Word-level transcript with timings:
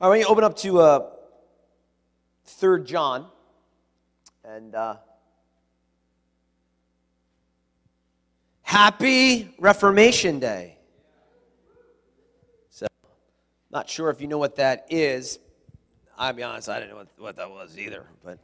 All 0.00 0.10
right, 0.10 0.20
you 0.20 0.26
open 0.26 0.42
up 0.42 0.56
to 0.56 0.80
uh, 0.80 1.10
3 2.46 2.82
John. 2.82 3.26
And 4.44 4.74
uh, 4.74 4.96
happy 8.62 9.54
Reformation 9.56 10.40
Day. 10.40 10.78
So, 12.70 12.88
not 13.70 13.88
sure 13.88 14.10
if 14.10 14.20
you 14.20 14.26
know 14.26 14.36
what 14.36 14.56
that 14.56 14.86
is. 14.90 15.38
I'll 16.18 16.32
be 16.32 16.42
honest, 16.42 16.68
I 16.68 16.80
didn't 16.80 16.90
know 16.90 16.96
what, 16.96 17.08
what 17.16 17.36
that 17.36 17.50
was 17.50 17.78
either. 17.78 18.04
But 18.24 18.40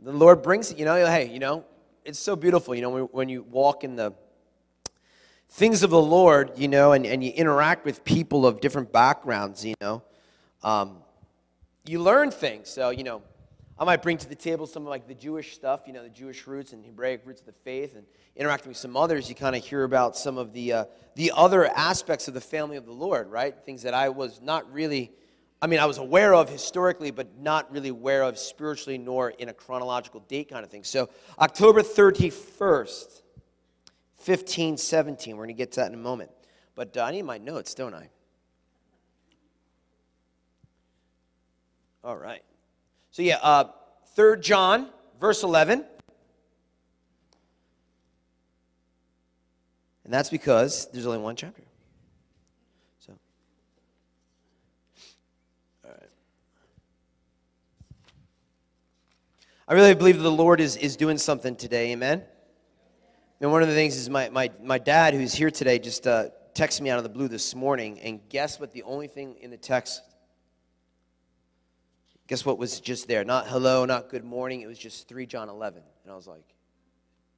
the 0.00 0.12
Lord 0.12 0.42
brings 0.42 0.72
it, 0.72 0.78
you 0.78 0.86
know, 0.86 0.96
hey, 0.96 1.28
you 1.28 1.38
know, 1.38 1.62
it's 2.06 2.18
so 2.18 2.36
beautiful, 2.36 2.74
you 2.74 2.80
know, 2.80 2.90
when, 2.90 3.02
when 3.02 3.28
you 3.28 3.42
walk 3.42 3.84
in 3.84 3.96
the 3.96 4.14
things 5.50 5.82
of 5.82 5.90
the 5.90 6.00
Lord, 6.00 6.52
you 6.56 6.68
know, 6.68 6.92
and, 6.92 7.04
and 7.04 7.22
you 7.22 7.32
interact 7.32 7.84
with 7.84 8.02
people 8.02 8.46
of 8.46 8.62
different 8.62 8.92
backgrounds, 8.92 9.64
you 9.64 9.74
know, 9.80 10.02
um, 10.66 10.88
you 11.86 12.02
learn 12.02 12.30
things. 12.30 12.68
So, 12.68 12.90
you 12.90 13.04
know, 13.04 13.22
I 13.78 13.84
might 13.84 14.02
bring 14.02 14.18
to 14.18 14.28
the 14.28 14.34
table 14.34 14.66
some 14.66 14.82
of 14.82 14.88
like 14.88 15.06
the 15.06 15.14
Jewish 15.14 15.54
stuff, 15.54 15.82
you 15.86 15.92
know, 15.92 16.02
the 16.02 16.08
Jewish 16.08 16.46
roots 16.46 16.72
and 16.72 16.84
Hebraic 16.84 17.22
roots 17.24 17.40
of 17.40 17.46
the 17.46 17.52
faith, 17.52 17.94
and 17.94 18.04
interacting 18.34 18.70
with 18.70 18.76
some 18.76 18.96
others, 18.96 19.28
you 19.28 19.34
kind 19.34 19.54
of 19.54 19.64
hear 19.64 19.84
about 19.84 20.16
some 20.16 20.38
of 20.38 20.52
the 20.52 20.72
uh, 20.72 20.84
the 21.14 21.30
other 21.34 21.66
aspects 21.66 22.26
of 22.26 22.34
the 22.34 22.40
family 22.40 22.76
of 22.76 22.84
the 22.84 22.92
Lord, 22.92 23.30
right? 23.30 23.54
Things 23.64 23.82
that 23.82 23.94
I 23.94 24.08
was 24.08 24.40
not 24.42 24.62
really, 24.72 25.12
I 25.62 25.66
mean, 25.66 25.78
I 25.78 25.86
was 25.86 25.98
aware 25.98 26.34
of 26.34 26.48
historically, 26.48 27.10
but 27.12 27.38
not 27.38 27.70
really 27.70 27.90
aware 27.90 28.24
of 28.24 28.38
spiritually, 28.38 28.98
nor 28.98 29.30
in 29.30 29.48
a 29.48 29.54
chronological 29.54 30.20
date 30.20 30.48
kind 30.48 30.64
of 30.64 30.70
thing. 30.70 30.84
So, 30.84 31.08
October 31.38 31.82
thirty 31.82 32.30
first, 32.30 33.22
fifteen 34.16 34.76
seventeen. 34.78 35.36
We're 35.36 35.44
going 35.44 35.56
to 35.56 35.62
get 35.64 35.72
to 35.72 35.80
that 35.80 35.92
in 35.92 35.94
a 35.94 36.02
moment, 36.02 36.30
but 36.74 36.96
uh, 36.96 37.02
I 37.04 37.12
need 37.12 37.22
my 37.22 37.38
notes, 37.38 37.74
don't 37.74 37.94
I? 37.94 38.08
All 42.06 42.16
right. 42.16 42.42
So, 43.10 43.22
yeah, 43.22 43.38
uh, 43.42 43.64
3 44.14 44.38
John, 44.38 44.90
verse 45.20 45.42
11. 45.42 45.84
And 50.04 50.14
that's 50.14 50.30
because 50.30 50.88
there's 50.92 51.04
only 51.04 51.18
one 51.18 51.34
chapter. 51.34 51.64
So, 53.00 53.12
all 55.84 55.90
right. 55.90 56.08
I 59.66 59.74
really 59.74 59.96
believe 59.96 60.22
the 60.22 60.30
Lord 60.30 60.60
is, 60.60 60.76
is 60.76 60.94
doing 60.94 61.18
something 61.18 61.56
today. 61.56 61.90
Amen. 61.90 62.22
And 63.40 63.50
one 63.50 63.62
of 63.62 63.68
the 63.68 63.74
things 63.74 63.96
is 63.96 64.08
my, 64.08 64.28
my, 64.28 64.52
my 64.62 64.78
dad, 64.78 65.12
who's 65.12 65.34
here 65.34 65.50
today, 65.50 65.80
just 65.80 66.06
uh, 66.06 66.28
texted 66.54 66.82
me 66.82 66.90
out 66.90 66.98
of 66.98 67.02
the 67.02 67.10
blue 67.10 67.26
this 67.26 67.52
morning. 67.56 67.98
And 67.98 68.20
guess 68.28 68.60
what? 68.60 68.70
The 68.70 68.84
only 68.84 69.08
thing 69.08 69.34
in 69.40 69.50
the 69.50 69.56
text 69.56 70.02
Guess 72.26 72.44
what 72.44 72.58
was 72.58 72.80
just 72.80 73.06
there? 73.06 73.24
Not 73.24 73.46
hello, 73.46 73.84
not 73.84 74.08
good 74.08 74.24
morning. 74.24 74.60
It 74.60 74.66
was 74.66 74.78
just 74.78 75.06
3 75.08 75.26
John 75.26 75.48
11. 75.48 75.82
And 76.02 76.12
I 76.12 76.16
was 76.16 76.26
like, 76.26 76.44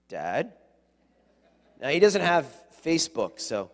Dad? 0.08 0.54
Now, 1.80 1.88
he 1.90 2.00
doesn't 2.00 2.22
have 2.22 2.46
Facebook, 2.84 3.38
so 3.38 3.70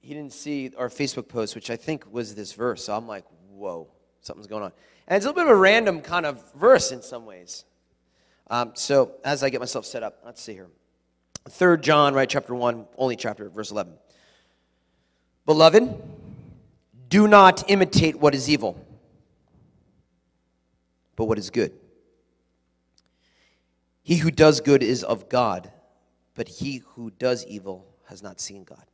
he 0.00 0.14
didn't 0.14 0.32
see 0.32 0.72
our 0.78 0.88
Facebook 0.88 1.28
post, 1.28 1.56
which 1.56 1.70
I 1.70 1.76
think 1.76 2.04
was 2.12 2.34
this 2.36 2.52
verse. 2.52 2.84
So 2.84 2.94
I'm 2.94 3.08
like, 3.08 3.24
whoa, 3.50 3.88
something's 4.20 4.46
going 4.46 4.62
on. 4.62 4.72
And 5.08 5.16
it's 5.16 5.26
a 5.26 5.28
little 5.28 5.42
bit 5.42 5.50
of 5.50 5.58
a 5.58 5.60
random 5.60 6.00
kind 6.00 6.24
of 6.24 6.52
verse 6.54 6.92
in 6.92 7.02
some 7.02 7.26
ways. 7.26 7.64
Um, 8.48 8.72
so 8.74 9.12
as 9.24 9.42
I 9.42 9.50
get 9.50 9.60
myself 9.60 9.84
set 9.84 10.04
up, 10.04 10.20
let's 10.24 10.40
see 10.40 10.52
here. 10.52 10.68
Third 11.48 11.82
John, 11.82 12.14
right, 12.14 12.28
chapter 12.28 12.54
1, 12.54 12.86
only 12.96 13.16
chapter, 13.16 13.48
verse 13.48 13.72
11. 13.72 13.94
Beloved, 15.46 16.00
do 17.08 17.26
not 17.26 17.68
imitate 17.68 18.20
what 18.20 18.36
is 18.36 18.48
evil 18.48 18.86
but 21.16 21.26
what 21.26 21.38
is 21.38 21.50
good. 21.50 21.72
He 24.02 24.16
who 24.16 24.30
does 24.30 24.60
good 24.60 24.82
is 24.82 25.04
of 25.04 25.28
God, 25.28 25.70
but 26.34 26.48
he 26.48 26.82
who 26.94 27.10
does 27.10 27.46
evil 27.46 27.86
has 28.08 28.22
not 28.22 28.40
seen 28.40 28.64
God. 28.64 28.84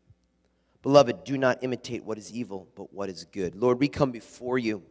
Beloved, 0.83 1.25
do 1.25 1.37
not 1.37 1.63
imitate 1.63 2.05
what 2.05 2.19
is 2.19 2.33
evil, 2.33 2.69
but 2.77 2.93
what 2.93 3.09
is 3.09 3.25
good. 3.25 3.55
Lord, 3.55 3.81
we 3.81 3.89
come 3.89 4.11
before 4.11 4.59
you 4.59 4.83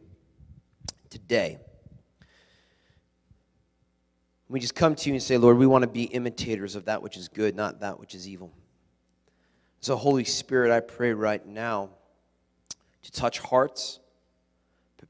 today. 1.08 1.58
We 4.48 4.60
just 4.60 4.74
come 4.74 4.94
to 4.94 5.08
you 5.08 5.14
and 5.14 5.22
say, 5.22 5.36
Lord, 5.36 5.58
we 5.58 5.66
want 5.66 5.82
to 5.82 5.88
be 5.88 6.04
imitators 6.04 6.74
of 6.74 6.86
that 6.86 7.02
which 7.02 7.16
is 7.16 7.28
good, 7.28 7.54
not 7.54 7.80
that 7.80 8.00
which 8.00 8.14
is 8.14 8.28
evil. 8.28 8.52
So, 9.80 9.94
Holy 9.94 10.24
Spirit, 10.24 10.72
I 10.72 10.80
pray 10.80 11.12
right 11.12 11.44
now 11.46 11.90
to 13.02 13.12
touch 13.12 13.38
hearts, 13.38 14.00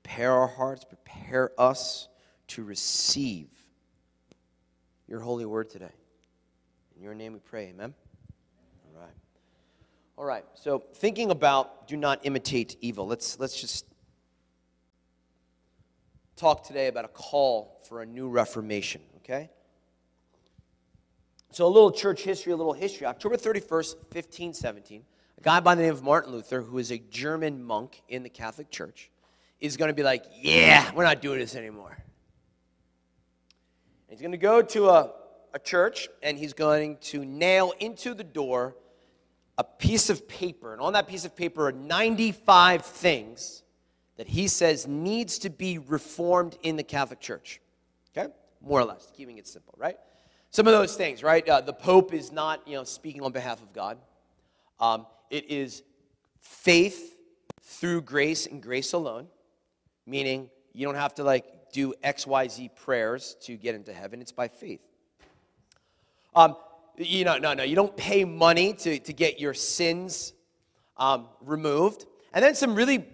prepare 0.09 0.33
our 0.33 0.49
hearts, 0.49 0.85
prepare 0.85 1.51
us 1.59 2.09
to 2.47 2.65
receive 2.65 3.49
your 5.07 5.21
holy 5.21 5.45
word 5.45 5.69
today. 5.69 5.93
In 6.97 7.03
your 7.03 7.15
name 7.15 7.35
we 7.35 7.41
pray, 7.41 7.69
amen? 7.69 7.93
All 8.87 9.03
right. 9.03 9.15
All 10.17 10.25
right, 10.25 10.45
so 10.55 10.83
thinking 10.95 11.31
about 11.31 11.87
do 11.89 11.97
not 11.97 12.21
imitate 12.23 12.77
evil, 12.81 13.07
let's, 13.07 13.39
let's 13.39 13.61
just 13.61 13.85
talk 16.37 16.67
today 16.67 16.87
about 16.87 17.05
a 17.05 17.09
call 17.09 17.79
for 17.87 18.01
a 18.01 18.07
new 18.07 18.29
reformation, 18.31 19.03
okay? 19.19 19.51
So, 21.51 21.67
a 21.67 21.69
little 21.69 21.93
church 21.93 22.23
history, 22.23 22.53
a 22.53 22.57
little 22.57 22.73
history. 22.73 23.07
October 23.07 23.37
31st, 23.37 23.95
1517, 24.13 25.03
a 25.37 25.41
guy 25.43 25.61
by 25.61 25.75
the 25.75 25.83
name 25.83 25.93
of 25.93 26.03
Martin 26.03 26.33
Luther, 26.33 26.63
who 26.63 26.79
is 26.79 26.91
a 26.91 26.99
German 26.99 27.63
monk 27.63 28.03
in 28.09 28.23
the 28.23 28.29
Catholic 28.29 28.71
Church, 28.71 29.11
is 29.61 29.77
going 29.77 29.89
to 29.89 29.95
be 29.95 30.03
like, 30.03 30.25
yeah, 30.41 30.91
we're 30.95 31.05
not 31.05 31.21
doing 31.21 31.39
this 31.39 31.55
anymore. 31.55 31.97
He's 34.09 34.21
going 34.21 34.33
to 34.33 34.39
go 34.39 34.63
to 34.63 34.89
a, 34.89 35.11
a 35.55 35.59
church 35.59 36.09
and 36.23 36.39
he's 36.39 36.53
going 36.53 36.97
to 36.99 37.25
nail 37.25 37.73
into 37.79 38.15
the 38.15 38.25
door 38.25 38.77
a 39.59 39.65
piece 39.65 40.09
of 40.09 40.29
paper. 40.29 40.73
And 40.73 40.81
on 40.81 40.93
that 40.93 41.09
piece 41.09 41.25
of 41.25 41.37
paper 41.37 41.67
are 41.67 41.73
95 41.73 42.85
things 42.85 43.63
that 44.17 44.29
he 44.29 44.49
says 44.49 44.87
needs 44.87 45.39
to 45.39 45.51
be 45.51 45.79
reformed 45.79 46.57
in 46.63 46.77
the 46.77 46.83
Catholic 46.83 47.21
Church. 47.21 47.61
Okay? 48.17 48.33
More 48.61 48.81
or 48.81 48.85
less, 48.85 49.13
keeping 49.17 49.39
it 49.39 49.47
simple, 49.47 49.75
right? 49.77 49.97
Some 50.51 50.67
of 50.67 50.73
those 50.73 50.97
things, 50.97 51.23
right? 51.23 51.47
Uh, 51.49 51.61
the 51.61 51.73
Pope 51.73 52.15
is 52.15 52.33
not, 52.33 52.67
you 52.67 52.75
know, 52.75 52.85
speaking 52.85 53.23
on 53.23 53.33
behalf 53.33 53.63
of 53.63 53.73
God. 53.73 53.99
Um, 54.81 55.07
it 55.31 55.51
is 55.51 55.83
faith 56.41 57.17
through 57.63 58.03
grace 58.03 58.47
and 58.47 58.63
grace 58.63 58.93
alone, 58.93 59.27
meaning 60.09 60.51
you 60.73 60.87
don't 60.87 60.97
have 60.97 61.15
to 61.17 61.25
like 61.25 61.73
do 61.73 61.95
XYZ 62.03 62.71
prayers 62.75 63.37
to 63.43 63.57
get 63.57 63.75
into 63.75 63.93
heaven, 63.93 64.21
it's 64.21 64.33
by 64.33 64.49
faith. 64.49 64.81
Um, 66.35 66.57
you 66.97 67.25
know, 67.25 67.39
no, 67.39 67.55
no, 67.55 67.63
you 67.63 67.77
don't 67.77 67.97
pay 67.97 68.25
money 68.25 68.73
to, 68.73 68.99
to 68.99 69.13
get 69.13 69.39
your 69.39 69.55
sins 69.55 70.33
um, 70.97 71.29
removed. 71.41 72.07
And 72.33 72.45
then 72.45 72.55
some 72.55 72.75
really 72.75 73.07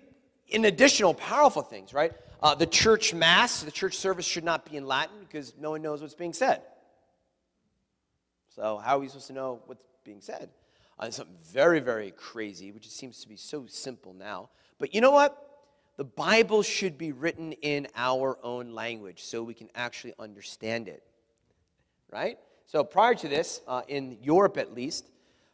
in 0.48 0.64
additional 0.64 1.14
powerful 1.14 1.62
things, 1.62 1.92
right? 1.92 2.12
Uh, 2.42 2.54
the 2.54 2.66
church 2.66 3.14
mass, 3.14 3.62
the 3.62 3.70
church 3.70 3.96
service 3.96 4.26
should 4.26 4.44
not 4.44 4.68
be 4.70 4.76
in 4.76 4.86
Latin 4.86 5.16
because 5.20 5.54
no 5.58 5.70
one 5.70 5.82
knows 5.82 6.00
what's 6.00 6.14
being 6.14 6.32
said. 6.32 6.62
So, 8.54 8.76
how 8.76 8.96
are 8.96 9.00
we 9.00 9.08
supposed 9.08 9.26
to 9.28 9.32
know 9.32 9.60
what's 9.66 9.82
being 10.04 10.20
said? 10.20 10.50
Uh, 10.98 11.10
something 11.10 11.34
very, 11.50 11.80
very 11.80 12.12
crazy, 12.12 12.70
which 12.70 12.88
seems 12.88 13.20
to 13.22 13.28
be 13.28 13.36
so 13.36 13.66
simple 13.66 14.14
now. 14.14 14.50
But 14.78 14.94
you 14.94 15.00
know 15.00 15.10
what? 15.10 15.53
The 15.96 16.04
Bible 16.04 16.62
should 16.62 16.98
be 16.98 17.12
written 17.12 17.52
in 17.52 17.86
our 17.94 18.38
own 18.42 18.72
language 18.72 19.22
so 19.22 19.42
we 19.42 19.54
can 19.54 19.68
actually 19.74 20.14
understand 20.18 20.88
it. 20.88 21.02
Right? 22.10 22.38
So 22.66 22.84
prior 22.84 23.14
to 23.14 23.28
this, 23.28 23.60
uh, 23.66 23.82
in 23.88 24.18
Europe 24.22 24.56
at 24.56 24.74
least, 24.74 25.08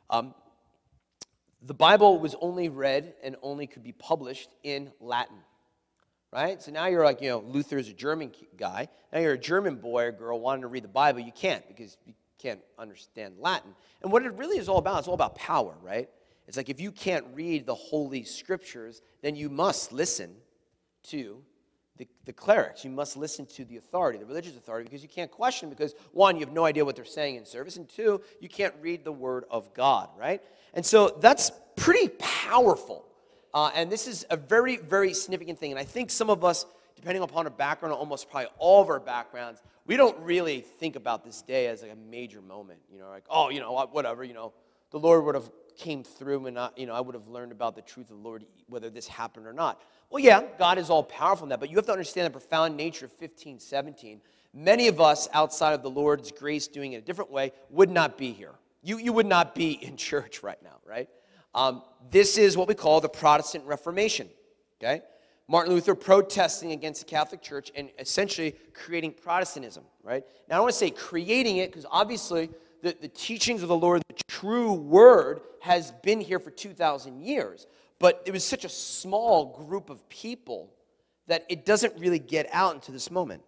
um, 0.09 0.35
the 1.63 1.75
Bible 1.75 2.19
was 2.19 2.35
only 2.41 2.69
read 2.69 3.15
and 3.23 3.37
only 3.43 3.67
could 3.67 3.83
be 3.83 3.93
published 3.93 4.51
in 4.63 4.91
Latin. 5.01 5.37
Right? 6.33 6.63
So 6.63 6.71
now 6.71 6.87
you're 6.87 7.05
like, 7.05 7.21
you 7.21 7.29
know, 7.29 7.41
Luther's 7.41 7.89
a 7.89 7.93
German 7.93 8.33
guy. 8.57 8.89
Now 9.13 9.19
you're 9.19 9.33
a 9.33 9.39
German 9.39 9.77
boy 9.77 10.05
or 10.05 10.13
girl 10.13 10.41
wanting 10.41 10.63
to 10.63 10.69
read 10.69 10.85
the 10.85 10.89
Bible. 10.89 11.21
You 11.21 11.33
can't 11.33 11.67
because 11.67 11.97
you 12.07 12.15
can't 12.39 12.61
understand 12.79 13.35
Latin. 13.39 13.75
And 14.03 14.13
what 14.13 14.25
it 14.25 14.33
really 14.35 14.57
is 14.57 14.69
all 14.69 14.79
about, 14.79 15.01
it's 15.01 15.09
all 15.09 15.15
about 15.15 15.35
power, 15.35 15.75
right? 15.83 16.09
It's 16.51 16.57
like 16.57 16.69
if 16.69 16.81
you 16.81 16.91
can't 16.91 17.25
read 17.33 17.65
the 17.65 17.77
Holy 17.77 18.25
Scriptures, 18.25 19.03
then 19.23 19.37
you 19.37 19.49
must 19.49 19.93
listen 19.93 20.35
to 21.05 21.41
the, 21.97 22.09
the 22.25 22.33
clerics. 22.33 22.85
You 22.85 22.91
must 22.91 23.17
listen 23.17 23.47
to 23.47 23.65
the 23.65 23.77
authority, 23.77 24.19
the 24.19 24.27
religious 24.27 24.57
authority, 24.57 24.83
because 24.83 25.01
you 25.01 25.09
can't 25.09 25.31
question 25.31 25.69
because, 25.69 25.95
one, 26.11 26.35
you 26.35 26.45
have 26.45 26.53
no 26.53 26.65
idea 26.65 26.85
what 26.85 26.97
they're 26.97 27.05
saying 27.05 27.37
in 27.37 27.47
service, 27.47 27.77
and 27.77 27.89
two, 27.89 28.21
you 28.41 28.49
can't 28.49 28.75
read 28.81 29.05
the 29.05 29.13
Word 29.13 29.45
of 29.49 29.73
God, 29.75 30.09
right? 30.19 30.43
And 30.75 30.85
so 30.85 31.17
that's 31.21 31.53
pretty 31.77 32.09
powerful. 32.19 33.05
Uh, 33.55 33.71
and 33.77 33.89
this 33.89 34.09
is 34.09 34.27
a 34.29 34.37
very, 34.37 34.79
very 34.79 35.15
significant 35.15 35.57
thing. 35.57 35.71
And 35.71 35.79
I 35.79 35.85
think 35.85 36.11
some 36.11 36.31
of 36.31 36.45
us, 36.45 36.67
depending 36.97 37.23
upon 37.23 37.47
our 37.47 37.53
background, 37.53 37.95
almost 37.95 38.29
probably 38.29 38.49
all 38.59 38.83
of 38.83 38.89
our 38.89 38.99
backgrounds, 38.99 39.63
we 39.87 39.97
don't 39.97 40.19
really 40.19 40.63
think 40.63 40.97
about 40.97 41.25
this 41.25 41.43
day 41.43 41.69
as 41.69 41.83
like 41.83 41.93
a 41.93 42.11
major 42.11 42.43
moment. 42.43 42.81
You 42.93 42.99
know, 42.99 43.09
like, 43.09 43.27
oh, 43.31 43.51
you 43.51 43.61
know, 43.61 43.87
whatever, 43.93 44.25
you 44.25 44.35
know, 44.35 44.53
the 44.91 44.99
Lord 44.99 45.25
would 45.25 45.35
have 45.35 45.51
came 45.77 46.05
through 46.05 46.47
and 46.47 46.59
I, 46.59 46.71
you 46.77 46.87
know, 46.87 46.95
I 46.95 47.01
would 47.01 47.15
have 47.15 47.29
learned 47.29 47.53
about 47.53 47.75
the 47.75 47.83
truth 47.83 48.11
of 48.11 48.17
the 48.17 48.23
Lord, 48.23 48.45
whether 48.69 48.91
this 48.91 49.09
happened 49.09 49.47
or 49.47 49.53
not. 49.53 49.81
Well, 50.11 50.23
yeah, 50.23 50.43
God 50.59 50.79
is 50.79 50.91
all 50.91 51.05
powerful 51.05 51.45
in 51.45 51.51
that, 51.51 51.61
but 51.61 51.71
you 51.71 51.77
have 51.77 51.87
to 51.87 51.93
understand 51.93 52.27
the 52.27 52.31
profound 52.31 52.77
nature 52.77 53.07
of 53.07 53.13
1517. 53.13 54.21
Many 54.53 54.89
of 54.89 55.01
us 55.01 55.29
outside 55.33 55.73
of 55.73 55.83
the 55.83 55.91
Lord's 55.91 56.33
grace 56.33 56.67
doing 56.67 56.93
it 56.93 56.97
a 56.97 57.01
different 57.01 57.31
way 57.31 57.53
would 57.71 57.91
not 57.91 58.19
be 58.19 58.33
here. 58.33 58.53
You, 58.83 58.99
you 58.99 59.13
would 59.13 59.27
not 59.27 59.55
be 59.55 59.73
in 59.73 59.97
church 59.97 60.43
right 60.43 60.63
now, 60.63 60.79
right? 60.85 61.09
Um, 61.55 61.83
this 62.11 62.39
is 62.39 62.57
what 62.57 62.69
we 62.69 62.75
call 62.75 63.01
the 63.01 63.09
Protestant 63.09 63.65
Reformation, 63.65 64.29
okay? 64.83 65.03
Martin 65.49 65.75
Luther 65.75 65.97
protesting 65.97 66.73
against 66.73 67.01
the 67.01 67.07
Catholic 67.07 67.43
Church 67.43 67.73
and 67.75 67.91
essentially 67.99 68.55
creating 68.73 69.13
Protestantism, 69.13 69.83
right? 70.05 70.23
Now, 70.49 70.55
I 70.55 70.59
don't 70.59 70.63
want 70.63 70.75
to 70.75 70.79
say 70.79 70.91
creating 70.91 71.57
it 71.57 71.71
because 71.71 71.87
obviously 71.91 72.51
the, 72.83 72.97
the 73.01 73.09
teachings 73.09 73.63
of 73.63 73.69
the 73.69 73.77
Lord, 73.77 74.03
the 74.09 74.23
true 74.29 74.73
word, 74.73 75.41
has 75.61 75.93
been 76.03 76.21
here 76.21 76.39
for 76.39 76.51
2,000 76.51 77.21
years. 77.21 77.67
But 77.99 78.23
it 78.25 78.33
was 78.33 78.45
such 78.45 78.65
a 78.65 78.69
small 78.69 79.65
group 79.65 79.91
of 79.91 80.09
people 80.09 80.73
that 81.27 81.45
it 81.49 81.65
doesn't 81.65 81.99
really 81.99 82.19
get 82.19 82.49
out 82.53 82.75
into 82.75 82.93
this 82.93 83.11
moment. 83.11 83.43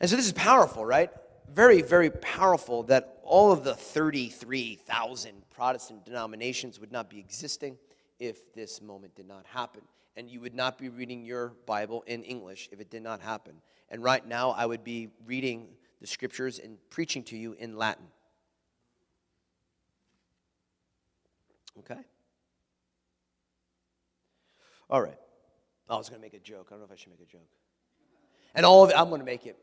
And 0.00 0.10
so 0.10 0.16
this 0.16 0.26
is 0.26 0.32
powerful, 0.32 0.84
right? 0.84 1.10
Very, 1.52 1.82
very 1.82 2.10
powerful 2.10 2.82
that 2.84 3.18
all 3.22 3.52
of 3.52 3.64
the 3.64 3.74
33,000 3.74 5.32
Protestant 5.50 6.04
denominations 6.04 6.80
would 6.80 6.92
not 6.92 7.08
be 7.08 7.18
existing 7.18 7.78
if 8.18 8.52
this 8.54 8.82
moment 8.82 9.14
did 9.14 9.28
not 9.28 9.46
happen. 9.46 9.82
And 10.16 10.28
you 10.28 10.40
would 10.40 10.54
not 10.54 10.78
be 10.78 10.88
reading 10.88 11.24
your 11.24 11.54
Bible 11.66 12.04
in 12.06 12.22
English 12.22 12.68
if 12.72 12.80
it 12.80 12.90
did 12.90 13.02
not 13.02 13.20
happen. 13.20 13.54
And 13.88 14.02
right 14.02 14.26
now, 14.26 14.50
I 14.50 14.66
would 14.66 14.84
be 14.84 15.08
reading 15.26 15.68
the 16.04 16.08
scriptures 16.08 16.58
and 16.58 16.76
preaching 16.90 17.22
to 17.22 17.34
you 17.34 17.54
in 17.54 17.78
Latin. 17.78 18.04
Okay? 21.78 21.98
All 24.90 25.00
right. 25.00 25.16
Oh, 25.88 25.94
I 25.94 25.96
was 25.96 26.10
going 26.10 26.20
to 26.20 26.22
make 26.22 26.34
a 26.34 26.44
joke. 26.44 26.66
I 26.68 26.72
don't 26.72 26.80
know 26.80 26.84
if 26.84 26.92
I 26.92 26.96
should 26.96 27.08
make 27.08 27.26
a 27.26 27.32
joke. 27.32 27.48
And 28.54 28.66
all 28.66 28.84
of 28.84 28.92
I'm 28.94 29.08
going 29.08 29.22
to 29.22 29.24
make 29.24 29.46
it. 29.46 29.56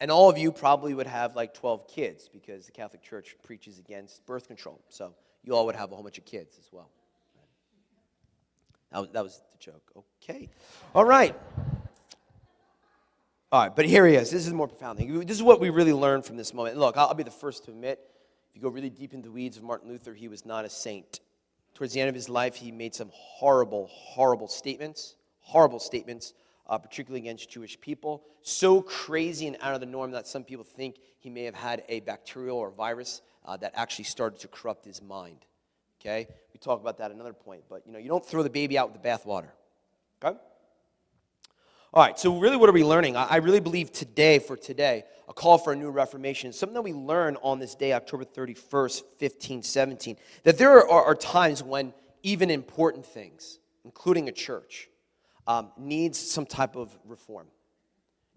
And 0.00 0.10
all 0.10 0.30
of 0.30 0.38
you 0.38 0.52
probably 0.52 0.94
would 0.94 1.06
have 1.06 1.36
like 1.36 1.52
12 1.52 1.86
kids 1.86 2.30
because 2.32 2.64
the 2.64 2.72
Catholic 2.72 3.02
Church 3.02 3.36
preaches 3.42 3.78
against 3.78 4.24
birth 4.24 4.46
control. 4.46 4.80
So 4.88 5.14
you 5.44 5.54
all 5.54 5.66
would 5.66 5.76
have 5.76 5.92
a 5.92 5.94
whole 5.94 6.02
bunch 6.02 6.16
of 6.16 6.24
kids 6.24 6.56
as 6.58 6.72
well. 6.72 6.88
That 8.90 9.00
was, 9.00 9.08
that 9.10 9.22
was 9.22 9.42
the 9.52 9.58
joke. 9.58 9.92
Okay. 10.22 10.48
All 10.94 11.04
right. 11.04 11.38
All 13.52 13.60
right, 13.60 13.76
but 13.76 13.84
here 13.84 14.06
he 14.06 14.14
is. 14.14 14.30
This 14.30 14.46
is 14.46 14.52
more 14.54 14.66
profound 14.66 14.98
thing. 14.98 15.26
This 15.26 15.36
is 15.36 15.42
what 15.42 15.60
we 15.60 15.68
really 15.68 15.92
learned 15.92 16.24
from 16.24 16.38
this 16.38 16.54
moment. 16.54 16.78
Look, 16.78 16.96
I'll 16.96 17.12
be 17.12 17.22
the 17.22 17.30
first 17.30 17.66
to 17.66 17.70
admit, 17.70 18.00
if 18.48 18.56
you 18.56 18.62
go 18.62 18.70
really 18.70 18.88
deep 18.88 19.12
into 19.12 19.28
the 19.28 19.30
weeds 19.30 19.58
of 19.58 19.62
Martin 19.62 19.90
Luther, 19.90 20.14
he 20.14 20.26
was 20.26 20.46
not 20.46 20.64
a 20.64 20.70
saint. 20.70 21.20
Towards 21.74 21.92
the 21.92 22.00
end 22.00 22.08
of 22.08 22.14
his 22.14 22.30
life, 22.30 22.54
he 22.54 22.72
made 22.72 22.94
some 22.94 23.10
horrible, 23.12 23.88
horrible 23.92 24.48
statements, 24.48 25.16
horrible 25.40 25.80
statements, 25.80 26.32
uh, 26.66 26.78
particularly 26.78 27.20
against 27.20 27.50
Jewish 27.50 27.78
people. 27.78 28.22
So 28.40 28.80
crazy 28.80 29.46
and 29.48 29.58
out 29.60 29.74
of 29.74 29.80
the 29.80 29.86
norm 29.86 30.12
that 30.12 30.26
some 30.26 30.44
people 30.44 30.64
think 30.64 30.96
he 31.18 31.28
may 31.28 31.42
have 31.44 31.54
had 31.54 31.84
a 31.90 32.00
bacterial 32.00 32.56
or 32.56 32.70
virus 32.70 33.20
uh, 33.44 33.58
that 33.58 33.72
actually 33.74 34.06
started 34.06 34.40
to 34.40 34.48
corrupt 34.48 34.86
his 34.86 35.02
mind. 35.02 35.44
Okay? 36.00 36.26
We 36.54 36.58
talk 36.58 36.80
about 36.80 36.96
that 36.98 37.10
at 37.10 37.14
another 37.14 37.34
point, 37.34 37.64
but 37.68 37.82
you 37.84 37.92
know, 37.92 37.98
you 37.98 38.08
don't 38.08 38.24
throw 38.24 38.42
the 38.42 38.48
baby 38.48 38.78
out 38.78 38.90
with 38.90 39.02
the 39.02 39.06
bathwater. 39.06 39.50
Okay? 40.24 40.38
All 41.94 42.02
right, 42.02 42.18
so 42.18 42.38
really, 42.38 42.56
what 42.56 42.70
are 42.70 42.72
we 42.72 42.84
learning? 42.84 43.18
I 43.18 43.36
really 43.36 43.60
believe 43.60 43.92
today, 43.92 44.38
for 44.38 44.56
today, 44.56 45.04
a 45.28 45.34
call 45.34 45.58
for 45.58 45.74
a 45.74 45.76
new 45.76 45.90
reformation 45.90 46.50
something 46.54 46.72
that 46.72 46.80
we 46.80 46.94
learn 46.94 47.36
on 47.42 47.58
this 47.58 47.74
day, 47.74 47.92
October 47.92 48.24
31st, 48.24 49.02
1517, 49.18 50.16
that 50.44 50.56
there 50.56 50.70
are, 50.70 51.04
are 51.04 51.14
times 51.14 51.62
when 51.62 51.92
even 52.22 52.48
important 52.48 53.04
things, 53.04 53.58
including 53.84 54.30
a 54.30 54.32
church, 54.32 54.88
um, 55.46 55.70
needs 55.76 56.18
some 56.18 56.46
type 56.46 56.76
of 56.76 56.96
reform, 57.04 57.46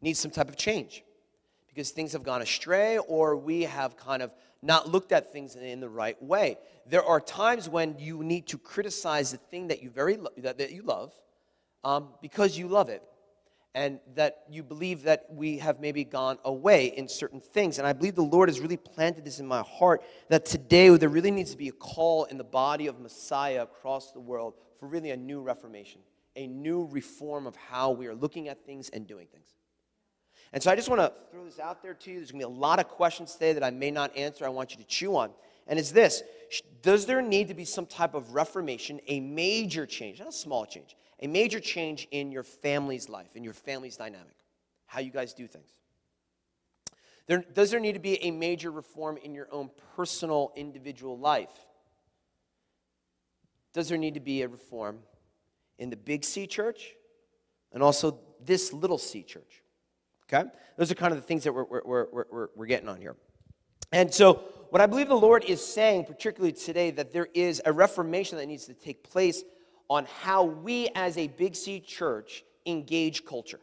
needs 0.01 0.19
some 0.19 0.31
type 0.31 0.49
of 0.49 0.57
change, 0.57 1.05
because 1.69 1.91
things 1.91 2.11
have 2.11 2.23
gone 2.23 2.41
astray 2.41 2.97
or 2.97 3.37
we 3.37 3.61
have 3.61 3.95
kind 3.95 4.21
of 4.21 4.33
not 4.63 4.89
looked 4.89 5.13
at 5.13 5.31
things 5.31 5.55
in 5.55 5.79
the 5.79 5.87
right 5.87 6.21
way. 6.21 6.57
There 6.87 7.05
are 7.05 7.21
times 7.21 7.69
when 7.69 7.97
you 7.99 8.21
need 8.21 8.47
to 8.47 8.57
criticize 8.57 9.31
the 9.31 9.37
thing 9.37 9.69
that 9.69 9.81
you 9.81 9.89
very 9.89 10.17
lo- 10.17 10.31
that, 10.39 10.57
that 10.57 10.73
you 10.73 10.81
love 10.81 11.13
um, 11.85 12.09
because 12.21 12.57
you 12.57 12.67
love 12.67 12.89
it 12.89 13.01
and 13.75 13.99
that 14.15 14.43
you 14.49 14.63
believe 14.63 15.03
that 15.03 15.25
we 15.29 15.57
have 15.57 15.81
maybe 15.81 16.05
gone 16.05 16.39
away 16.45 16.87
in 16.87 17.09
certain 17.09 17.41
things. 17.41 17.77
And 17.77 17.85
I 17.85 17.91
believe 17.91 18.15
the 18.15 18.21
Lord 18.21 18.47
has 18.47 18.61
really 18.61 18.77
planted 18.77 19.25
this 19.25 19.41
in 19.41 19.45
my 19.45 19.61
heart 19.63 20.01
that 20.29 20.45
today 20.45 20.95
there 20.95 21.09
really 21.09 21.29
needs 21.29 21.51
to 21.51 21.57
be 21.57 21.67
a 21.67 21.73
call 21.73 22.23
in 22.23 22.37
the 22.37 22.43
body 22.45 22.87
of 22.87 23.01
Messiah 23.01 23.63
across 23.63 24.13
the 24.13 24.19
world 24.21 24.53
for 24.79 24.87
really 24.87 25.11
a 25.11 25.17
new 25.17 25.41
reformation, 25.41 25.99
a 26.37 26.47
new 26.47 26.87
reform 26.89 27.45
of 27.45 27.57
how 27.57 27.91
we 27.91 28.07
are 28.07 28.15
looking 28.15 28.47
at 28.47 28.65
things 28.65 28.87
and 28.89 29.05
doing 29.05 29.27
things. 29.27 29.53
And 30.53 30.63
so 30.63 30.71
I 30.71 30.75
just 30.77 30.87
want 30.87 31.01
to 31.01 31.11
throw 31.29 31.43
this 31.43 31.59
out 31.59 31.83
there 31.83 31.93
to 31.93 32.11
you. 32.11 32.17
There's 32.17 32.31
going 32.31 32.41
to 32.41 32.47
be 32.47 32.53
a 32.53 32.57
lot 32.57 32.79
of 32.79 32.87
questions 32.87 33.33
today 33.33 33.51
that 33.51 33.63
I 33.63 33.71
may 33.71 33.91
not 33.91 34.15
answer. 34.15 34.45
I 34.45 34.49
want 34.49 34.71
you 34.71 34.77
to 34.77 34.85
chew 34.85 35.17
on. 35.17 35.31
And 35.67 35.77
it's 35.77 35.91
this 35.91 36.23
Does 36.81 37.05
there 37.05 37.21
need 37.21 37.49
to 37.49 37.53
be 37.53 37.65
some 37.65 37.85
type 37.85 38.13
of 38.13 38.33
reformation, 38.33 39.01
a 39.07 39.19
major 39.19 39.85
change, 39.85 40.19
not 40.19 40.29
a 40.29 40.31
small 40.31 40.65
change, 40.65 40.95
a 41.19 41.27
major 41.27 41.59
change 41.59 42.07
in 42.11 42.31
your 42.31 42.43
family's 42.43 43.09
life, 43.09 43.35
in 43.35 43.43
your 43.43 43.53
family's 43.53 43.97
dynamic, 43.97 44.35
how 44.85 44.99
you 44.99 45.11
guys 45.11 45.33
do 45.33 45.47
things? 45.47 45.69
There, 47.27 47.43
does 47.53 47.71
there 47.71 47.79
need 47.79 47.93
to 47.93 47.99
be 47.99 48.23
a 48.23 48.31
major 48.31 48.71
reform 48.71 49.17
in 49.17 49.33
your 49.33 49.47
own 49.51 49.69
personal, 49.95 50.51
individual 50.55 51.17
life? 51.17 51.49
Does 53.73 53.89
there 53.89 53.97
need 53.97 54.13
to 54.13 54.19
be 54.19 54.43
a 54.43 54.47
reform 54.47 54.99
in 55.79 55.89
the 55.89 55.97
big 55.97 56.23
C 56.23 56.47
church 56.47 56.93
and 57.71 57.81
also 57.81 58.19
this 58.43 58.71
little 58.71 58.97
C 58.97 59.23
church? 59.23 59.63
Okay? 60.31 60.47
Those 60.77 60.91
are 60.91 60.95
kind 60.95 61.13
of 61.13 61.19
the 61.19 61.25
things 61.25 61.43
that 61.43 61.53
we're, 61.53 61.65
we're, 61.65 62.07
we're, 62.11 62.47
we're, 62.55 62.65
getting 62.65 62.89
on 62.89 62.99
here. 63.01 63.15
And 63.91 64.13
so, 64.13 64.43
what 64.69 64.81
I 64.81 64.87
believe 64.87 65.07
the 65.07 65.15
Lord 65.15 65.45
is 65.45 65.65
saying, 65.65 66.05
particularly 66.05 66.51
today, 66.51 66.91
that 66.91 67.13
there 67.13 67.27
is 67.33 67.61
a 67.65 67.71
reformation 67.71 68.37
that 68.37 68.47
needs 68.47 68.65
to 68.65 68.73
take 68.73 69.03
place 69.03 69.43
on 69.89 70.05
how 70.21 70.43
we 70.43 70.89
as 70.95 71.17
a 71.17 71.27
Big 71.27 71.55
C 71.55 71.79
church 71.79 72.43
engage 72.65 73.25
culture. 73.25 73.59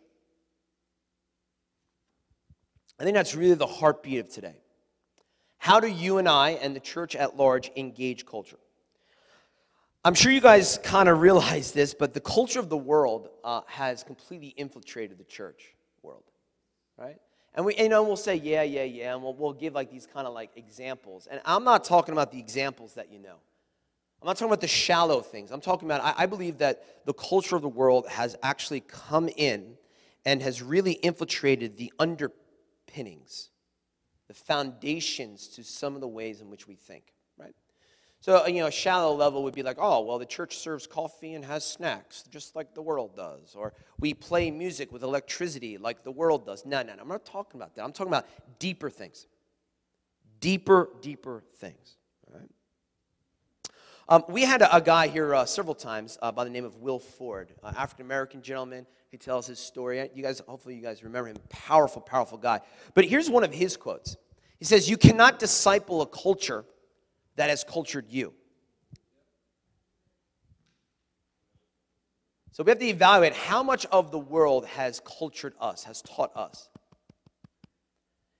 I 2.99 3.05
think 3.05 3.15
that's 3.15 3.35
really 3.35 3.55
the 3.55 3.67
heartbeat 3.67 4.21
of 4.21 4.29
today. 4.29 4.57
How 5.59 5.81
do 5.81 5.87
you 5.87 6.19
and 6.19 6.29
I 6.29 6.51
and 6.51 6.75
the 6.75 6.81
church 6.81 7.17
at 7.17 7.37
large 7.37 7.71
engage 7.77 8.27
culture? 8.27 8.59
I'm 10.05 10.15
sure 10.15 10.33
you 10.33 10.41
guys 10.41 10.79
kind 10.83 11.09
of 11.09 11.21
realize 11.21 11.71
this, 11.71 11.95
but 11.95 12.13
the 12.15 12.21
culture 12.21 12.59
of 12.59 12.69
the 12.69 12.77
world 12.77 13.29
uh, 13.45 13.61
has 13.67 14.03
completely 14.03 14.49
infiltrated 14.49 15.19
the 15.19 15.25
church 15.25 15.75
world, 16.03 16.25
right? 16.99 17.19
And 17.55 17.65
we, 17.65 17.77
you 17.77 17.89
know, 17.89 18.03
we'll 18.03 18.17
say, 18.17 18.35
yeah, 18.35 18.63
yeah, 18.63 18.83
yeah, 18.83 19.15
and 19.15 19.23
we'll, 19.23 19.35
we'll 19.35 19.53
give 19.53 19.75
like 19.75 19.91
these 19.91 20.07
kind 20.07 20.27
of 20.27 20.35
like 20.35 20.51
examples. 20.57 21.29
And 21.31 21.41
I'm 21.45 21.65
not 21.65 21.85
talking 21.85 22.13
about 22.13 22.33
the 22.33 22.39
examples 22.39 22.95
that 22.95 23.13
you 23.13 23.21
know. 23.21 23.37
I'm 24.23 24.27
not 24.27 24.37
talking 24.37 24.51
about 24.51 24.61
the 24.61 24.69
shallow 24.69 25.21
things. 25.21 25.51
I'm 25.51 25.61
talking 25.61 25.89
about, 25.89 26.01
I, 26.01 26.23
I 26.23 26.27
believe 26.27 26.59
that 26.59 27.05
the 27.07 27.13
culture 27.13 27.57
of 27.57 27.63
the 27.63 27.69
world 27.69 28.07
has 28.09 28.37
actually 28.41 28.79
come 28.79 29.29
in 29.37 29.75
and 30.25 30.41
has 30.41 30.63
really 30.63 30.93
infiltrated 30.93 31.77
the 31.77 31.93
underpinnings, 31.99 33.51
the 34.29 34.35
foundations 34.35 35.49
to 35.49 35.65
some 35.65 35.97
of 35.97 36.01
the 36.01 36.07
ways 36.07 36.41
in 36.41 36.51
which 36.51 36.69
we 36.69 36.77
think, 36.77 37.13
right? 37.37 37.53
So, 38.21 38.45
uh, 38.45 38.47
you 38.47 38.61
know, 38.61 38.69
a 38.69 38.71
shallow 38.73 39.13
level 39.13 39.43
would 39.43 39.55
be 39.55 39.65
like, 39.65 39.79
oh, 39.81 40.03
well, 40.03 40.21
the 40.21 40.25
church 40.25 40.59
serves 40.59 40.87
coffee 40.87 41.35
and 41.35 41.45
has 41.45 41.65
snacks, 41.65 42.23
just 42.31 42.55
like 42.55 42.77
the 42.77 42.83
world 42.83 43.17
does. 43.17 43.57
Or 43.57 43.73
we 43.99 44.15
play 44.15 44.53
music 44.53 44.93
with 44.93 45.03
electricity 45.03 45.79
like 45.79 46.05
the 46.05 46.13
world 46.13 46.47
does. 46.47 46.65
No, 46.65 46.81
no, 46.85 46.95
no. 46.95 47.03
I'm 47.03 47.09
not 47.09 47.25
talking 47.25 47.61
about 47.61 47.75
that. 47.75 47.83
I'm 47.83 47.93
talking 47.93 48.13
about 48.13 48.27
deeper 48.61 48.89
things. 48.89 49.27
Deeper, 50.39 50.91
deeper 51.01 51.43
things. 51.57 51.97
Um, 54.09 54.25
we 54.29 54.43
had 54.43 54.63
a, 54.63 54.77
a, 54.77 54.81
guy 54.81 55.07
here 55.07 55.35
uh, 55.35 55.45
several 55.45 55.75
times 55.75 56.19
uh, 56.21 56.33
by 56.33 56.45
the 56.45 56.51
name 56.51 56.65
of 56.65 56.77
Will 56.77 56.99
Ford, 56.99 57.53
uh, 57.63 57.73
African 57.77 58.05
American 58.05 58.43
gentleman. 58.43 58.87
He 59.11 59.17
tells 59.17 59.47
his 59.47 59.59
story. 59.59 60.11
You 60.15 60.23
guys, 60.23 60.43
hopefully, 60.47 60.75
you 60.75 60.83
guys 60.83 61.05
remember 61.05 61.29
him. 61.29 61.37
Powerful, 61.49 62.03
powerful 62.03 62.39
guy. 62.39 62.61
But 62.95 63.05
here's 63.05 63.31
one 63.31 63.45
of 63.45 63.53
his 63.53 63.77
quotes. 63.77 64.17
He 64.59 64.65
says, 64.65 64.91
"You 64.91 64.97
cannot 64.97 65.39
disciple 65.39 66.03
a 66.03 66.07
culture 66.07 66.65
that 67.37 67.49
has 67.49 67.63
cultured 67.63 68.07
you." 68.09 68.35
So 72.53 72.63
we 72.63 72.71
have 72.71 72.79
to 72.81 72.87
evaluate 72.87 73.35
how 73.35 73.63
much 73.63 73.87
of 73.87 74.11
the 74.11 74.19
world 74.19 74.67
has 74.67 75.01
cultured 75.01 75.55
us, 75.61 75.85
has 75.85 76.03
taught 76.03 76.37
us. 76.37 76.69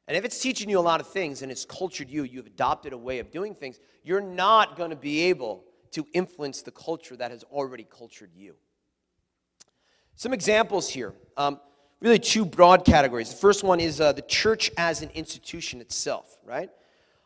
And 0.09 0.17
if 0.17 0.25
it's 0.25 0.41
teaching 0.41 0.69
you 0.69 0.79
a 0.79 0.81
lot 0.81 1.01
of 1.01 1.07
things 1.09 1.43
and 1.43 1.53
it's 1.53 1.65
cultured 1.65 2.11
you, 2.11 2.25
you've 2.25 2.47
adopted 2.47 2.93
a 2.93 2.99
way 2.99 3.19
of 3.19 3.31
doing 3.31 3.55
things, 3.55 3.79
you're 4.03 4.21
not 4.21 4.77
going 4.77 4.91
to 4.91 4.97
be 4.97 5.23
able 5.23 5.65
to 5.93 6.07
influence 6.13 6.63
the 6.63 6.71
culture 6.71 7.17
that 7.17 7.31
has 7.31 7.45
already 7.45 7.87
cultured 7.89 8.31
you. 8.35 8.55
Some 10.17 10.33
examples 10.33 10.89
here. 10.89 11.15
Um, 11.37 11.61
really, 12.01 12.19
two 12.19 12.45
broad 12.45 12.85
categories. 12.85 13.31
The 13.31 13.37
first 13.37 13.63
one 13.63 13.81
is 13.81 14.01
uh, 14.01 14.13
the 14.13 14.23
church 14.23 14.71
as 14.77 15.03
an 15.03 15.11
institution 15.15 15.81
itself, 15.81 16.37
right? 16.45 16.71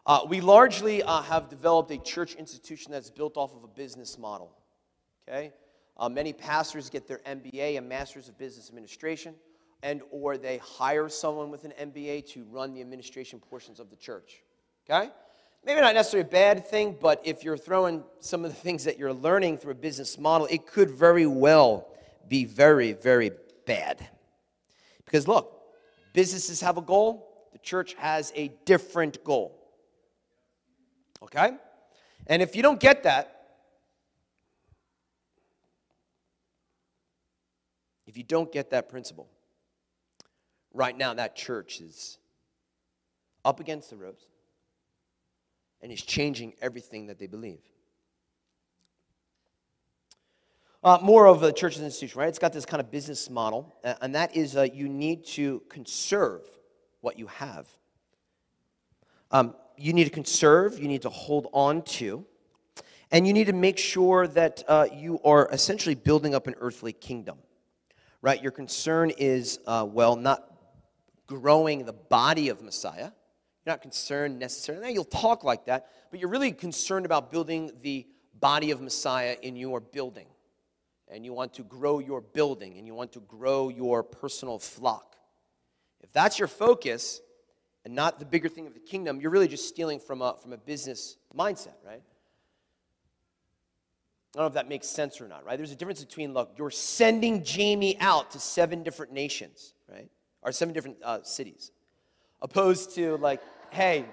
Uh, 0.05 0.21
we 0.29 0.41
largely 0.41 1.03
uh, 1.03 1.23
have 1.23 1.49
developed 1.49 1.91
a 1.91 1.99
church 1.99 2.35
institution 2.35 2.93
that's 2.93 3.11
built 3.11 3.37
off 3.37 3.55
of 3.55 3.65
a 3.65 3.69
business 3.69 4.19
model. 4.19 4.53
Okay? 5.29 5.53
Uh, 5.97 6.09
many 6.09 6.33
pastors 6.33 6.91
get 6.91 7.09
their 7.09 7.19
MBA, 7.19 7.79
a 7.79 7.81
Master's 7.81 8.29
of 8.29 8.39
Business 8.39 8.69
Administration, 8.69 9.35
and 9.87 10.03
or 10.11 10.37
they 10.37 10.59
hire 10.59 11.09
someone 11.09 11.49
with 11.49 11.65
an 11.65 11.73
MBA 11.81 12.27
to 12.33 12.45
run 12.51 12.75
the 12.75 12.81
administration 12.81 13.39
portions 13.39 13.79
of 13.79 13.89
the 13.89 13.95
church. 13.95 14.43
Okay? 14.85 15.11
Maybe 15.65 15.81
not 15.81 15.95
necessarily 15.95 16.27
a 16.27 16.31
bad 16.31 16.67
thing, 16.67 16.97
but 17.01 17.21
if 17.25 17.45
you're 17.45 17.57
throwing 17.57 18.03
some 18.19 18.45
of 18.45 18.51
the 18.51 18.57
things 18.57 18.83
that 18.83 18.99
you're 18.99 19.13
learning 19.13 19.59
through 19.59 19.73
a 19.73 19.77
business 19.77 20.19
model, 20.19 20.49
it 20.51 20.67
could 20.67 20.91
very 20.91 21.25
well 21.25 21.87
be 22.27 22.45
very, 22.45 22.95
very 22.95 23.31
bad. 23.65 24.09
Because 25.05 25.29
look, 25.29 25.57
businesses 26.13 26.61
have 26.63 26.79
a 26.79 26.83
goal, 26.83 27.47
the 27.53 27.59
church 27.61 27.95
has 27.95 28.33
a 28.35 28.49
different 28.65 29.23
goal. 29.23 29.57
Okay? 31.23 31.53
And 32.27 32.43
if 32.43 32.57
you 32.57 32.63
don't 32.63 32.81
get 32.81 33.05
that, 33.05 33.51
if 38.09 38.17
you 38.17 38.25
don't 38.25 38.51
get 38.51 38.71
that 38.71 38.89
principle, 38.89 39.29
right 40.77 40.97
now 40.97 41.15
that 41.15 41.35
church 41.35 41.81
is 41.81 42.19
up 43.45 43.61
against 43.61 43.91
the 43.91 43.97
ropes 43.97 44.25
and 45.81 45.91
is 45.91 46.03
changing 46.03 46.53
everything 46.61 47.07
that 47.07 47.19
they 47.19 47.27
believe. 47.27 47.61
Uh, 50.85 50.99
more 51.03 51.27
of 51.27 51.43
a 51.43 51.53
church 51.53 51.79
institution, 51.79 52.21
right? 52.21 52.29
It's 52.29 52.39
got 52.39 52.53
this 52.53 52.67
kind 52.67 52.81
of 52.81 52.91
business 52.91 53.29
model, 53.29 53.75
and 54.01 54.15
that 54.15 54.37
is 54.37 54.57
uh, 54.57 54.63
you 54.73 54.89
need 54.89 55.25
to 55.27 55.63
conserve 55.69 56.43
what 57.01 57.19
you 57.19 57.27
have. 57.27 57.67
Um, 59.33 59.55
you 59.77 59.93
need 59.93 60.05
to 60.05 60.11
conserve, 60.11 60.79
you 60.79 60.87
need 60.87 61.03
to 61.03 61.11
hold 61.11 61.49
on 61.53 61.83
to, 61.83 62.25
and 63.11 63.27
you 63.27 63.33
need 63.33 63.47
to 63.47 63.53
make 63.53 63.79
sure 63.79 64.29
that 64.29 64.63
uh, 64.69 64.87
you 64.93 65.21
are 65.25 65.49
essentially 65.51 65.95
building 65.95 66.35
up 66.35 66.47
an 66.47 66.55
earthly 66.61 66.93
kingdom, 66.93 67.39
right? 68.23 68.41
Your 68.41 68.53
concern 68.53 69.11
is, 69.19 69.59
uh, 69.67 69.87
well, 69.89 70.15
not 70.15 70.56
growing 71.27 71.85
the 71.85 71.93
body 71.93 72.49
of 72.49 72.63
Messiah. 72.63 73.11
You're 73.65 73.73
not 73.73 73.83
concerned 73.83 74.39
necessarily. 74.39 74.85
Now, 74.85 74.91
you'll 74.91 75.05
talk 75.05 75.45
like 75.45 75.67
that, 75.67 75.89
but 76.11 76.21
you're 76.21 76.29
really 76.29 76.53
concerned 76.53 77.07
about 77.07 77.31
building 77.31 77.73
the 77.83 78.07
body 78.39 78.71
of 78.71 78.81
Messiah 78.81 79.37
in 79.43 79.57
your 79.57 79.81
building. 79.81 80.27
And 81.09 81.25
you 81.25 81.33
want 81.33 81.55
to 81.55 81.63
grow 81.63 81.99
your 81.99 82.21
building 82.21 82.79
and 82.79 82.87
you 82.87 82.95
want 82.95 83.13
to 83.13 83.21
grow 83.21 83.69
your 83.69 84.03
personal 84.03 84.59
flock. 84.59 85.17
If 86.01 86.13
that's 86.13 86.39
your 86.39 86.49
focus, 86.49 87.21
and 87.87 87.95
not 87.95 88.19
the 88.19 88.25
bigger 88.25 88.49
thing 88.49 88.67
of 88.67 88.75
the 88.75 88.81
kingdom, 88.81 89.21
you're 89.21 89.31
really 89.31 89.47
just 89.47 89.69
stealing 89.69 90.01
from 90.01 90.21
a, 90.21 90.35
from 90.43 90.53
a 90.53 90.57
business 90.57 91.19
mindset, 91.33 91.75
right? 91.87 92.03
I 94.35 94.39
don't 94.39 94.43
know 94.43 94.47
if 94.49 94.55
that 94.55 94.69
makes 94.69 94.89
sense 94.89 95.21
or 95.21 95.29
not, 95.29 95.45
right? 95.45 95.57
There's 95.57 95.71
a 95.71 95.77
difference 95.77 96.05
between, 96.05 96.35
look, 96.35 96.55
you're 96.59 96.73
sending 96.73 97.45
Jamie 97.45 97.97
out 98.01 98.33
to 98.33 98.41
seven 98.41 98.83
different 98.83 99.13
nations, 99.13 99.73
right? 99.89 100.11
Or 100.43 100.53
seven 100.53 100.75
different 100.75 100.99
uh, 101.03 101.23
cities, 101.23 101.73
opposed 102.41 102.95
to, 102.95 103.17
like, 103.17 103.41
hey, 103.71 104.05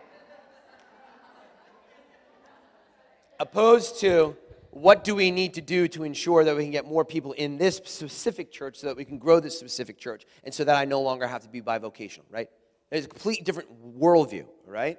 opposed 3.40 4.00
to, 4.00 4.36
what 4.72 5.04
do 5.04 5.14
we 5.14 5.30
need 5.30 5.54
to 5.54 5.62
do 5.62 5.88
to 5.90 6.04
ensure 6.04 6.44
that 6.44 6.56
we 6.56 6.64
can 6.64 6.72
get 6.72 6.86
more 6.86 7.06
people 7.06 7.34
in 7.34 7.58
this 7.58 7.76
specific 7.76 8.52
church 8.52 8.78
so 8.78 8.88
that 8.88 8.98
we 8.98 9.06
can 9.06 9.20
grow 9.20 9.40
this 9.40 9.60
specific 9.60 10.00
church 10.00 10.26
and 10.44 10.54
so 10.54 10.64
that 10.64 10.76
I 10.76 10.86
no 10.86 11.02
longer 11.02 11.28
have 11.28 11.44
to 11.44 11.50
be 11.50 11.62
bivocational, 11.62 12.24
right? 12.32 12.50
There's 12.90 13.06
a 13.06 13.10
completely 13.10 13.44
different 13.44 14.00
worldview, 14.00 14.46
right? 14.66 14.98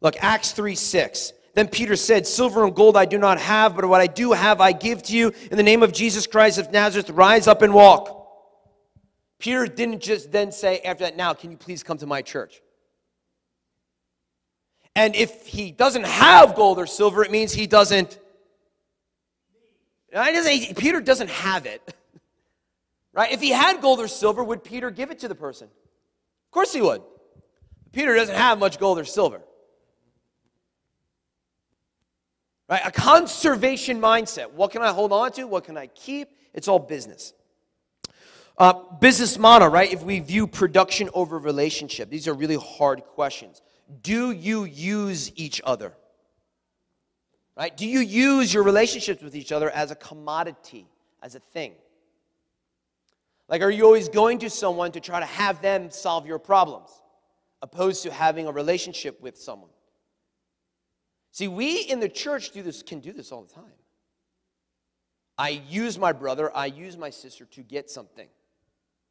Look, 0.00 0.16
Acts 0.20 0.52
3 0.52 0.74
6. 0.74 1.32
Then 1.54 1.68
Peter 1.68 1.96
said, 1.96 2.26
Silver 2.26 2.64
and 2.64 2.74
gold 2.74 2.96
I 2.96 3.04
do 3.04 3.18
not 3.18 3.40
have, 3.40 3.74
but 3.74 3.84
what 3.88 4.00
I 4.00 4.06
do 4.06 4.32
have 4.32 4.60
I 4.60 4.72
give 4.72 5.02
to 5.04 5.16
you. 5.16 5.32
In 5.50 5.56
the 5.56 5.62
name 5.62 5.82
of 5.82 5.92
Jesus 5.92 6.26
Christ 6.26 6.58
of 6.58 6.70
Nazareth, 6.70 7.10
rise 7.10 7.48
up 7.48 7.62
and 7.62 7.74
walk. 7.74 8.19
Peter 9.40 9.66
didn't 9.66 10.00
just 10.00 10.30
then 10.30 10.52
say 10.52 10.78
after 10.80 11.04
that, 11.04 11.16
Now, 11.16 11.34
can 11.34 11.50
you 11.50 11.56
please 11.56 11.82
come 11.82 11.98
to 11.98 12.06
my 12.06 12.22
church? 12.22 12.62
And 14.94 15.16
if 15.16 15.46
he 15.46 15.72
doesn't 15.72 16.04
have 16.04 16.54
gold 16.54 16.78
or 16.78 16.86
silver, 16.86 17.24
it 17.24 17.30
means 17.30 17.52
he 17.52 17.66
doesn't. 17.66 18.18
Peter 20.76 21.00
doesn't 21.00 21.30
have 21.30 21.66
it. 21.66 21.82
Right? 23.12 23.32
If 23.32 23.40
he 23.40 23.50
had 23.50 23.80
gold 23.80 23.98
or 23.98 24.06
silver, 24.06 24.44
would 24.44 24.62
Peter 24.62 24.88
give 24.88 25.10
it 25.10 25.18
to 25.18 25.28
the 25.28 25.34
person? 25.34 25.66
Of 25.66 26.50
course 26.52 26.72
he 26.72 26.80
would. 26.80 27.02
Peter 27.92 28.14
doesn't 28.14 28.36
have 28.36 28.60
much 28.60 28.78
gold 28.78 29.00
or 29.00 29.04
silver. 29.04 29.42
Right? 32.68 32.82
A 32.84 32.92
conservation 32.92 34.00
mindset. 34.00 34.52
What 34.52 34.70
can 34.70 34.82
I 34.82 34.92
hold 34.92 35.12
on 35.12 35.32
to? 35.32 35.44
What 35.48 35.64
can 35.64 35.76
I 35.76 35.88
keep? 35.88 36.28
It's 36.54 36.68
all 36.68 36.78
business. 36.78 37.32
Uh, 38.60 38.74
business 39.00 39.38
model, 39.38 39.68
right? 39.68 39.90
If 39.90 40.02
we 40.02 40.20
view 40.20 40.46
production 40.46 41.08
over 41.14 41.38
relationship, 41.38 42.10
these 42.10 42.28
are 42.28 42.34
really 42.34 42.58
hard 42.58 43.00
questions. 43.04 43.62
Do 44.02 44.32
you 44.32 44.64
use 44.64 45.32
each 45.34 45.62
other? 45.64 45.94
Right? 47.56 47.74
Do 47.74 47.86
you 47.86 48.00
use 48.00 48.52
your 48.52 48.62
relationships 48.62 49.22
with 49.22 49.34
each 49.34 49.50
other 49.50 49.70
as 49.70 49.90
a 49.90 49.94
commodity, 49.94 50.86
as 51.22 51.34
a 51.34 51.40
thing? 51.40 51.72
Like, 53.48 53.62
are 53.62 53.70
you 53.70 53.86
always 53.86 54.10
going 54.10 54.38
to 54.40 54.50
someone 54.50 54.92
to 54.92 55.00
try 55.00 55.20
to 55.20 55.26
have 55.26 55.62
them 55.62 55.90
solve 55.90 56.26
your 56.26 56.38
problems, 56.38 56.90
opposed 57.62 58.02
to 58.02 58.12
having 58.12 58.46
a 58.46 58.52
relationship 58.52 59.22
with 59.22 59.38
someone? 59.38 59.70
See, 61.32 61.48
we 61.48 61.78
in 61.78 61.98
the 61.98 62.10
church 62.10 62.50
do 62.50 62.62
this, 62.62 62.82
can 62.82 63.00
do 63.00 63.14
this 63.14 63.32
all 63.32 63.42
the 63.42 63.54
time. 63.54 63.72
I 65.38 65.62
use 65.66 65.98
my 65.98 66.12
brother, 66.12 66.54
I 66.54 66.66
use 66.66 66.98
my 66.98 67.08
sister 67.08 67.46
to 67.46 67.62
get 67.62 67.88
something, 67.88 68.28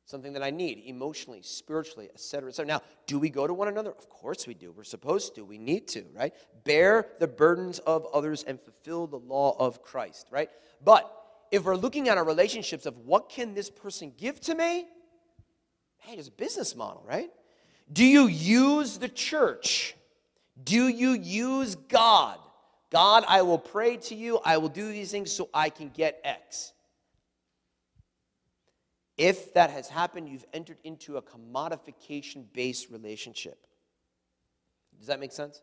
something 0.10 0.34
that 0.34 0.42
I 0.42 0.50
need 0.50 0.82
emotionally, 0.88 1.42
spiritually, 1.44 2.10
etc. 2.12 2.52
So 2.52 2.64
now, 2.64 2.82
do 3.06 3.20
we 3.20 3.30
go 3.30 3.46
to 3.46 3.54
one 3.54 3.68
another? 3.68 3.92
Of 3.92 4.10
course 4.10 4.48
we 4.48 4.56
do. 4.56 4.72
We're 4.72 4.84
supposed 4.84 5.36
to. 5.36 5.46
We 5.46 5.60
need 5.60 5.88
to, 5.90 6.04
right? 6.16 6.34
Bear 6.64 7.06
the 7.20 7.28
burdens 7.28 7.78
of 7.80 8.08
others 8.12 8.44
and 8.44 8.60
fulfill 8.60 9.06
the 9.06 9.20
law 9.20 9.56
of 9.60 9.84
Christ, 9.84 10.28
right? 10.32 10.50
But 10.84 11.16
if 11.52 11.64
we're 11.64 11.76
looking 11.76 12.10
at 12.10 12.18
our 12.18 12.24
relationships 12.24 12.88
of 12.88 12.98
what 13.06 13.30
can 13.30 13.54
this 13.54 13.70
person 13.70 14.12
give 14.18 14.42
to 14.42 14.56
me, 14.56 14.88
hey, 16.00 16.16
there's 16.16 16.28
a 16.28 16.32
business 16.32 16.76
model, 16.76 17.04
right? 17.08 17.30
Do 17.94 18.04
you 18.04 18.26
use 18.26 18.98
the 18.98 19.10
church? 19.10 19.96
Do 20.64 20.88
you 20.88 21.12
use 21.12 21.76
God? 21.76 22.40
God, 22.90 23.26
I 23.28 23.44
will 23.44 23.60
pray 23.60 23.98
to 23.98 24.16
you. 24.16 24.40
I 24.44 24.58
will 24.58 24.70
do 24.70 24.92
these 24.92 25.12
things 25.12 25.32
so 25.32 25.50
I 25.54 25.70
can 25.70 25.90
get 25.90 26.20
X. 26.24 26.74
If 29.20 29.54
that 29.54 29.70
has 29.70 29.90
happened, 29.90 30.30
you've 30.30 30.46
entered 30.54 30.78
into 30.86 31.18
a 31.18 31.22
commodification 31.22 32.46
based 32.54 32.90
relationship. 32.90 33.68
Does 34.98 35.08
that 35.08 35.20
make 35.20 35.34
sense? 35.34 35.62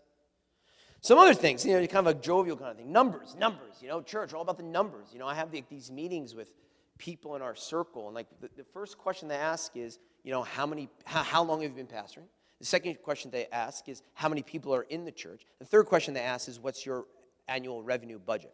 Some 1.01 1.19
other 1.19 1.33
things, 1.33 1.65
you 1.65 1.73
know, 1.73 1.87
kind 1.87 2.07
of 2.07 2.19
a 2.19 2.21
jovial 2.21 2.57
kind 2.59 2.71
of 2.71 2.77
thing. 2.77 2.93
Numbers, 2.93 3.35
numbers, 3.39 3.77
you 3.81 3.89
know, 3.89 4.03
church, 4.03 4.35
all 4.35 4.43
about 4.43 4.59
the 4.59 4.63
numbers. 4.63 5.09
You 5.13 5.19
know, 5.19 5.27
I 5.27 5.35
have 5.35 5.51
the, 5.51 5.65
these 5.71 5.91
meetings 5.91 6.35
with 6.35 6.53
people 6.99 7.35
in 7.35 7.41
our 7.43 7.55
circle, 7.55 8.07
and 8.07 8.15
like 8.15 8.27
the, 8.41 8.51
the, 8.57 8.65
first 8.65 8.99
question 8.99 9.27
they 9.29 9.37
ask 9.37 9.75
is, 9.75 9.99
you 10.23 10.33
know, 10.33 10.43
how 10.43 10.67
many, 10.67 10.89
how, 11.05 11.23
how 11.23 11.43
long 11.43 11.63
have 11.63 11.71
you 11.71 11.77
been 11.77 11.87
pastoring? 11.87 12.27
The 12.59 12.67
second 12.67 12.97
question 13.03 13.31
they 13.31 13.47
ask 13.53 13.89
is, 13.89 14.03
how 14.15 14.29
many 14.29 14.43
people 14.43 14.75
are 14.75 14.83
in 14.83 15.05
the 15.05 15.13
church? 15.13 15.47
The 15.61 15.67
third 15.67 15.87
question 15.87 16.13
they 16.13 16.21
ask 16.21 16.49
is, 16.49 16.61
what's 16.61 16.85
your 16.85 17.07
annual 17.49 17.83
revenue 17.83 18.19
budget? 18.19 18.53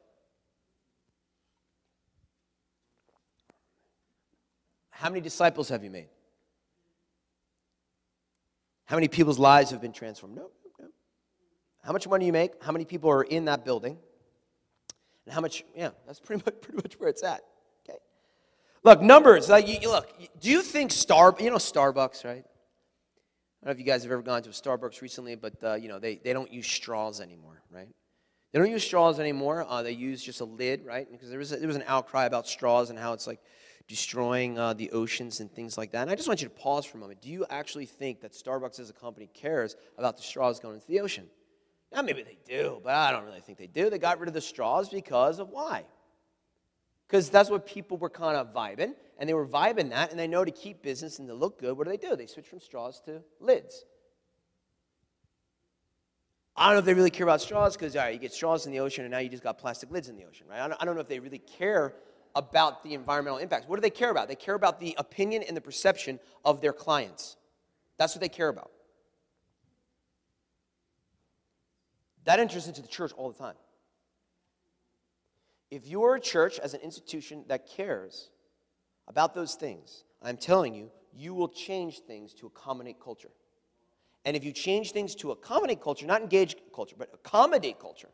How 5.02 5.10
many 5.10 5.20
disciples 5.20 5.68
have 5.68 5.82
you 5.82 5.90
made? 5.90 6.08
How 8.84 8.96
many 8.96 9.08
people's 9.08 9.38
lives 9.38 9.70
have 9.70 9.80
been 9.80 9.92
transformed? 9.92 10.36
No 10.36 10.50
how 11.82 11.92
much 11.92 12.08
money 12.08 12.26
you 12.26 12.32
make, 12.32 12.62
how 12.62 12.72
many 12.72 12.84
people 12.84 13.10
are 13.10 13.24
in 13.24 13.46
that 13.46 13.64
building, 13.64 13.98
and 15.26 15.34
how 15.34 15.40
much, 15.40 15.64
yeah, 15.76 15.90
that's 16.06 16.20
pretty 16.20 16.42
much, 16.46 16.54
pretty 16.62 16.76
much 16.76 16.94
where 16.98 17.08
it's 17.08 17.22
at. 17.22 17.40
Okay. 17.88 17.98
Look, 18.84 19.02
numbers, 19.02 19.48
like, 19.48 19.66
you, 19.66 19.88
look, 19.88 20.08
do 20.40 20.50
you 20.50 20.62
think 20.62 20.92
Star, 20.92 21.34
you 21.38 21.50
know 21.50 21.56
Starbucks, 21.56 22.24
right? 22.24 22.44
I 22.44 23.66
don't 23.66 23.66
know 23.66 23.70
if 23.72 23.78
you 23.78 23.84
guys 23.84 24.02
have 24.02 24.12
ever 24.12 24.22
gone 24.22 24.42
to 24.42 24.50
a 24.50 24.52
Starbucks 24.52 25.02
recently, 25.02 25.34
but, 25.34 25.54
uh, 25.62 25.74
you 25.74 25.88
know, 25.88 25.98
they, 25.98 26.16
they 26.16 26.32
don't 26.32 26.52
use 26.52 26.66
straws 26.66 27.20
anymore, 27.20 27.62
right? 27.70 27.88
They 28.52 28.58
don't 28.58 28.70
use 28.70 28.84
straws 28.84 29.18
anymore. 29.18 29.64
Uh, 29.68 29.82
they 29.82 29.92
use 29.92 30.22
just 30.22 30.40
a 30.40 30.44
lid, 30.44 30.84
right? 30.84 31.10
Because 31.10 31.30
there 31.30 31.38
was, 31.38 31.52
a, 31.52 31.56
there 31.56 31.68
was 31.68 31.76
an 31.76 31.84
outcry 31.86 32.26
about 32.26 32.46
straws 32.46 32.90
and 32.90 32.98
how 32.98 33.12
it's 33.12 33.26
like 33.26 33.40
destroying 33.88 34.58
uh, 34.58 34.72
the 34.74 34.90
oceans 34.92 35.40
and 35.40 35.50
things 35.50 35.76
like 35.76 35.92
that. 35.92 36.02
And 36.02 36.10
I 36.10 36.14
just 36.14 36.28
want 36.28 36.42
you 36.42 36.48
to 36.48 36.54
pause 36.54 36.84
for 36.84 36.98
a 36.98 37.00
moment. 37.00 37.20
Do 37.20 37.28
you 37.30 37.44
actually 37.50 37.86
think 37.86 38.20
that 38.20 38.32
Starbucks 38.32 38.80
as 38.80 38.90
a 38.90 38.92
company 38.92 39.28
cares 39.32 39.76
about 39.98 40.16
the 40.16 40.22
straws 40.22 40.60
going 40.60 40.74
into 40.74 40.86
the 40.86 41.00
ocean? 41.00 41.26
Now, 41.92 42.02
maybe 42.02 42.22
they 42.22 42.38
do, 42.46 42.80
but 42.82 42.94
I 42.94 43.10
don't 43.10 43.24
really 43.24 43.40
think 43.40 43.58
they 43.58 43.66
do. 43.66 43.90
They 43.90 43.98
got 43.98 44.18
rid 44.18 44.28
of 44.28 44.34
the 44.34 44.40
straws 44.40 44.88
because 44.88 45.38
of 45.38 45.50
why? 45.50 45.84
Because 47.06 47.28
that's 47.28 47.50
what 47.50 47.66
people 47.66 47.98
were 47.98 48.08
kind 48.08 48.36
of 48.36 48.54
vibing, 48.54 48.94
and 49.18 49.28
they 49.28 49.34
were 49.34 49.46
vibing 49.46 49.90
that, 49.90 50.10
and 50.10 50.18
they 50.18 50.26
know 50.26 50.44
to 50.44 50.50
keep 50.50 50.82
business 50.82 51.18
and 51.18 51.28
to 51.28 51.34
look 51.34 51.60
good, 51.60 51.76
what 51.76 51.84
do 51.84 51.90
they 51.90 51.98
do? 51.98 52.16
They 52.16 52.26
switch 52.26 52.46
from 52.46 52.60
straws 52.60 53.02
to 53.04 53.22
lids. 53.38 53.84
I 56.56 56.66
don't 56.66 56.74
know 56.74 56.78
if 56.80 56.84
they 56.84 56.94
really 56.94 57.10
care 57.10 57.26
about 57.26 57.40
straws 57.40 57.76
because, 57.76 57.96
all 57.96 58.02
right, 58.02 58.14
you 58.14 58.20
get 58.20 58.32
straws 58.32 58.66
in 58.66 58.72
the 58.72 58.80
ocean 58.80 59.04
and 59.04 59.12
now 59.12 59.18
you 59.18 59.28
just 59.28 59.42
got 59.42 59.58
plastic 59.58 59.90
lids 59.90 60.08
in 60.08 60.16
the 60.16 60.24
ocean, 60.24 60.46
right? 60.48 60.60
I 60.60 60.68
don't, 60.68 60.82
I 60.82 60.84
don't 60.84 60.94
know 60.94 61.00
if 61.00 61.08
they 61.08 61.18
really 61.18 61.38
care 61.38 61.94
about 62.34 62.82
the 62.82 62.94
environmental 62.94 63.38
impacts. 63.38 63.68
What 63.68 63.76
do 63.76 63.82
they 63.82 63.90
care 63.90 64.10
about? 64.10 64.28
They 64.28 64.34
care 64.34 64.54
about 64.54 64.80
the 64.80 64.94
opinion 64.98 65.42
and 65.42 65.56
the 65.56 65.60
perception 65.60 66.18
of 66.44 66.60
their 66.60 66.72
clients. 66.72 67.36
That's 67.98 68.14
what 68.14 68.20
they 68.20 68.28
care 68.28 68.48
about. 68.48 68.70
That 72.24 72.38
enters 72.38 72.66
into 72.68 72.82
the 72.82 72.88
church 72.88 73.12
all 73.12 73.30
the 73.30 73.38
time. 73.38 73.56
If 75.70 75.86
you 75.86 76.04
are 76.04 76.14
a 76.14 76.20
church 76.20 76.58
as 76.58 76.74
an 76.74 76.80
institution 76.80 77.44
that 77.48 77.66
cares 77.66 78.30
about 79.08 79.34
those 79.34 79.54
things, 79.54 80.04
I'm 80.22 80.36
telling 80.36 80.74
you, 80.74 80.90
you 81.14 81.34
will 81.34 81.48
change 81.48 82.00
things 82.00 82.32
to 82.34 82.46
accommodate 82.46 83.00
culture. 83.00 83.30
And 84.24 84.36
if 84.36 84.44
you 84.44 84.52
change 84.52 84.92
things 84.92 85.14
to 85.16 85.32
accommodate 85.32 85.82
culture, 85.82 86.06
not 86.06 86.22
engage 86.22 86.56
culture, 86.74 86.94
but 86.96 87.10
accommodate 87.12 87.80
culture, 87.80 88.10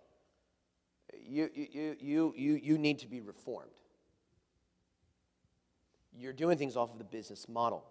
you, 1.12 1.50
you, 1.54 1.96
you, 2.00 2.34
you, 2.36 2.60
you 2.62 2.78
need 2.78 2.98
to 3.00 3.06
be 3.06 3.20
reformed. 3.20 3.70
You're 6.16 6.32
doing 6.32 6.58
things 6.58 6.76
off 6.76 6.92
of 6.92 6.98
the 6.98 7.04
business 7.04 7.48
model. 7.48 7.84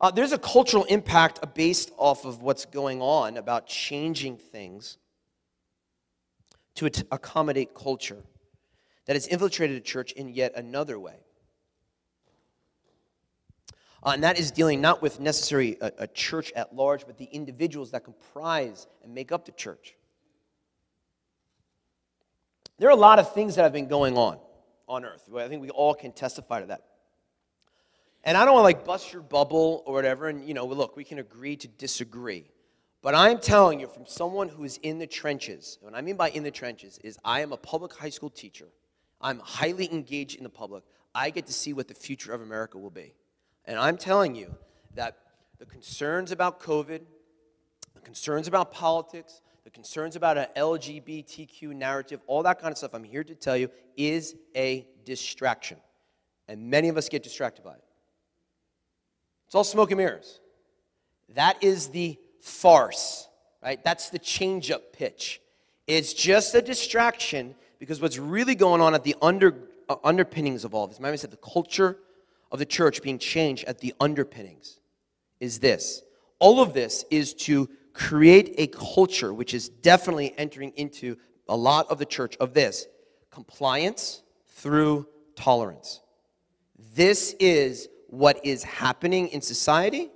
Uh, 0.00 0.10
there's 0.10 0.32
a 0.32 0.38
cultural 0.38 0.84
impact 0.84 1.40
based 1.54 1.90
off 1.96 2.24
of 2.24 2.42
what's 2.42 2.66
going 2.66 3.00
on 3.00 3.36
about 3.36 3.66
changing 3.66 4.36
things 4.36 4.98
to 6.74 6.90
accommodate 7.10 7.74
culture 7.74 8.22
that 9.06 9.16
has 9.16 9.26
infiltrated 9.26 9.76
a 9.76 9.80
church 9.80 10.12
in 10.12 10.28
yet 10.28 10.52
another 10.54 10.98
way. 10.98 11.16
Uh, 14.02 14.10
and 14.10 14.22
that 14.22 14.38
is 14.38 14.50
dealing 14.50 14.80
not 14.80 15.00
with 15.00 15.18
necessarily 15.18 15.78
a, 15.80 15.90
a 16.00 16.06
church 16.06 16.52
at 16.54 16.74
large, 16.74 17.06
but 17.06 17.16
the 17.16 17.24
individuals 17.24 17.90
that 17.92 18.04
comprise 18.04 18.86
and 19.02 19.14
make 19.14 19.32
up 19.32 19.46
the 19.46 19.52
church. 19.52 19.96
There 22.78 22.88
are 22.88 22.92
a 22.92 22.96
lot 22.96 23.18
of 23.18 23.32
things 23.32 23.54
that 23.54 23.62
have 23.62 23.72
been 23.72 23.88
going 23.88 24.18
on 24.18 24.38
on 24.88 25.04
earth. 25.04 25.28
I 25.36 25.48
think 25.48 25.62
we 25.62 25.70
all 25.70 25.94
can 25.94 26.12
testify 26.12 26.60
to 26.60 26.66
that. 26.66 26.82
And 28.24 28.36
I 28.36 28.44
don't 28.44 28.54
want 28.54 28.62
to 28.62 28.78
like 28.78 28.84
bust 28.84 29.12
your 29.12 29.22
bubble 29.22 29.82
or 29.86 29.94
whatever. 29.94 30.28
And, 30.28 30.46
you 30.46 30.54
know, 30.54 30.66
look, 30.66 30.96
we 30.96 31.04
can 31.04 31.18
agree 31.18 31.56
to 31.56 31.68
disagree. 31.68 32.50
But 33.02 33.14
I'm 33.14 33.38
telling 33.38 33.78
you 33.78 33.86
from 33.86 34.04
someone 34.04 34.48
who 34.48 34.64
is 34.64 34.78
in 34.78 34.98
the 34.98 35.06
trenches, 35.06 35.78
what 35.80 35.94
I 35.94 36.00
mean 36.00 36.16
by 36.16 36.30
in 36.30 36.42
the 36.42 36.50
trenches 36.50 36.98
is 37.04 37.18
I 37.24 37.40
am 37.40 37.52
a 37.52 37.56
public 37.56 37.94
high 37.94 38.10
school 38.10 38.30
teacher. 38.30 38.66
I'm 39.20 39.38
highly 39.38 39.92
engaged 39.92 40.36
in 40.36 40.42
the 40.42 40.50
public. 40.50 40.82
I 41.14 41.30
get 41.30 41.46
to 41.46 41.52
see 41.52 41.72
what 41.72 41.88
the 41.88 41.94
future 41.94 42.32
of 42.32 42.42
America 42.42 42.78
will 42.78 42.90
be. 42.90 43.14
And 43.64 43.78
I'm 43.78 43.96
telling 43.96 44.34
you 44.34 44.52
that 44.94 45.18
the 45.58 45.66
concerns 45.66 46.32
about 46.32 46.60
COVID, 46.60 47.00
the 47.94 48.00
concerns 48.00 48.48
about 48.48 48.72
politics, 48.72 49.40
the 49.66 49.70
concerns 49.72 50.14
about 50.14 50.38
an 50.38 50.46
LGBTQ 50.56 51.74
narrative, 51.74 52.20
all 52.28 52.44
that 52.44 52.60
kind 52.60 52.70
of 52.70 52.78
stuff, 52.78 52.94
I'm 52.94 53.02
here 53.02 53.24
to 53.24 53.34
tell 53.34 53.56
you, 53.56 53.68
is 53.96 54.36
a 54.54 54.86
distraction. 55.04 55.76
And 56.46 56.70
many 56.70 56.88
of 56.88 56.96
us 56.96 57.08
get 57.08 57.24
distracted 57.24 57.64
by 57.64 57.72
it. 57.72 57.82
It's 59.46 59.56
all 59.56 59.64
smoke 59.64 59.90
and 59.90 59.98
mirrors. 59.98 60.38
That 61.34 61.64
is 61.64 61.88
the 61.88 62.16
farce, 62.40 63.26
right? 63.60 63.82
That's 63.82 64.08
the 64.08 64.20
change 64.20 64.70
up 64.70 64.92
pitch. 64.92 65.40
It's 65.88 66.14
just 66.14 66.54
a 66.54 66.62
distraction 66.62 67.56
because 67.80 68.00
what's 68.00 68.18
really 68.18 68.54
going 68.54 68.80
on 68.80 68.94
at 68.94 69.02
the 69.02 69.16
under, 69.20 69.68
uh, 69.88 69.96
underpinnings 70.04 70.64
of 70.64 70.74
all 70.76 70.86
this, 70.86 70.98
remember 70.98 71.14
I 71.14 71.16
said 71.16 71.32
the 71.32 71.38
culture 71.38 71.98
of 72.52 72.60
the 72.60 72.66
church 72.66 73.02
being 73.02 73.18
changed 73.18 73.64
at 73.64 73.80
the 73.80 73.94
underpinnings 73.98 74.78
is 75.40 75.58
this. 75.58 76.02
All 76.38 76.60
of 76.60 76.72
this 76.72 77.04
is 77.10 77.34
to 77.34 77.68
create 77.96 78.54
a 78.58 78.66
culture 78.66 79.32
which 79.32 79.54
is 79.54 79.70
definitely 79.70 80.34
entering 80.36 80.70
into 80.76 81.16
a 81.48 81.56
lot 81.56 81.90
of 81.90 81.98
the 81.98 82.04
church 82.04 82.36
of 82.36 82.52
this 82.52 82.86
compliance 83.30 84.22
through 84.48 85.08
tolerance. 85.34 86.02
This 86.94 87.34
is 87.40 87.88
what 88.08 88.44
is 88.44 88.62
happening 88.62 89.28
in 89.28 89.40
society. 89.40 90.10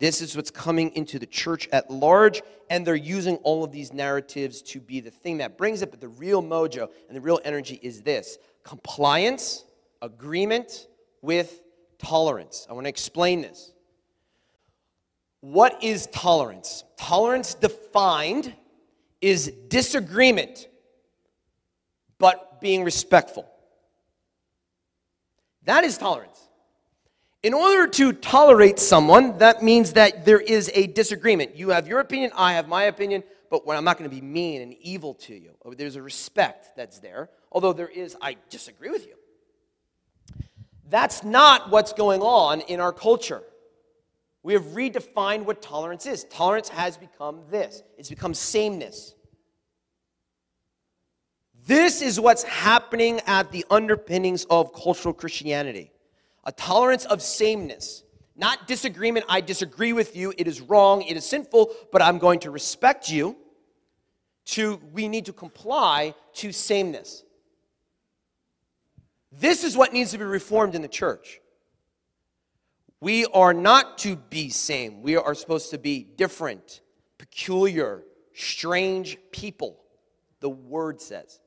This 0.00 0.20
is 0.20 0.34
what's 0.34 0.50
coming 0.50 0.90
into 0.96 1.20
the 1.20 1.26
church 1.26 1.68
at 1.72 1.88
large, 1.88 2.42
and 2.68 2.84
they're 2.84 2.96
using 2.96 3.36
all 3.38 3.62
of 3.62 3.70
these 3.70 3.92
narratives 3.92 4.60
to 4.62 4.80
be 4.80 4.98
the 4.98 5.12
thing 5.12 5.38
that 5.38 5.56
brings 5.56 5.82
it. 5.82 5.92
But 5.92 6.00
the 6.00 6.08
real 6.08 6.42
mojo 6.42 6.88
and 7.06 7.16
the 7.16 7.20
real 7.20 7.40
energy 7.44 7.78
is 7.80 8.02
this 8.02 8.38
compliance, 8.64 9.64
agreement 10.02 10.88
with 11.22 11.62
tolerance. 11.98 12.66
I 12.68 12.72
want 12.72 12.86
to 12.86 12.90
explain 12.90 13.40
this. 13.40 13.73
What 15.44 15.84
is 15.84 16.06
tolerance? 16.06 16.84
Tolerance 16.96 17.52
defined 17.52 18.54
is 19.20 19.52
disagreement, 19.68 20.68
but 22.18 22.62
being 22.62 22.82
respectful. 22.82 23.46
That 25.64 25.84
is 25.84 25.98
tolerance. 25.98 26.40
In 27.42 27.52
order 27.52 27.86
to 27.88 28.14
tolerate 28.14 28.78
someone, 28.78 29.36
that 29.36 29.62
means 29.62 29.92
that 29.92 30.24
there 30.24 30.40
is 30.40 30.70
a 30.72 30.86
disagreement. 30.86 31.56
You 31.56 31.68
have 31.68 31.86
your 31.86 32.00
opinion, 32.00 32.30
I 32.34 32.54
have 32.54 32.66
my 32.66 32.84
opinion, 32.84 33.22
but 33.50 33.66
when 33.66 33.76
I'm 33.76 33.84
not 33.84 33.98
going 33.98 34.08
to 34.08 34.16
be 34.16 34.22
mean 34.22 34.62
and 34.62 34.72
evil 34.80 35.12
to 35.12 35.34
you. 35.34 35.50
There's 35.76 35.96
a 35.96 36.02
respect 36.02 36.70
that's 36.74 37.00
there, 37.00 37.28
although 37.52 37.74
there 37.74 37.88
is, 37.88 38.16
I 38.22 38.38
disagree 38.48 38.88
with 38.88 39.06
you. 39.06 39.16
That's 40.88 41.22
not 41.22 41.68
what's 41.68 41.92
going 41.92 42.22
on 42.22 42.62
in 42.62 42.80
our 42.80 42.94
culture. 42.94 43.42
We 44.44 44.52
have 44.52 44.62
redefined 44.66 45.46
what 45.46 45.62
tolerance 45.62 46.06
is. 46.06 46.24
Tolerance 46.24 46.68
has 46.68 46.96
become 46.96 47.40
this 47.50 47.82
it's 47.98 48.10
become 48.10 48.34
sameness. 48.34 49.14
This 51.66 52.02
is 52.02 52.20
what's 52.20 52.42
happening 52.42 53.20
at 53.26 53.50
the 53.50 53.64
underpinnings 53.70 54.44
of 54.50 54.72
cultural 54.72 55.14
Christianity 55.14 55.90
a 56.44 56.52
tolerance 56.52 57.06
of 57.06 57.22
sameness. 57.22 58.02
Not 58.36 58.66
disagreement, 58.66 59.24
I 59.28 59.40
disagree 59.40 59.92
with 59.92 60.14
you, 60.14 60.34
it 60.36 60.46
is 60.46 60.60
wrong, 60.60 61.02
it 61.02 61.16
is 61.16 61.24
sinful, 61.24 61.72
but 61.90 62.02
I'm 62.02 62.18
going 62.18 62.40
to 62.40 62.50
respect 62.50 63.10
you. 63.10 63.36
To 64.46 64.78
we 64.92 65.08
need 65.08 65.24
to 65.24 65.32
comply 65.32 66.14
to 66.34 66.52
sameness. 66.52 67.24
This 69.32 69.64
is 69.64 69.74
what 69.74 69.94
needs 69.94 70.10
to 70.10 70.18
be 70.18 70.24
reformed 70.24 70.74
in 70.74 70.82
the 70.82 70.88
church. 70.88 71.40
We 73.04 73.26
are 73.26 73.52
not 73.52 73.98
to 73.98 74.16
be 74.16 74.48
same. 74.48 75.02
We 75.02 75.16
are 75.16 75.34
supposed 75.34 75.68
to 75.72 75.78
be 75.78 76.04
different, 76.04 76.80
peculiar, 77.18 78.02
strange 78.32 79.18
people, 79.30 79.78
the 80.40 80.48
word 80.48 81.02
says. 81.02 81.38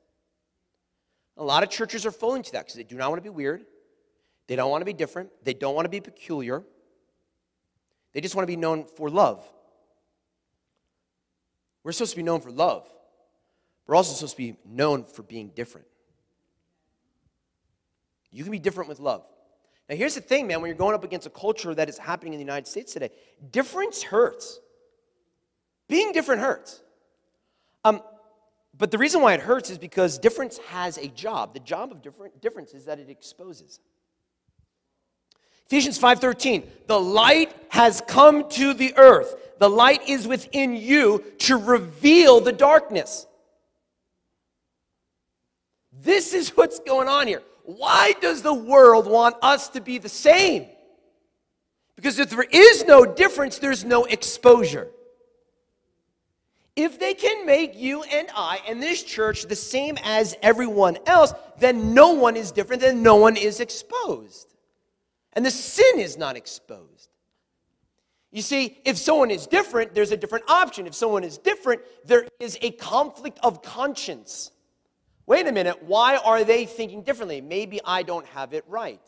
A 1.36 1.42
lot 1.42 1.64
of 1.64 1.68
churches 1.68 2.06
are 2.06 2.12
falling 2.12 2.44
to 2.44 2.52
that 2.52 2.60
because 2.60 2.76
they 2.76 2.84
do 2.84 2.94
not 2.94 3.10
want 3.10 3.18
to 3.18 3.28
be 3.28 3.34
weird. 3.34 3.64
They 4.46 4.54
don't 4.54 4.70
want 4.70 4.82
to 4.82 4.84
be 4.84 4.92
different. 4.92 5.30
They 5.42 5.52
don't 5.52 5.74
want 5.74 5.84
to 5.84 5.88
be 5.88 6.00
peculiar. 6.00 6.62
They 8.12 8.20
just 8.20 8.36
want 8.36 8.44
to 8.44 8.52
be 8.52 8.56
known 8.56 8.84
for 8.84 9.10
love. 9.10 9.44
We're 11.82 11.90
supposed 11.90 12.12
to 12.12 12.18
be 12.18 12.22
known 12.22 12.40
for 12.40 12.52
love. 12.52 12.88
We're 13.88 13.96
also 13.96 14.14
supposed 14.14 14.36
to 14.36 14.42
be 14.52 14.56
known 14.64 15.06
for 15.06 15.24
being 15.24 15.48
different. 15.56 15.88
You 18.30 18.44
can 18.44 18.52
be 18.52 18.60
different 18.60 18.88
with 18.88 19.00
love. 19.00 19.24
Now, 19.88 19.96
here's 19.96 20.14
the 20.14 20.20
thing, 20.20 20.46
man, 20.46 20.60
when 20.60 20.68
you're 20.68 20.76
going 20.76 20.94
up 20.94 21.04
against 21.04 21.26
a 21.26 21.30
culture 21.30 21.74
that 21.74 21.88
is 21.88 21.96
happening 21.96 22.34
in 22.34 22.38
the 22.38 22.44
United 22.44 22.66
States 22.66 22.92
today, 22.92 23.10
difference 23.50 24.02
hurts. 24.02 24.60
Being 25.88 26.12
different 26.12 26.42
hurts. 26.42 26.82
Um, 27.84 28.02
but 28.76 28.90
the 28.90 28.98
reason 28.98 29.22
why 29.22 29.32
it 29.32 29.40
hurts 29.40 29.70
is 29.70 29.78
because 29.78 30.18
difference 30.18 30.58
has 30.68 30.98
a 30.98 31.08
job. 31.08 31.54
The 31.54 31.60
job 31.60 31.90
of 31.90 32.02
different, 32.02 32.40
difference 32.42 32.74
is 32.74 32.84
that 32.84 32.98
it 32.98 33.08
exposes. 33.08 33.80
Ephesians 35.66 35.98
5:13, 35.98 36.66
the 36.86 36.98
light 36.98 37.54
has 37.70 38.02
come 38.06 38.48
to 38.50 38.72
the 38.72 38.96
earth. 38.96 39.34
The 39.58 39.68
light 39.68 40.08
is 40.08 40.26
within 40.26 40.74
you 40.76 41.24
to 41.40 41.56
reveal 41.56 42.40
the 42.40 42.52
darkness. 42.52 43.26
This 45.92 46.32
is 46.32 46.56
what's 46.56 46.78
going 46.78 47.08
on 47.08 47.26
here. 47.26 47.42
Why 47.68 48.14
does 48.22 48.40
the 48.40 48.54
world 48.54 49.06
want 49.06 49.36
us 49.42 49.68
to 49.70 49.82
be 49.82 49.98
the 49.98 50.08
same? 50.08 50.64
Because 51.96 52.18
if 52.18 52.30
there 52.30 52.46
is 52.50 52.86
no 52.86 53.04
difference, 53.04 53.58
there's 53.58 53.84
no 53.84 54.04
exposure. 54.04 54.88
If 56.76 56.98
they 56.98 57.12
can 57.12 57.44
make 57.44 57.76
you 57.76 58.04
and 58.04 58.28
I 58.34 58.60
and 58.66 58.82
this 58.82 59.02
church 59.02 59.42
the 59.42 59.54
same 59.54 59.98
as 60.02 60.34
everyone 60.40 60.96
else, 61.04 61.34
then 61.58 61.92
no 61.92 62.12
one 62.14 62.36
is 62.36 62.52
different, 62.52 62.80
then 62.80 63.02
no 63.02 63.16
one 63.16 63.36
is 63.36 63.60
exposed 63.60 64.54
and 65.34 65.44
the 65.44 65.50
sin 65.50 65.98
is 65.98 66.16
not 66.16 66.38
exposed. 66.38 67.10
You 68.32 68.40
see, 68.40 68.78
if 68.86 68.96
someone 68.96 69.30
is 69.30 69.46
different, 69.46 69.94
there's 69.94 70.10
a 70.10 70.16
different 70.16 70.48
option. 70.48 70.86
If 70.86 70.94
someone 70.94 71.22
is 71.22 71.36
different, 71.36 71.82
there 72.06 72.26
is 72.40 72.56
a 72.62 72.70
conflict 72.70 73.38
of 73.42 73.60
conscience. 73.60 74.52
Wait 75.28 75.46
a 75.46 75.52
minute, 75.52 75.82
why 75.82 76.16
are 76.16 76.42
they 76.42 76.64
thinking 76.64 77.02
differently? 77.02 77.42
Maybe 77.42 77.82
I 77.84 78.02
don't 78.02 78.24
have 78.28 78.54
it 78.54 78.64
right. 78.66 79.02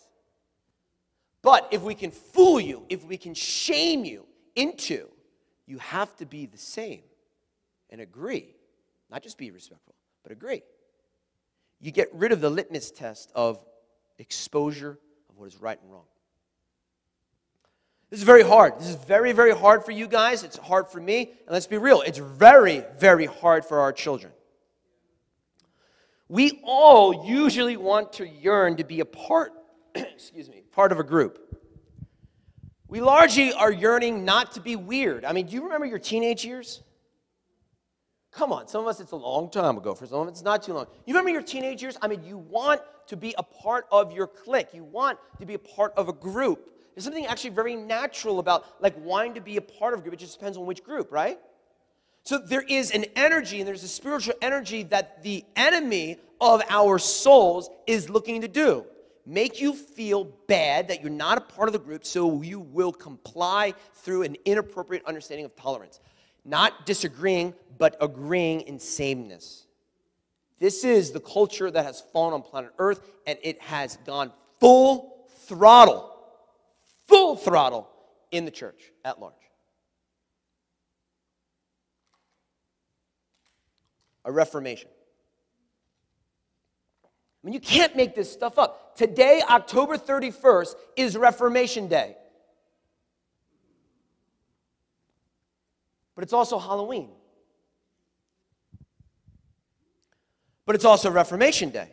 But 1.40 1.66
if 1.70 1.80
we 1.80 1.94
can 1.94 2.10
fool 2.10 2.60
you, 2.60 2.84
if 2.90 3.02
we 3.04 3.16
can 3.16 3.32
shame 3.32 4.04
you 4.04 4.26
into, 4.54 5.08
you 5.66 5.78
have 5.78 6.14
to 6.18 6.26
be 6.26 6.44
the 6.44 6.58
same, 6.58 7.00
and 7.88 8.02
agree. 8.02 8.54
Not 9.10 9.22
just 9.22 9.38
be 9.38 9.50
respectful, 9.50 9.94
but 10.22 10.30
agree. 10.30 10.60
You 11.80 11.90
get 11.90 12.10
rid 12.12 12.32
of 12.32 12.42
the 12.42 12.50
litmus 12.50 12.90
test 12.90 13.32
of 13.34 13.64
exposure 14.18 14.98
of 15.30 15.38
what 15.38 15.46
is 15.46 15.58
right 15.58 15.80
and 15.80 15.90
wrong. 15.90 16.04
This 18.10 18.20
is 18.20 18.26
very 18.26 18.42
hard. 18.42 18.78
This 18.78 18.88
is 18.88 18.96
very, 18.96 19.32
very 19.32 19.56
hard 19.56 19.86
for 19.86 19.92
you 19.92 20.06
guys. 20.06 20.42
It's 20.42 20.58
hard 20.58 20.90
for 20.90 21.00
me. 21.00 21.30
And 21.46 21.50
let's 21.50 21.66
be 21.66 21.78
real, 21.78 22.02
it's 22.02 22.18
very, 22.18 22.84
very 22.98 23.24
hard 23.24 23.64
for 23.64 23.80
our 23.80 23.94
children. 23.94 24.34
We 26.30 26.60
all 26.62 27.26
usually 27.26 27.76
want 27.76 28.12
to 28.14 28.28
yearn 28.28 28.76
to 28.76 28.84
be 28.84 29.00
a 29.00 29.04
part, 29.04 29.52
excuse 29.96 30.48
me, 30.48 30.62
part 30.70 30.92
of 30.92 31.00
a 31.00 31.02
group. 31.02 31.40
We 32.86 33.00
largely 33.00 33.52
are 33.52 33.72
yearning 33.72 34.24
not 34.24 34.52
to 34.52 34.60
be 34.60 34.76
weird. 34.76 35.24
I 35.24 35.32
mean, 35.32 35.46
do 35.46 35.56
you 35.56 35.64
remember 35.64 35.86
your 35.86 35.98
teenage 35.98 36.44
years? 36.44 36.82
Come 38.30 38.52
on, 38.52 38.68
some 38.68 38.82
of 38.82 38.86
us 38.86 39.00
it's 39.00 39.10
a 39.10 39.16
long 39.16 39.50
time 39.50 39.76
ago. 39.76 39.92
For 39.92 40.06
some 40.06 40.20
of 40.20 40.28
us 40.28 40.34
it's 40.34 40.42
not 40.42 40.62
too 40.62 40.72
long. 40.72 40.86
You 41.04 41.14
remember 41.14 41.30
your 41.30 41.42
teenage 41.42 41.82
years? 41.82 41.98
I 42.00 42.06
mean, 42.06 42.22
you 42.22 42.38
want 42.38 42.80
to 43.08 43.16
be 43.16 43.34
a 43.36 43.42
part 43.42 43.86
of 43.90 44.12
your 44.12 44.28
clique. 44.28 44.68
You 44.72 44.84
want 44.84 45.18
to 45.40 45.46
be 45.46 45.54
a 45.54 45.58
part 45.58 45.92
of 45.96 46.08
a 46.08 46.12
group. 46.12 46.70
There's 46.94 47.02
something 47.02 47.26
actually 47.26 47.50
very 47.50 47.74
natural 47.74 48.38
about 48.38 48.80
like 48.80 48.94
wanting 49.04 49.34
to 49.34 49.40
be 49.40 49.56
a 49.56 49.60
part 49.60 49.94
of 49.94 49.98
a 49.98 50.02
group. 50.04 50.14
It 50.14 50.20
just 50.20 50.38
depends 50.38 50.56
on 50.56 50.64
which 50.64 50.84
group, 50.84 51.10
right? 51.10 51.40
So 52.24 52.38
there 52.38 52.62
is 52.62 52.90
an 52.90 53.06
energy 53.16 53.60
and 53.60 53.68
there's 53.68 53.82
a 53.82 53.88
spiritual 53.88 54.34
energy 54.42 54.82
that 54.84 55.22
the 55.22 55.44
enemy 55.56 56.18
of 56.40 56.62
our 56.68 56.98
souls 56.98 57.70
is 57.86 58.08
looking 58.08 58.40
to 58.42 58.48
do. 58.48 58.84
Make 59.26 59.60
you 59.60 59.74
feel 59.74 60.24
bad 60.46 60.88
that 60.88 61.02
you're 61.02 61.10
not 61.10 61.38
a 61.38 61.42
part 61.42 61.68
of 61.68 61.72
the 61.72 61.78
group, 61.78 62.04
so 62.04 62.42
you 62.42 62.60
will 62.60 62.92
comply 62.92 63.74
through 63.94 64.22
an 64.22 64.36
inappropriate 64.44 65.04
understanding 65.04 65.44
of 65.44 65.54
tolerance. 65.56 66.00
Not 66.44 66.86
disagreeing, 66.86 67.54
but 67.78 67.96
agreeing 68.00 68.62
in 68.62 68.78
sameness. 68.78 69.66
This 70.58 70.84
is 70.84 71.10
the 71.10 71.20
culture 71.20 71.70
that 71.70 71.84
has 71.84 72.02
fallen 72.12 72.34
on 72.34 72.42
planet 72.42 72.72
Earth, 72.78 73.00
and 73.26 73.38
it 73.42 73.60
has 73.62 73.96
gone 74.06 74.32
full 74.58 75.26
throttle, 75.46 76.12
full 77.06 77.36
throttle 77.36 77.88
in 78.30 78.44
the 78.44 78.50
church 78.50 78.92
at 79.04 79.20
large. 79.20 79.34
A 84.24 84.32
reformation. 84.32 84.88
I 87.42 87.46
mean, 87.46 87.54
you 87.54 87.60
can't 87.60 87.96
make 87.96 88.14
this 88.14 88.30
stuff 88.30 88.58
up. 88.58 88.96
Today, 88.96 89.42
October 89.48 89.96
31st, 89.96 90.74
is 90.96 91.16
Reformation 91.16 91.88
Day. 91.88 92.16
But 96.14 96.24
it's 96.24 96.34
also 96.34 96.58
Halloween. 96.58 97.08
But 100.66 100.74
it's 100.74 100.84
also 100.84 101.10
Reformation 101.10 101.70
Day. 101.70 101.88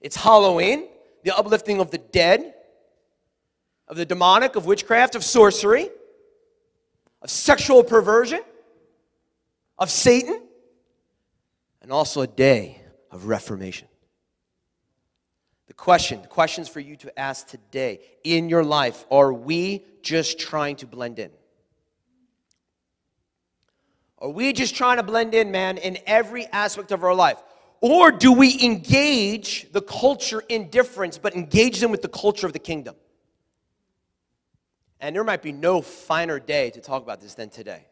It's 0.00 0.16
Halloween, 0.16 0.88
the 1.22 1.36
uplifting 1.36 1.78
of 1.78 1.92
the 1.92 1.98
dead, 1.98 2.54
of 3.86 3.96
the 3.96 4.04
demonic, 4.04 4.56
of 4.56 4.66
witchcraft, 4.66 5.14
of 5.14 5.22
sorcery, 5.22 5.88
of 7.22 7.30
sexual 7.30 7.84
perversion, 7.84 8.40
of 9.78 9.90
Satan 9.90 10.42
and 11.80 11.90
also 11.90 12.20
a 12.20 12.26
day 12.26 12.80
of 13.10 13.26
reformation. 13.26 13.88
The 15.66 15.74
question, 15.74 16.20
the 16.22 16.28
questions 16.28 16.68
for 16.68 16.80
you 16.80 16.96
to 16.96 17.18
ask 17.18 17.48
today 17.48 18.00
in 18.24 18.48
your 18.48 18.64
life 18.64 19.06
are 19.10 19.32
we 19.32 19.84
just 20.02 20.38
trying 20.38 20.76
to 20.76 20.86
blend 20.86 21.18
in? 21.18 21.30
Are 24.18 24.28
we 24.28 24.52
just 24.52 24.76
trying 24.76 24.98
to 24.98 25.02
blend 25.02 25.34
in, 25.34 25.50
man, 25.50 25.78
in 25.78 25.98
every 26.06 26.46
aspect 26.46 26.92
of 26.92 27.02
our 27.02 27.14
life? 27.14 27.42
Or 27.80 28.12
do 28.12 28.32
we 28.32 28.62
engage 28.62 29.72
the 29.72 29.82
culture 29.82 30.44
in 30.48 30.70
difference, 30.70 31.18
but 31.18 31.34
engage 31.34 31.80
them 31.80 31.90
with 31.90 32.02
the 32.02 32.08
culture 32.08 32.46
of 32.46 32.52
the 32.52 32.60
kingdom? 32.60 32.94
And 35.02 35.14
there 35.14 35.24
might 35.24 35.42
be 35.42 35.52
no 35.52 35.82
finer 35.82 36.38
day 36.40 36.70
to 36.70 36.80
talk 36.80 37.02
about 37.02 37.20
this 37.20 37.34
than 37.34 37.50
today. 37.50 37.84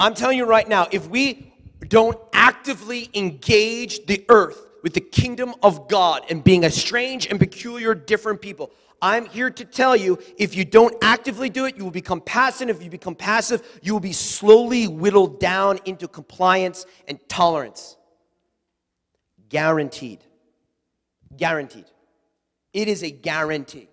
I'm 0.00 0.14
telling 0.14 0.36
you 0.36 0.46
right 0.46 0.66
now, 0.66 0.88
if 0.90 1.08
we 1.08 1.52
don't 1.88 2.18
actively 2.32 3.10
engage 3.14 4.06
the 4.06 4.24
earth 4.28 4.66
with 4.82 4.94
the 4.94 5.00
kingdom 5.00 5.54
of 5.62 5.88
God 5.88 6.24
and 6.28 6.44
being 6.44 6.64
a 6.64 6.70
strange 6.70 7.26
and 7.26 7.38
peculiar 7.38 7.94
different 7.94 8.40
people. 8.42 8.70
I'm 9.00 9.26
here 9.26 9.50
to 9.50 9.64
tell 9.64 9.96
you 9.96 10.18
if 10.36 10.54
you 10.54 10.64
don't 10.64 10.94
actively 11.02 11.50
do 11.50 11.64
it, 11.64 11.76
you 11.76 11.84
will 11.84 11.90
become 11.90 12.20
passive. 12.20 12.68
If 12.68 12.82
you 12.82 12.90
become 12.90 13.14
passive, 13.14 13.62
you 13.82 13.92
will 13.94 14.00
be 14.00 14.12
slowly 14.12 14.86
whittled 14.86 15.40
down 15.40 15.78
into 15.84 16.06
compliance 16.06 16.86
and 17.08 17.18
tolerance. 17.28 17.96
Guaranteed. 19.48 20.20
Guaranteed. 21.36 21.86
It 22.72 22.88
is 22.88 23.02
a 23.02 23.10
guarantee. 23.10 23.88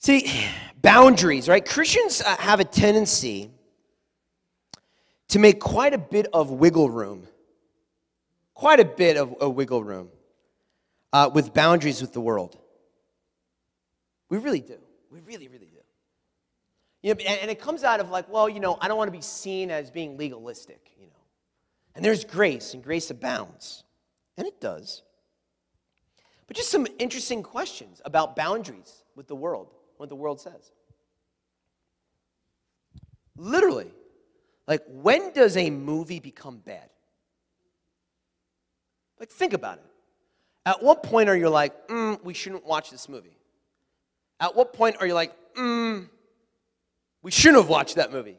See, 0.00 0.32
boundaries, 0.80 1.46
right? 1.46 1.64
Christians 1.64 2.22
uh, 2.22 2.34
have 2.38 2.58
a 2.58 2.64
tendency 2.64 3.50
to 5.28 5.38
make 5.38 5.60
quite 5.60 5.92
a 5.92 5.98
bit 5.98 6.26
of 6.32 6.50
wiggle 6.50 6.88
room, 6.88 7.28
quite 8.54 8.80
a 8.80 8.84
bit 8.84 9.18
of 9.18 9.36
a 9.42 9.48
wiggle 9.48 9.84
room 9.84 10.08
uh, 11.12 11.30
with 11.32 11.52
boundaries 11.52 12.00
with 12.00 12.14
the 12.14 12.20
world. 12.20 12.58
We 14.30 14.38
really 14.38 14.60
do. 14.60 14.78
We 15.10 15.20
really, 15.20 15.48
really 15.48 15.66
do. 15.66 15.76
You 17.02 17.14
know, 17.14 17.20
and, 17.20 17.40
and 17.42 17.50
it 17.50 17.60
comes 17.60 17.84
out 17.84 18.00
of 18.00 18.08
like, 18.08 18.26
well, 18.30 18.48
you 18.48 18.60
know, 18.60 18.78
I 18.80 18.88
don't 18.88 18.96
want 18.96 19.08
to 19.08 19.16
be 19.16 19.22
seen 19.22 19.70
as 19.70 19.90
being 19.90 20.16
legalistic, 20.16 20.92
you 20.98 21.08
know. 21.08 21.12
And 21.94 22.02
there's 22.02 22.24
grace, 22.24 22.72
and 22.72 22.82
grace 22.82 23.10
abounds. 23.10 23.84
And 24.38 24.46
it 24.46 24.62
does. 24.62 25.02
But 26.46 26.56
just 26.56 26.70
some 26.70 26.86
interesting 26.98 27.42
questions 27.42 28.00
about 28.06 28.34
boundaries 28.34 29.04
with 29.14 29.28
the 29.28 29.36
world 29.36 29.74
what 30.00 30.08
the 30.08 30.16
world 30.16 30.40
says. 30.40 30.72
Literally, 33.36 33.92
like 34.66 34.80
when 34.88 35.32
does 35.34 35.58
a 35.58 35.68
movie 35.68 36.20
become 36.20 36.56
bad? 36.56 36.88
Like, 39.18 39.28
think 39.28 39.52
about 39.52 39.76
it. 39.76 39.84
At 40.64 40.82
what 40.82 41.02
point 41.02 41.28
are 41.28 41.36
you 41.36 41.50
like, 41.50 41.88
mm, 41.88 42.18
we 42.24 42.32
shouldn't 42.32 42.64
watch 42.64 42.90
this 42.90 43.10
movie? 43.10 43.36
At 44.40 44.56
what 44.56 44.72
point 44.72 44.96
are 45.00 45.06
you 45.06 45.12
like, 45.12 45.34
mm, 45.54 46.08
we 47.22 47.30
shouldn't 47.30 47.62
have 47.62 47.68
watched 47.68 47.96
that 47.96 48.10
movie? 48.10 48.38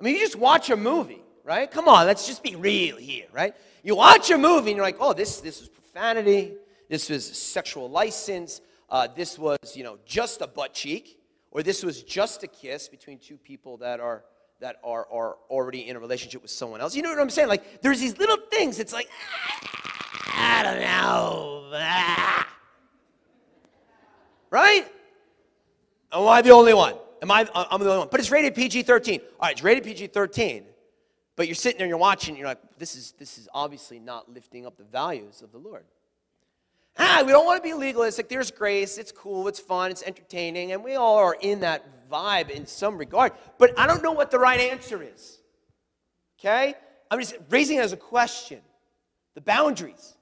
I 0.00 0.02
mean, 0.02 0.14
you 0.14 0.20
just 0.20 0.36
watch 0.36 0.70
a 0.70 0.76
movie, 0.78 1.22
right? 1.44 1.70
Come 1.70 1.88
on, 1.88 2.06
let's 2.06 2.26
just 2.26 2.42
be 2.42 2.56
real 2.56 2.96
here, 2.96 3.26
right? 3.32 3.54
You 3.82 3.96
watch 3.96 4.30
a 4.30 4.38
movie 4.38 4.70
and 4.70 4.76
you're 4.76 4.86
like, 4.86 4.96
oh, 4.98 5.12
this, 5.12 5.42
this 5.42 5.60
was 5.60 5.68
profanity, 5.68 6.54
this 6.88 7.10
was 7.10 7.26
sexual 7.26 7.90
license, 7.90 8.62
uh, 8.92 9.08
this 9.16 9.38
was, 9.38 9.58
you 9.74 9.82
know, 9.82 9.98
just 10.04 10.42
a 10.42 10.46
butt 10.46 10.74
cheek, 10.74 11.18
or 11.50 11.62
this 11.62 11.82
was 11.82 12.02
just 12.02 12.42
a 12.44 12.46
kiss 12.46 12.88
between 12.88 13.18
two 13.18 13.38
people 13.38 13.78
that 13.78 13.98
are 14.00 14.22
that 14.60 14.76
are, 14.84 15.08
are 15.10 15.36
already 15.50 15.88
in 15.88 15.96
a 15.96 15.98
relationship 15.98 16.40
with 16.40 16.50
someone 16.50 16.80
else. 16.80 16.94
You 16.94 17.02
know 17.02 17.08
what 17.10 17.18
I'm 17.18 17.30
saying? 17.30 17.48
Like, 17.48 17.82
there's 17.82 17.98
these 17.98 18.16
little 18.18 18.36
things. 18.36 18.78
It's 18.78 18.92
like, 18.92 19.08
ah, 19.10 20.60
I 20.60 20.62
don't 20.62 20.80
know. 20.80 21.70
Ah. 21.74 22.48
Right? 24.50 24.86
Am 26.12 26.28
I 26.28 26.42
the 26.42 26.50
only 26.50 26.74
one? 26.74 26.94
Am 27.22 27.30
I? 27.30 27.48
I'm 27.54 27.80
the 27.80 27.86
only 27.86 27.98
one. 27.98 28.08
But 28.10 28.20
it's 28.20 28.30
rated 28.30 28.54
PG-13. 28.54 29.18
All 29.20 29.26
right, 29.40 29.52
it's 29.52 29.64
rated 29.64 29.84
PG-13. 29.84 30.64
But 31.34 31.48
you're 31.48 31.54
sitting 31.54 31.78
there 31.78 31.86
and 31.86 31.90
you're 31.90 31.98
watching. 31.98 32.34
And 32.34 32.38
you're 32.38 32.48
like, 32.48 32.60
this 32.78 32.94
is 32.94 33.14
this 33.18 33.38
is 33.38 33.48
obviously 33.54 33.98
not 33.98 34.30
lifting 34.30 34.66
up 34.66 34.76
the 34.76 34.84
values 34.84 35.40
of 35.40 35.50
the 35.50 35.58
Lord. 35.58 35.86
Ah, 36.98 37.22
we 37.24 37.32
don't 37.32 37.46
want 37.46 37.62
to 37.62 37.68
be 37.68 37.74
legalistic. 37.74 38.28
There's 38.28 38.50
grace. 38.50 38.98
It's 38.98 39.12
cool. 39.12 39.48
It's 39.48 39.58
fun. 39.58 39.90
It's 39.90 40.02
entertaining. 40.02 40.72
And 40.72 40.84
we 40.84 40.94
all 40.96 41.16
are 41.16 41.36
in 41.40 41.60
that 41.60 42.08
vibe 42.10 42.50
in 42.50 42.66
some 42.66 42.98
regard. 42.98 43.32
But 43.58 43.78
I 43.78 43.86
don't 43.86 44.02
know 44.02 44.12
what 44.12 44.30
the 44.30 44.38
right 44.38 44.60
answer 44.60 45.02
is. 45.02 45.40
Okay? 46.38 46.74
I'm 47.10 47.18
just 47.20 47.34
raising 47.50 47.78
it 47.78 47.80
as 47.80 47.92
a 47.92 47.96
question. 47.96 48.60
The 49.34 49.40
boundaries. 49.40 50.16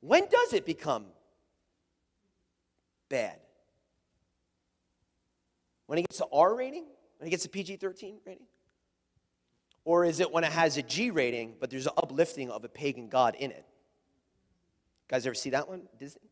When 0.00 0.26
does 0.28 0.52
it 0.52 0.66
become 0.66 1.06
bad? 3.08 3.38
When 5.86 5.98
it 5.98 6.02
gets 6.02 6.18
to 6.18 6.26
R 6.32 6.54
rating? 6.54 6.84
When 7.18 7.28
it 7.28 7.30
gets 7.30 7.44
a 7.44 7.48
PG 7.48 7.76
13 7.76 8.18
rating? 8.26 8.46
Or 9.84 10.04
is 10.04 10.18
it 10.18 10.30
when 10.32 10.42
it 10.42 10.50
has 10.50 10.76
a 10.76 10.82
G 10.82 11.10
rating, 11.10 11.54
but 11.60 11.70
there's 11.70 11.86
an 11.86 11.92
uplifting 11.96 12.50
of 12.50 12.64
a 12.64 12.68
pagan 12.68 13.08
god 13.08 13.36
in 13.38 13.52
it? 13.52 13.64
Guys 15.08 15.26
ever 15.26 15.34
see 15.34 15.50
that 15.50 15.68
one? 15.68 15.82
Disney? 15.98 16.22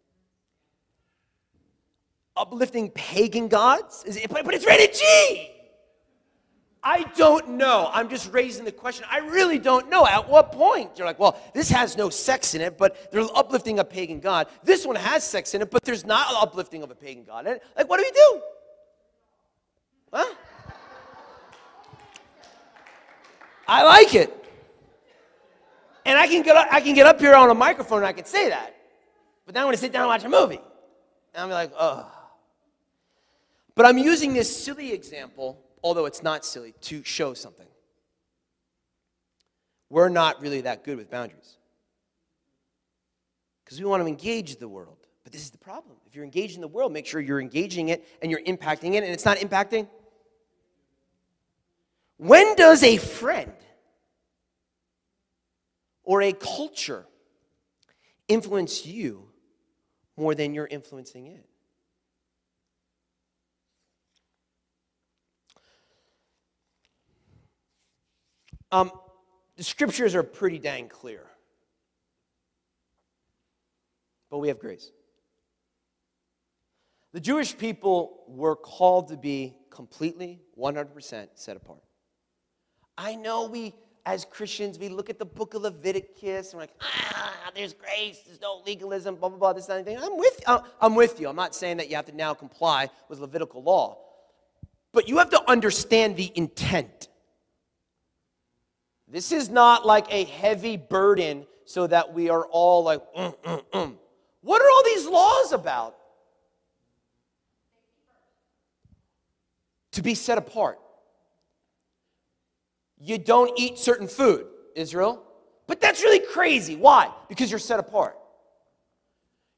Uplifting 2.37 2.91
pagan 2.91 3.49
gods? 3.49 4.05
It, 4.07 4.29
but, 4.29 4.55
it's 4.55 4.67
rated 4.67 4.95
G. 4.95 5.51
I 6.83 7.05
don't 7.17 7.51
know. 7.51 7.89
I'm 7.93 8.11
just 8.11 8.31
raising 8.33 8.65
the 8.65 8.73
question. 8.73 9.07
I 9.11 9.19
really 9.19 9.59
don't 9.59 9.89
know. 9.89 10.07
At 10.07 10.29
what 10.29 10.53
point? 10.53 10.91
You're 10.97 11.07
like, 11.07 11.19
well, 11.19 11.41
this 11.55 11.71
has 11.71 11.97
no 11.97 12.11
sex 12.11 12.55
in 12.55 12.61
it, 12.61 12.77
but 12.77 13.11
they're 13.11 13.23
uplifting 13.35 13.79
a 13.79 13.85
pagan 13.85 14.21
god. 14.21 14.49
This 14.63 14.85
one 14.85 14.97
has 14.97 15.25
sex 15.25 15.55
in 15.55 15.63
it, 15.63 15.71
but 15.71 15.83
there's 15.85 16.05
not 16.05 16.27
uplifting 16.43 16.83
of 16.83 16.91
a 16.91 16.95
pagan 16.95 17.25
god. 17.25 17.47
Like, 17.47 17.89
what 17.89 17.99
do 17.99 18.05
we 18.05 18.11
do? 18.11 18.41
Huh? 20.13 20.35
I 23.67 23.83
like 23.85 24.15
it. 24.15 24.44
And 26.05 26.19
I 26.19 26.27
can 26.27 26.43
get 26.43 26.57
up, 26.57 26.69
I 26.71 26.81
can 26.81 26.95
get 26.95 27.07
up 27.07 27.19
here 27.19 27.35
on 27.35 27.51
a 27.51 27.55
microphone 27.55 27.99
and 27.99 28.07
I 28.07 28.13
can 28.13 28.25
say 28.25 28.51
that. 28.51 28.75
But 29.47 29.55
then 29.55 29.63
I 29.63 29.65
want 29.65 29.77
to 29.77 29.81
sit 29.81 29.93
down 29.93 30.03
and 30.03 30.09
watch 30.09 30.25
a 30.25 30.29
movie. 30.29 30.61
And 31.35 31.43
I'm 31.43 31.51
like, 31.51 31.73
oh. 31.79 32.11
But 33.75 33.87
I'm 33.87 33.99
using 33.99 34.35
this 34.35 34.65
silly 34.65 34.93
example, 34.93 35.61
although 35.83 36.07
it's 36.07 36.23
not 36.23 36.45
silly, 36.45 36.75
to 36.83 37.03
show 37.05 37.35
something. 37.35 37.67
We're 39.91 40.09
not 40.09 40.41
really 40.41 40.63
that 40.63 40.85
good 40.85 40.97
with 40.97 41.11
boundaries. 41.11 41.57
Because 43.65 43.79
we 43.79 43.87
want 43.87 44.03
to 44.03 44.07
engage 44.07 44.57
the 44.57 44.69
world. 44.69 44.99
But 45.25 45.33
this 45.33 45.43
is 45.43 45.51
the 45.51 45.59
problem. 45.59 45.97
If 46.07 46.15
you're 46.15 46.25
engaging 46.25 46.61
the 46.61 46.69
world, 46.69 46.93
make 46.93 47.07
sure 47.07 47.21
you're 47.21 47.41
engaging 47.41 47.89
it 47.89 48.07
and 48.21 48.31
you're 48.31 48.43
impacting 48.43 48.95
it, 48.95 49.03
and 49.03 49.13
it's 49.13 49.25
not 49.25 49.39
impacting. 49.39 49.89
When 52.19 52.55
does 52.57 52.83
a 52.83 52.99
friend 52.99 53.53
or 56.05 56.23
a 56.23 56.33
culture 56.33 57.07
influence 58.29 58.87
you 58.87 59.29
more 60.17 60.35
than 60.35 60.55
you're 60.55 60.67
influencing 60.67 61.27
it? 61.27 61.47
Um, 68.71 68.91
the 69.57 69.63
scriptures 69.63 70.15
are 70.15 70.23
pretty 70.23 70.59
dang 70.59 70.89
clear. 70.89 71.25
But 74.31 74.39
we 74.39 74.49
have 74.49 74.59
grace. 74.59 74.91
The 77.13 77.21
Jewish 77.21 77.57
people 77.57 78.25
were 78.27 78.57
called 78.57 79.09
to 79.09 79.17
be 79.17 79.57
completely, 79.71 80.41
100% 80.59 81.29
set 81.35 81.57
apart. 81.57 81.85
I 82.99 83.15
know 83.15 83.47
we, 83.47 83.73
as 84.07 84.25
Christians, 84.25 84.79
we 84.79 84.89
look 84.89 85.09
at 85.09 85.19
the 85.19 85.25
book 85.25 85.55
of 85.55 85.63
Leviticus 85.63 86.53
and 86.53 86.59
we're 86.59 86.65
like, 86.65 86.75
ah, 86.83 87.51
there's 87.55 87.73
grace, 87.73 88.21
there's 88.27 88.41
no 88.41 88.61
legalism, 88.67 89.17
blah, 89.17 89.31
blah, 89.31 89.39
blah, 89.39 89.53
this, 89.55 89.67
that. 89.67 89.87
I'm 89.89 90.19
with, 90.19 90.43
uh, 90.47 90.61
I'm 90.81 90.95
with 90.95 91.21
you. 91.21 91.29
I'm 91.29 91.37
not 91.37 91.55
saying 91.55 91.79
that 91.79 91.89
you 91.89 91.97
have 91.97 92.07
to 92.07 92.17
now 92.17 92.35
comply 92.35 92.91
with 93.09 93.19
Levitical 93.19 93.63
law. 93.63 93.99
But 94.93 95.09
you 95.09 95.19
have 95.19 95.31
to 95.31 95.51
understand 95.51 96.17
the 96.17 96.31
intent. 96.35 97.09
This 99.09 99.33
is 99.33 99.49
not 99.49 99.87
like 99.87 100.07
a 100.13 100.25
heavy 100.25 100.77
burden 100.77 101.47
so 101.65 101.87
that 101.87 102.13
we 102.13 102.29
are 102.29 102.45
all 102.47 102.85
like, 102.85 103.01
mm, 103.17 103.35
mm, 103.43 103.63
mm. 103.73 103.95
what 104.43 104.61
are 104.61 104.69
all 104.69 104.85
these 104.85 105.07
laws 105.07 105.53
about? 105.53 105.97
To 109.93 110.03
be 110.03 110.15
set 110.15 110.37
apart. 110.37 110.79
You 112.99 113.19
don't 113.19 113.59
eat 113.59 113.79
certain 113.79 114.09
food, 114.09 114.47
Israel. 114.75 115.23
But 115.67 115.81
that's 115.81 116.03
really 116.03 116.21
crazy. 116.21 116.77
Why? 116.77 117.11
Because 117.29 117.51
you're 117.51 117.59
set 117.59 117.81
apart. 117.81 118.17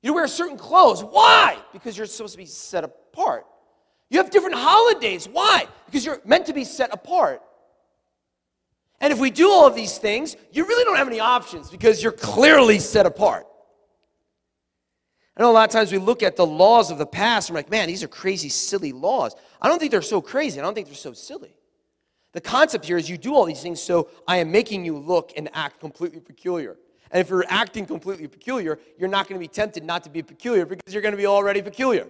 You 0.02 0.14
wear 0.14 0.28
certain 0.28 0.56
clothes. 0.56 1.02
Why? 1.02 1.58
Because 1.72 1.96
you're 1.96 2.06
supposed 2.06 2.34
to 2.34 2.38
be 2.38 2.46
set 2.46 2.84
apart. 2.84 3.46
You 4.08 4.18
have 4.18 4.30
different 4.30 4.54
holidays. 4.54 5.28
Why? 5.28 5.66
Because 5.86 6.04
you're 6.04 6.20
meant 6.24 6.46
to 6.46 6.52
be 6.52 6.64
set 6.64 6.92
apart. 6.92 7.42
And 9.00 9.12
if 9.12 9.18
we 9.18 9.30
do 9.30 9.50
all 9.50 9.66
of 9.66 9.74
these 9.74 9.98
things, 9.98 10.36
you 10.52 10.64
really 10.64 10.84
don't 10.84 10.96
have 10.96 11.08
any 11.08 11.20
options 11.20 11.70
because 11.70 12.02
you're 12.02 12.12
clearly 12.12 12.78
set 12.78 13.04
apart. 13.04 13.46
I 15.36 15.42
know 15.42 15.50
a 15.50 15.52
lot 15.52 15.68
of 15.68 15.72
times 15.72 15.92
we 15.92 15.98
look 15.98 16.22
at 16.22 16.36
the 16.36 16.46
laws 16.46 16.90
of 16.90 16.98
the 16.98 17.06
past 17.06 17.48
and 17.48 17.54
we're 17.54 17.58
like, 17.58 17.70
man, 17.70 17.88
these 17.88 18.02
are 18.02 18.08
crazy, 18.08 18.48
silly 18.48 18.92
laws. 18.92 19.34
I 19.60 19.68
don't 19.68 19.78
think 19.78 19.90
they're 19.90 20.00
so 20.00 20.22
crazy. 20.22 20.58
I 20.58 20.62
don't 20.62 20.72
think 20.72 20.86
they're 20.86 20.94
so 20.94 21.12
silly. 21.12 21.55
The 22.36 22.42
concept 22.42 22.84
here 22.84 22.98
is 22.98 23.08
you 23.08 23.16
do 23.16 23.34
all 23.34 23.46
these 23.46 23.62
things 23.62 23.80
so 23.80 24.10
I 24.28 24.36
am 24.36 24.52
making 24.52 24.84
you 24.84 24.98
look 24.98 25.32
and 25.38 25.48
act 25.54 25.80
completely 25.80 26.20
peculiar. 26.20 26.76
And 27.10 27.22
if 27.22 27.30
you're 27.30 27.46
acting 27.48 27.86
completely 27.86 28.28
peculiar, 28.28 28.78
you're 28.98 29.08
not 29.08 29.26
going 29.26 29.40
to 29.40 29.42
be 29.42 29.48
tempted 29.48 29.82
not 29.82 30.04
to 30.04 30.10
be 30.10 30.20
peculiar 30.20 30.66
because 30.66 30.92
you're 30.92 31.00
going 31.00 31.14
to 31.14 31.16
be 31.16 31.24
already 31.24 31.62
peculiar. 31.62 32.06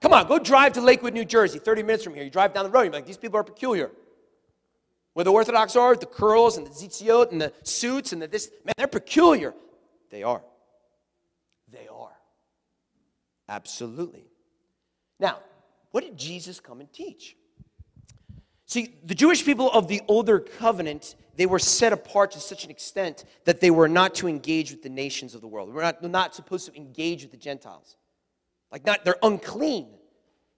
Come 0.00 0.14
on, 0.14 0.26
go 0.26 0.38
drive 0.38 0.72
to 0.72 0.80
Lakewood, 0.80 1.12
New 1.12 1.26
Jersey, 1.26 1.58
30 1.58 1.82
minutes 1.82 2.04
from 2.04 2.14
here. 2.14 2.24
You 2.24 2.30
drive 2.30 2.54
down 2.54 2.64
the 2.64 2.70
road, 2.70 2.84
you're 2.84 2.92
like, 2.94 3.04
these 3.04 3.18
people 3.18 3.38
are 3.38 3.44
peculiar. 3.44 3.90
Where 5.12 5.24
the 5.24 5.32
Orthodox 5.32 5.76
are, 5.76 5.94
the 5.94 6.06
curls 6.06 6.56
and 6.56 6.66
the 6.66 6.70
tzitziyot 6.70 7.32
and 7.32 7.42
the 7.42 7.52
suits 7.64 8.14
and 8.14 8.22
the 8.22 8.28
this, 8.28 8.50
man, 8.64 8.72
they're 8.78 8.86
peculiar. 8.86 9.52
They 10.08 10.22
are. 10.22 10.40
They 11.70 11.86
are. 11.86 12.16
Absolutely. 13.46 14.24
Now, 15.20 15.40
what 15.90 16.02
did 16.02 16.16
Jesus 16.16 16.60
come 16.60 16.80
and 16.80 16.90
teach? 16.90 17.36
See, 18.68 18.94
the 19.02 19.14
Jewish 19.14 19.46
people 19.46 19.70
of 19.70 19.88
the 19.88 20.02
older 20.08 20.38
covenant, 20.38 21.16
they 21.36 21.46
were 21.46 21.58
set 21.58 21.94
apart 21.94 22.32
to 22.32 22.40
such 22.40 22.64
an 22.64 22.70
extent 22.70 23.24
that 23.46 23.60
they 23.60 23.70
were 23.70 23.88
not 23.88 24.14
to 24.16 24.28
engage 24.28 24.70
with 24.70 24.82
the 24.82 24.90
nations 24.90 25.34
of 25.34 25.40
the 25.40 25.46
world. 25.46 25.72
We're 25.72 25.80
not, 25.80 26.02
not 26.02 26.34
supposed 26.34 26.66
to 26.66 26.76
engage 26.76 27.22
with 27.22 27.30
the 27.30 27.38
Gentiles. 27.38 27.96
Like, 28.70 28.84
not, 28.84 29.06
they're 29.06 29.16
unclean. 29.22 29.88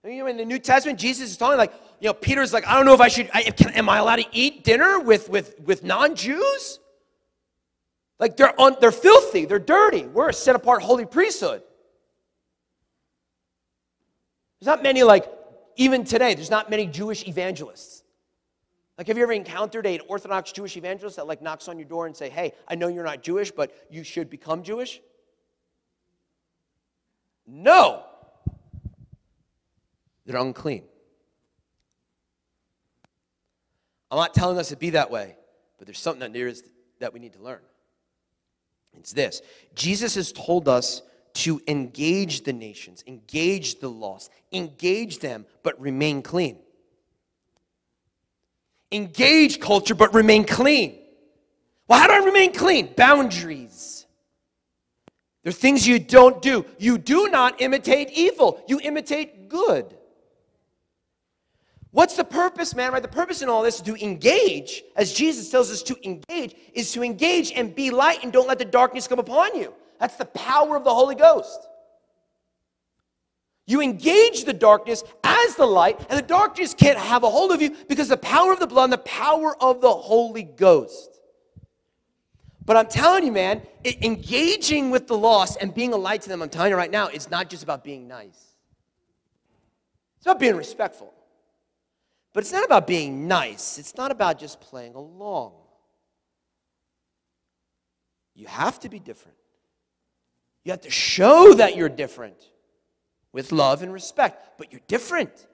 You 0.03 0.17
know, 0.17 0.27
in 0.27 0.35
the 0.35 0.43
New 0.43 0.59
Testament, 0.59 0.99
Jesus 0.99 1.31
is 1.31 1.37
talking 1.37 1.57
like, 1.57 1.71
you 2.01 2.09
know, 2.09 2.13
Peter's 2.13 2.51
like, 2.51 2.67
I 2.67 2.75
don't 2.75 2.85
know 2.85 2.93
if 2.93 2.99
I 2.99 3.07
should, 3.07 3.29
I, 3.33 3.43
can, 3.43 3.69
am 3.69 3.87
I 3.87 3.99
allowed 3.99 4.17
to 4.17 4.25
eat 4.33 4.65
dinner 4.65 4.99
with, 4.99 5.29
with, 5.29 5.57
with 5.61 5.81
non 5.81 6.15
Jews? 6.15 6.79
Like, 8.19 8.35
they're, 8.35 8.59
un, 8.59 8.75
they're 8.81 8.91
filthy, 8.91 9.45
they're 9.45 9.57
dirty. 9.57 10.05
We're 10.05 10.29
a 10.29 10.33
set 10.33 10.57
apart 10.57 10.81
holy 10.81 11.05
priesthood. 11.05 11.63
There's 14.59 14.67
not 14.67 14.83
many, 14.83 15.03
like, 15.03 15.25
even 15.75 16.03
today, 16.03 16.33
there's 16.35 16.51
not 16.51 16.69
many 16.69 16.87
Jewish 16.87 17.27
evangelists. 17.27 18.00
Like, 19.01 19.07
have 19.07 19.17
you 19.17 19.23
ever 19.23 19.33
encountered 19.33 19.87
an 19.87 19.99
Orthodox 20.07 20.51
Jewish 20.51 20.77
evangelist 20.77 21.15
that, 21.15 21.25
like, 21.25 21.41
knocks 21.41 21.67
on 21.67 21.79
your 21.79 21.87
door 21.87 22.05
and 22.05 22.15
say, 22.15 22.29
hey, 22.29 22.53
I 22.67 22.75
know 22.75 22.87
you're 22.87 23.03
not 23.03 23.23
Jewish, 23.23 23.49
but 23.49 23.73
you 23.89 24.03
should 24.03 24.29
become 24.29 24.61
Jewish? 24.61 25.01
No. 27.47 28.03
They're 30.27 30.39
unclean. 30.39 30.83
I'm 34.11 34.19
not 34.19 34.35
telling 34.35 34.59
us 34.59 34.69
to 34.69 34.75
be 34.75 34.91
that 34.91 35.09
way, 35.09 35.35
but 35.79 35.87
there's 35.87 35.97
something 35.97 36.19
that 36.19 36.31
there 36.31 36.47
is 36.47 36.63
that 36.99 37.11
we 37.11 37.19
need 37.19 37.33
to 37.33 37.41
learn. 37.41 37.61
It's 38.99 39.13
this 39.13 39.41
Jesus 39.73 40.13
has 40.13 40.31
told 40.31 40.69
us 40.69 41.01
to 41.33 41.59
engage 41.67 42.43
the 42.43 42.53
nations, 42.53 43.03
engage 43.07 43.79
the 43.79 43.89
lost, 43.89 44.29
engage 44.51 45.17
them, 45.17 45.47
but 45.63 45.81
remain 45.81 46.21
clean. 46.21 46.59
Engage 48.91 49.59
culture, 49.59 49.95
but 49.95 50.13
remain 50.13 50.43
clean. 50.45 50.97
Well, 51.87 51.99
how 51.99 52.07
do 52.07 52.13
I 52.13 52.25
remain 52.25 52.53
clean? 52.53 52.93
Boundaries. 52.95 54.05
There 55.43 55.49
are 55.49 55.53
things 55.53 55.87
you 55.87 55.99
don't 55.99 56.41
do. 56.41 56.65
You 56.77 56.97
do 56.97 57.29
not 57.29 57.61
imitate 57.61 58.11
evil, 58.11 58.63
you 58.67 58.79
imitate 58.81 59.49
good. 59.49 59.97
What's 61.91 62.15
the 62.15 62.23
purpose, 62.23 62.73
man? 62.73 62.93
Right? 62.93 63.01
The 63.01 63.09
purpose 63.09 63.41
in 63.41 63.49
all 63.49 63.63
this 63.63 63.75
is 63.75 63.81
to 63.81 64.01
engage, 64.01 64.81
as 64.95 65.13
Jesus 65.13 65.49
tells 65.49 65.69
us 65.69 65.83
to 65.83 65.97
engage, 66.07 66.55
is 66.73 66.93
to 66.93 67.03
engage 67.03 67.51
and 67.51 67.75
be 67.75 67.91
light 67.91 68.23
and 68.23 68.31
don't 68.31 68.47
let 68.47 68.59
the 68.59 68.65
darkness 68.65 69.07
come 69.07 69.19
upon 69.19 69.57
you. 69.57 69.73
That's 69.99 70.15
the 70.15 70.25
power 70.25 70.77
of 70.77 70.85
the 70.85 70.93
Holy 70.93 71.15
Ghost. 71.15 71.67
You 73.71 73.79
engage 73.79 74.43
the 74.43 74.51
darkness 74.51 75.01
as 75.23 75.55
the 75.55 75.65
light, 75.65 75.97
and 76.09 76.19
the 76.19 76.27
darkness 76.27 76.73
can't 76.73 76.97
have 76.97 77.23
a 77.23 77.29
hold 77.29 77.53
of 77.53 77.61
you 77.61 77.73
because 77.87 78.09
the 78.09 78.17
power 78.17 78.51
of 78.51 78.59
the 78.59 78.67
blood 78.67 78.83
and 78.83 78.93
the 78.93 78.97
power 78.97 79.55
of 79.63 79.79
the 79.79 79.89
Holy 79.89 80.43
Ghost. 80.43 81.21
But 82.65 82.75
I'm 82.75 82.87
telling 82.87 83.25
you, 83.25 83.31
man, 83.31 83.61
it, 83.85 84.03
engaging 84.03 84.91
with 84.91 85.07
the 85.07 85.17
lost 85.17 85.57
and 85.61 85.73
being 85.73 85.93
a 85.93 85.95
light 85.95 86.21
to 86.23 86.27
them, 86.27 86.41
I'm 86.41 86.49
telling 86.49 86.71
you 86.71 86.75
right 86.75 86.91
now, 86.91 87.07
it's 87.07 87.29
not 87.29 87.49
just 87.49 87.63
about 87.63 87.81
being 87.81 88.09
nice. 88.09 88.57
It's 90.17 90.25
about 90.25 90.41
being 90.41 90.57
respectful. 90.57 91.13
But 92.33 92.43
it's 92.43 92.51
not 92.51 92.65
about 92.65 92.87
being 92.87 93.25
nice, 93.25 93.77
it's 93.77 93.95
not 93.95 94.11
about 94.11 94.37
just 94.37 94.59
playing 94.59 94.95
along. 94.95 95.53
You 98.35 98.47
have 98.47 98.81
to 98.81 98.89
be 98.89 98.99
different. 98.99 99.37
You 100.65 100.73
have 100.73 100.81
to 100.81 100.89
show 100.89 101.53
that 101.53 101.77
you're 101.77 101.87
different 101.87 102.50
with 103.33 103.51
love 103.51 103.81
and 103.81 103.93
respect, 103.93 104.57
but 104.57 104.71
you're 104.71 104.81
different. 104.87 105.47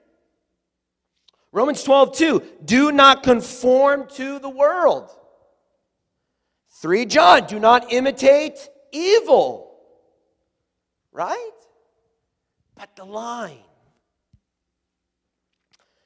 Romans 1.52 1.82
12, 1.82 2.16
2, 2.16 2.42
do 2.64 2.92
not 2.92 3.22
conform 3.22 4.06
to 4.14 4.38
the 4.38 4.48
world. 4.48 5.10
3 6.80 7.06
John, 7.06 7.46
do 7.46 7.58
not 7.58 7.92
imitate 7.92 8.68
evil. 8.92 9.76
Right? 11.12 11.50
But 12.76 12.94
the 12.96 13.04
line. 13.04 13.58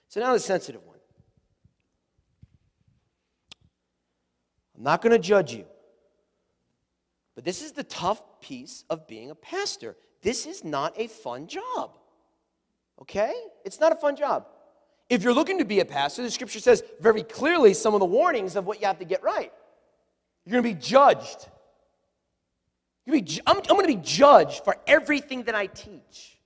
So 0.08 0.20
now 0.20 0.32
the 0.32 0.40
sensitive 0.40 0.82
one. 0.84 0.98
I'm 4.76 4.84
not 4.84 5.02
going 5.02 5.12
to 5.12 5.18
judge 5.18 5.52
you. 5.52 5.64
But 7.34 7.44
this 7.44 7.62
is 7.62 7.72
the 7.72 7.84
tough 7.84 8.22
piece 8.40 8.84
of 8.90 9.06
being 9.06 9.30
a 9.30 9.34
pastor 9.34 9.96
this 10.22 10.46
is 10.46 10.64
not 10.64 10.94
a 10.96 11.08
fun 11.08 11.46
job. 11.46 11.98
Okay? 13.00 13.34
It's 13.64 13.80
not 13.80 13.92
a 13.92 13.96
fun 13.96 14.16
job. 14.16 14.46
If 15.10 15.22
you're 15.22 15.34
looking 15.34 15.58
to 15.58 15.64
be 15.64 15.80
a 15.80 15.84
pastor, 15.84 16.22
the 16.22 16.30
scripture 16.30 16.60
says 16.60 16.82
very 17.00 17.22
clearly 17.22 17.74
some 17.74 17.92
of 17.92 18.00
the 18.00 18.06
warnings 18.06 18.56
of 18.56 18.66
what 18.66 18.80
you 18.80 18.86
have 18.86 19.00
to 19.00 19.04
get 19.04 19.22
right. 19.22 19.52
You're 20.44 20.52
going 20.52 20.74
to 20.74 20.80
be 20.80 20.80
judged. 20.80 21.48
Be, 23.06 23.40
I'm, 23.46 23.56
I'm 23.56 23.62
going 23.64 23.82
to 23.82 23.96
be 23.96 24.02
judged 24.02 24.64
for 24.64 24.76
everything 24.86 25.42
that 25.44 25.54
I 25.54 25.66
teach. 25.66 26.38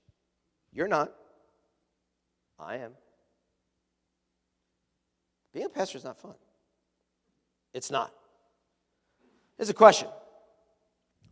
You're 0.73 0.87
not. 0.87 1.13
I 2.59 2.77
am. 2.77 2.91
Being 5.53 5.67
a 5.67 5.69
pastor 5.69 5.97
is 5.97 6.03
not 6.03 6.19
fun. 6.19 6.33
It's 7.73 7.91
not. 7.91 8.11
Here's 9.57 9.69
a 9.69 9.73
question 9.73 10.07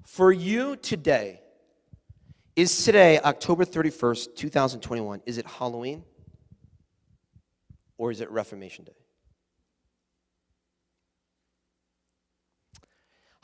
For 0.04 0.32
you 0.32 0.76
today, 0.76 1.42
is 2.56 2.86
today, 2.86 3.20
October 3.20 3.66
31st, 3.66 4.36
2021, 4.36 5.22
is 5.26 5.38
it 5.38 5.46
Halloween 5.46 6.04
or 7.98 8.12
is 8.12 8.22
it 8.22 8.32
Reformation 8.32 8.86
Day? 8.86 8.96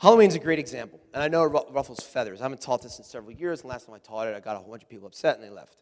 Halloween's 0.00 0.34
a 0.34 0.38
great 0.38 0.58
example, 0.58 0.98
and 1.14 1.22
I 1.22 1.28
know 1.28 1.44
it 1.44 1.48
ruffles 1.70 2.00
feathers. 2.00 2.40
I 2.40 2.44
haven't 2.44 2.60
taught 2.60 2.82
this 2.82 2.98
in 2.98 3.04
several 3.04 3.32
years, 3.32 3.60
and 3.60 3.70
last 3.70 3.86
time 3.86 3.94
I 3.94 3.98
taught 3.98 4.26
it, 4.26 4.34
I 4.34 4.40
got 4.40 4.56
a 4.56 4.58
whole 4.58 4.70
bunch 4.70 4.82
of 4.82 4.88
people 4.88 5.06
upset 5.06 5.36
and 5.36 5.44
they 5.44 5.50
left. 5.50 5.76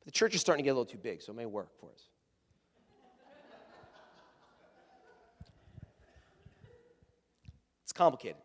But 0.00 0.06
the 0.06 0.10
church 0.10 0.34
is 0.34 0.40
starting 0.40 0.64
to 0.64 0.66
get 0.66 0.70
a 0.70 0.78
little 0.78 0.86
too 0.86 0.98
big, 0.98 1.22
so 1.22 1.32
it 1.32 1.36
may 1.36 1.46
work 1.46 1.68
for 1.78 1.90
us. 1.92 2.08
It's 7.84 7.92
complicated. 7.92 8.38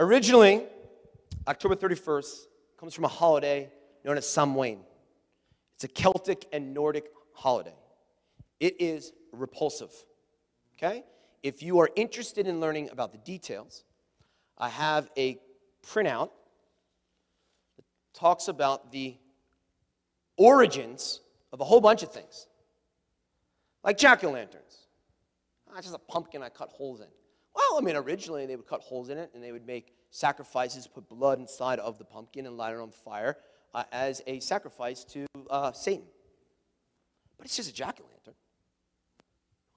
Originally, 0.00 0.64
October 1.46 1.76
31st 1.76 2.46
comes 2.78 2.94
from 2.94 3.04
a 3.04 3.08
holiday 3.08 3.70
known 4.04 4.16
as 4.16 4.28
Samhain. 4.28 4.80
It's 5.74 5.84
a 5.84 5.88
Celtic 5.88 6.46
and 6.52 6.72
Nordic 6.72 7.06
holiday. 7.32 7.74
It 8.60 8.80
is 8.80 9.12
repulsive. 9.32 9.92
Okay? 10.76 11.04
If 11.42 11.62
you 11.62 11.80
are 11.80 11.90
interested 11.96 12.46
in 12.46 12.60
learning 12.60 12.90
about 12.90 13.12
the 13.12 13.18
details, 13.18 13.84
I 14.56 14.68
have 14.68 15.10
a 15.16 15.38
printout 15.86 16.30
that 17.76 17.84
talks 18.14 18.48
about 18.48 18.90
the 18.92 19.16
origins 20.36 21.20
of 21.52 21.60
a 21.60 21.64
whole 21.64 21.80
bunch 21.80 22.02
of 22.02 22.12
things, 22.12 22.46
like 23.84 23.98
jack 23.98 24.22
o' 24.24 24.30
lanterns. 24.30 24.86
Ah, 25.70 25.80
just 25.80 25.94
a 25.94 25.98
pumpkin 25.98 26.42
I 26.42 26.48
cut 26.48 26.70
holes 26.70 27.00
in. 27.00 27.06
Well, 27.54 27.78
I 27.78 27.80
mean, 27.80 27.96
originally 27.96 28.46
they 28.46 28.56
would 28.56 28.66
cut 28.66 28.80
holes 28.80 29.10
in 29.10 29.18
it 29.18 29.30
and 29.34 29.42
they 29.42 29.52
would 29.52 29.66
make 29.66 29.94
sacrifices, 30.10 30.86
put 30.86 31.08
blood 31.08 31.38
inside 31.38 31.78
of 31.78 31.98
the 31.98 32.04
pumpkin 32.04 32.46
and 32.46 32.56
light 32.56 32.74
it 32.74 32.80
on 32.80 32.90
fire 32.90 33.36
uh, 33.74 33.84
as 33.92 34.22
a 34.26 34.40
sacrifice 34.40 35.04
to 35.04 35.26
uh, 35.50 35.72
Satan. 35.72 36.06
But 37.36 37.46
it's 37.46 37.56
just 37.56 37.70
a 37.70 37.72
jack 37.72 38.00
o' 38.00 38.06
lantern. 38.10 38.34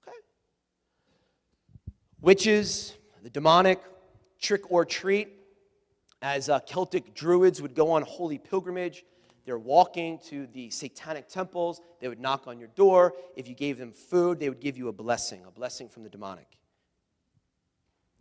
Okay. 0.06 0.16
Witches, 2.20 2.94
the 3.22 3.30
demonic, 3.30 3.80
trick 4.40 4.70
or 4.70 4.84
treat, 4.84 5.28
as 6.20 6.48
uh, 6.48 6.60
Celtic 6.60 7.14
druids 7.14 7.60
would 7.62 7.74
go 7.74 7.92
on 7.92 8.02
holy 8.02 8.38
pilgrimage. 8.38 9.04
They're 9.44 9.58
walking 9.58 10.18
to 10.26 10.46
the 10.48 10.70
satanic 10.70 11.28
temples. 11.28 11.80
They 12.00 12.08
would 12.08 12.20
knock 12.20 12.46
on 12.46 12.58
your 12.58 12.68
door. 12.68 13.14
If 13.36 13.48
you 13.48 13.54
gave 13.54 13.76
them 13.76 13.92
food, 13.92 14.38
they 14.38 14.48
would 14.48 14.60
give 14.60 14.78
you 14.78 14.88
a 14.88 14.92
blessing, 14.92 15.42
a 15.46 15.50
blessing 15.50 15.88
from 15.88 16.04
the 16.04 16.08
demonic. 16.08 16.46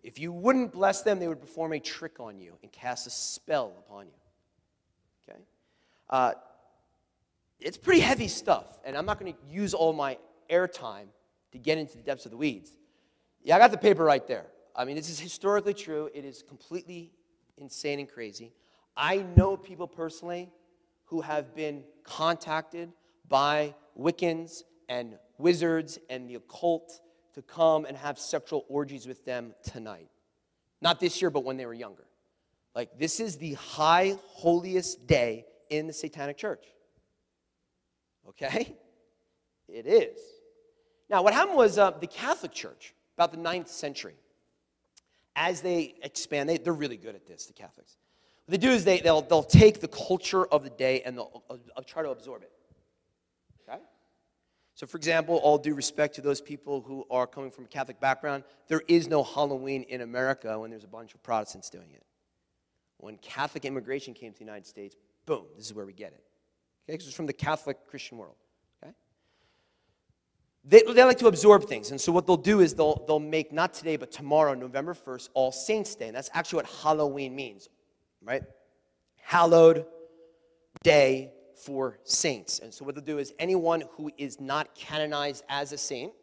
If 0.04 0.20
you 0.20 0.32
wouldn't 0.32 0.72
bless 0.72 1.02
them, 1.04 1.20
they 1.20 1.28
would 1.28 1.40
perform 1.40 1.74
a 1.74 1.80
trick 1.80 2.20
on 2.20 2.40
you 2.40 2.58
and 2.64 2.72
cast 2.72 3.08
a 3.08 3.10
spell 3.10 3.74
upon 3.86 4.08
you. 4.08 4.14
Okay? 5.30 5.40
Uh, 6.10 6.34
it's 7.60 7.78
pretty 7.78 8.02
heavy 8.02 8.28
stuff, 8.28 8.80
and 8.84 8.98
I'm 8.98 9.06
not 9.06 9.20
going 9.20 9.34
to 9.34 9.40
use 9.48 9.74
all 9.74 9.94
my 9.94 10.18
airtime 10.50 11.08
to 11.52 11.60
get 11.60 11.78
into 11.78 11.98
the 11.98 12.04
depths 12.04 12.26
of 12.26 12.32
the 12.32 12.38
weeds. 12.38 12.72
Yeah, 13.44 13.56
I 13.56 13.60
got 13.60 13.72
the 13.72 13.78
paper 13.78 14.04
right 14.04 14.26
there. 14.28 14.48
I 14.76 14.86
mean, 14.86 14.96
this 14.96 15.10
is 15.10 15.20
historically 15.20 15.74
true. 15.74 16.10
It 16.14 16.26
is 16.26 16.42
completely 16.42 17.12
insane 17.58 18.00
and 18.00 18.10
crazy. 18.10 18.54
I 18.96 19.26
know 19.36 19.58
people 19.58 19.88
personally 19.88 20.50
who 21.06 21.22
have 21.22 21.54
been 21.56 21.84
contacted 22.04 22.92
by 23.28 23.76
Wiccans 24.00 24.64
and 24.90 25.18
wizards 25.38 26.00
and 26.10 26.30
the 26.30 26.36
occult 26.36 27.02
to 27.34 27.42
come 27.42 27.86
and 27.86 27.98
have 27.98 28.20
sexual 28.20 28.66
orgies 28.68 29.08
with 29.08 29.26
them 29.26 29.54
tonight. 29.64 30.10
Not 30.82 31.00
this 31.00 31.22
year, 31.22 31.30
but 31.30 31.44
when 31.44 31.58
they 31.58 31.66
were 31.66 31.74
younger. 31.74 32.06
Like, 32.76 32.98
this 32.98 33.20
is 33.20 33.38
the 33.38 33.54
high, 33.54 34.16
holiest 34.28 35.06
day 35.08 35.46
in 35.70 35.88
the 35.88 35.94
satanic 35.94 36.38
church. 36.38 36.66
Okay? 38.28 38.76
It 39.74 39.88
is. 39.88 40.20
Now, 41.10 41.24
what 41.24 41.34
happened 41.34 41.56
was 41.56 41.78
uh, 41.78 41.92
the 41.92 42.08
Catholic 42.08 42.52
Church, 42.52 42.94
about 43.18 43.32
the 43.32 43.38
ninth 43.38 43.70
century, 43.70 44.16
as 45.36 45.62
they 45.62 45.96
expand, 46.04 46.50
they, 46.50 46.58
they're 46.58 46.74
really 46.74 46.98
good 46.98 47.16
at 47.16 47.26
this, 47.26 47.46
the 47.46 47.54
Catholics. 47.54 47.96
What 48.46 48.60
they 48.60 48.68
do 48.68 48.74
is 48.74 48.84
they, 48.84 49.00
they'll, 49.00 49.22
they'll 49.22 49.44
take 49.44 49.80
the 49.80 49.88
culture 49.88 50.46
of 50.46 50.64
the 50.64 50.70
day 50.72 51.02
and 51.06 51.18
they'll 51.18 51.44
uh, 51.50 51.82
try 51.86 52.04
to 52.04 52.10
absorb 52.10 52.44
it. 52.44 52.52
So, 54.76 54.88
for 54.88 54.98
example, 54.98 55.36
all 55.38 55.58
due 55.58 55.76
respect 55.76 56.16
to 56.16 56.22
those 56.22 56.42
people 56.42 56.82
who 56.82 57.06
are 57.12 57.28
coming 57.28 57.52
from 57.52 57.66
a 57.66 57.68
Catholic 57.68 58.00
background, 58.00 58.44
there 58.68 58.82
is 58.88 59.08
no 59.08 59.24
Halloween 59.24 59.84
in 59.84 60.02
America 60.02 60.58
when 60.58 60.70
there's 60.70 60.84
a 60.84 60.88
bunch 60.88 61.14
of 61.14 61.22
Protestants 61.22 61.70
doing 61.70 61.92
it. 61.94 62.04
When 62.98 63.18
Catholic 63.18 63.66
immigration 63.66 64.14
came 64.14 64.32
to 64.32 64.40
the 64.40 64.46
United 64.46 64.66
States, 64.66 64.96
boom, 65.26 65.46
this 65.58 65.66
is 65.66 65.74
where 65.74 65.86
we 65.86 65.94
get 65.94 66.14
it. 66.14 66.24
Okay, 66.86 66.94
because 66.94 67.08
it's 67.08 67.16
from 67.16 67.26
the 67.26 67.34
Catholic 67.34 67.78
Christian 67.88 68.18
world. 68.18 68.36
Okay? 68.82 68.94
They, 70.64 70.84
they 70.94 71.04
like 71.04 71.18
to 71.20 71.28
absorb 71.28 71.66
things. 71.66 71.92
And 71.92 72.00
so 72.00 72.12
what 72.12 72.26
they'll 72.26 72.38
do 72.38 72.62
is 72.62 72.74
they'll, 72.74 73.04
they'll 73.08 73.20
make, 73.20 73.52
not 73.52 73.74
today, 73.74 73.98
but 73.98 74.12
tomorrow, 74.12 74.54
November 74.54 74.94
1st, 74.94 75.30
All 75.34 75.52
Saints 75.52 75.96
Day. 75.96 76.08
And 76.08 76.16
that's 76.16 76.30
actually 76.34 76.58
what 76.58 76.68
Halloween 76.84 77.36
means, 77.36 77.70
right? 78.24 78.44
Hallowed 79.18 79.86
day 80.84 81.32
for 81.66 82.00
saints. 82.04 82.60
And 82.60 82.74
so, 82.74 82.86
what 82.86 82.96
they'll 82.96 83.04
do 83.04 83.18
is 83.18 83.34
anyone 83.40 83.84
who 83.92 84.12
is 84.18 84.40
not 84.40 84.74
canonized 84.76 85.44
as 85.50 85.72
a 85.72 85.78
saint, 85.78 86.14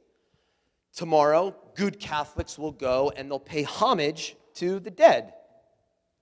tomorrow, 0.94 1.54
good 1.74 2.00
Catholics 2.00 2.58
will 2.58 2.72
go 2.72 3.12
and 3.16 3.30
they'll 3.30 3.38
pay 3.38 3.62
homage 3.62 4.36
to 4.54 4.80
the 4.80 4.90
dead. 4.90 5.34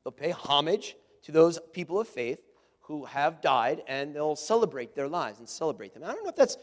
They'll 0.05 0.13
pay 0.13 0.31
homage 0.31 0.97
to 1.23 1.33
those 1.33 1.59
people 1.73 1.99
of 1.99 2.09
faith 2.09 2.39
who 2.81 3.05
have 3.05 3.41
died 3.41 3.83
and 3.89 4.15
they'll 4.15 4.37
celebrate 4.37 4.95
their 4.95 5.09
lives 5.09 5.41
and 5.41 5.49
celebrate 5.49 5.93
them. 5.93 6.05
I 6.05 6.13
don't 6.13 6.23
know 6.23 6.31
if 6.31 6.37
that's 6.37 6.57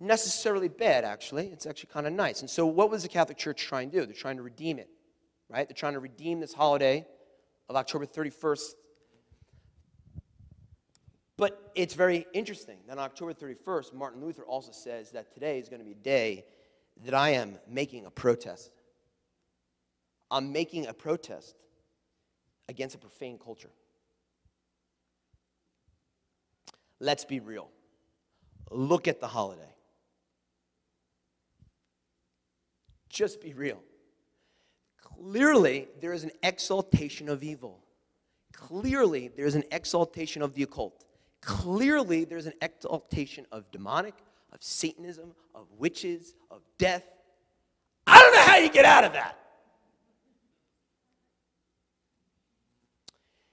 necessarily 0.00 0.68
bad, 0.68 1.04
actually. 1.04 1.46
It's 1.48 1.66
actually 1.66 1.90
kind 1.92 2.06
of 2.06 2.12
nice. 2.12 2.40
And 2.40 2.50
so, 2.50 2.66
what 2.66 2.90
was 2.90 3.02
the 3.02 3.08
Catholic 3.08 3.38
Church 3.38 3.62
trying 3.62 3.90
to 3.90 4.00
do? 4.00 4.06
They're 4.06 4.14
trying 4.14 4.36
to 4.36 4.42
redeem 4.42 4.78
it, 4.78 4.88
right? 5.48 5.68
They're 5.68 5.74
trying 5.74 5.94
to 5.94 6.00
redeem 6.00 6.40
this 6.40 6.52
holiday 6.52 7.06
of 7.68 7.76
October 7.76 8.06
31st, 8.06 8.70
but 11.40 11.72
it's 11.74 11.94
very 11.94 12.26
interesting 12.34 12.76
that 12.86 12.98
on 12.98 13.04
October 13.04 13.32
31st, 13.32 13.94
Martin 13.94 14.20
Luther 14.20 14.42
also 14.42 14.72
says 14.72 15.10
that 15.12 15.32
today 15.32 15.58
is 15.58 15.70
going 15.70 15.80
to 15.80 15.86
be 15.86 15.92
a 15.92 15.94
day 15.94 16.44
that 17.02 17.14
I 17.14 17.30
am 17.30 17.56
making 17.66 18.04
a 18.04 18.10
protest. 18.10 18.70
I'm 20.30 20.52
making 20.52 20.86
a 20.86 20.92
protest 20.92 21.56
against 22.68 22.94
a 22.94 22.98
profane 22.98 23.38
culture. 23.42 23.70
Let's 27.00 27.24
be 27.24 27.40
real. 27.40 27.70
Look 28.70 29.08
at 29.08 29.18
the 29.18 29.26
holiday. 29.26 29.74
Just 33.08 33.40
be 33.40 33.54
real. 33.54 33.82
Clearly, 35.00 35.88
there 36.02 36.12
is 36.12 36.22
an 36.22 36.32
exaltation 36.42 37.30
of 37.30 37.42
evil. 37.42 37.82
Clearly, 38.52 39.28
there 39.28 39.46
is 39.46 39.54
an 39.54 39.64
exaltation 39.72 40.42
of 40.42 40.52
the 40.52 40.64
occult. 40.64 41.06
Clearly, 41.40 42.24
there's 42.24 42.46
an 42.46 42.52
exaltation 42.60 43.46
of 43.50 43.70
demonic, 43.70 44.14
of 44.52 44.62
Satanism, 44.62 45.32
of 45.54 45.66
witches, 45.78 46.34
of 46.50 46.60
death. 46.78 47.04
I 48.06 48.18
don't 48.18 48.34
know 48.34 48.42
how 48.42 48.56
you 48.56 48.70
get 48.70 48.84
out 48.84 49.04
of 49.04 49.12
that. 49.14 49.38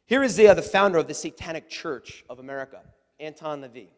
Here 0.05 0.23
is 0.23 0.35
the, 0.35 0.47
uh, 0.47 0.53
the 0.53 0.61
founder 0.61 0.97
of 0.97 1.07
the 1.07 1.13
Satanic 1.13 1.69
Church 1.69 2.23
of 2.29 2.39
America, 2.39 2.81
Anton 3.19 3.61
LaVey. 3.61 3.89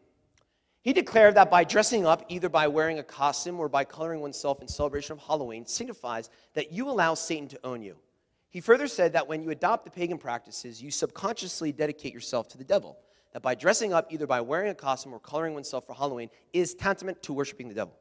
He 0.82 0.92
declared 0.92 1.34
that 1.36 1.50
by 1.50 1.62
dressing 1.62 2.06
up, 2.06 2.24
either 2.28 2.48
by 2.48 2.66
wearing 2.66 2.98
a 2.98 3.02
costume 3.02 3.60
or 3.60 3.68
by 3.68 3.84
coloring 3.84 4.20
oneself 4.20 4.62
in 4.62 4.68
celebration 4.68 5.12
of 5.12 5.18
Halloween, 5.20 5.66
signifies 5.66 6.30
that 6.54 6.72
you 6.72 6.88
allow 6.88 7.14
Satan 7.14 7.48
to 7.48 7.60
own 7.64 7.82
you. 7.82 7.96
He 8.48 8.60
further 8.60 8.88
said 8.88 9.12
that 9.12 9.28
when 9.28 9.42
you 9.42 9.50
adopt 9.50 9.84
the 9.84 9.90
pagan 9.90 10.18
practices, 10.18 10.82
you 10.82 10.90
subconsciously 10.90 11.70
dedicate 11.70 12.12
yourself 12.12 12.48
to 12.48 12.58
the 12.58 12.64
devil 12.64 12.98
that 13.32 13.42
by 13.42 13.54
dressing 13.54 13.92
up, 13.92 14.12
either 14.12 14.26
by 14.26 14.40
wearing 14.40 14.70
a 14.70 14.74
costume 14.74 15.14
or 15.14 15.18
coloring 15.18 15.54
oneself 15.54 15.86
for 15.86 15.94
Halloween, 15.94 16.30
is 16.52 16.74
tantamount 16.74 17.22
to 17.22 17.32
worshiping 17.32 17.68
the 17.68 17.74
devil. 17.74 17.94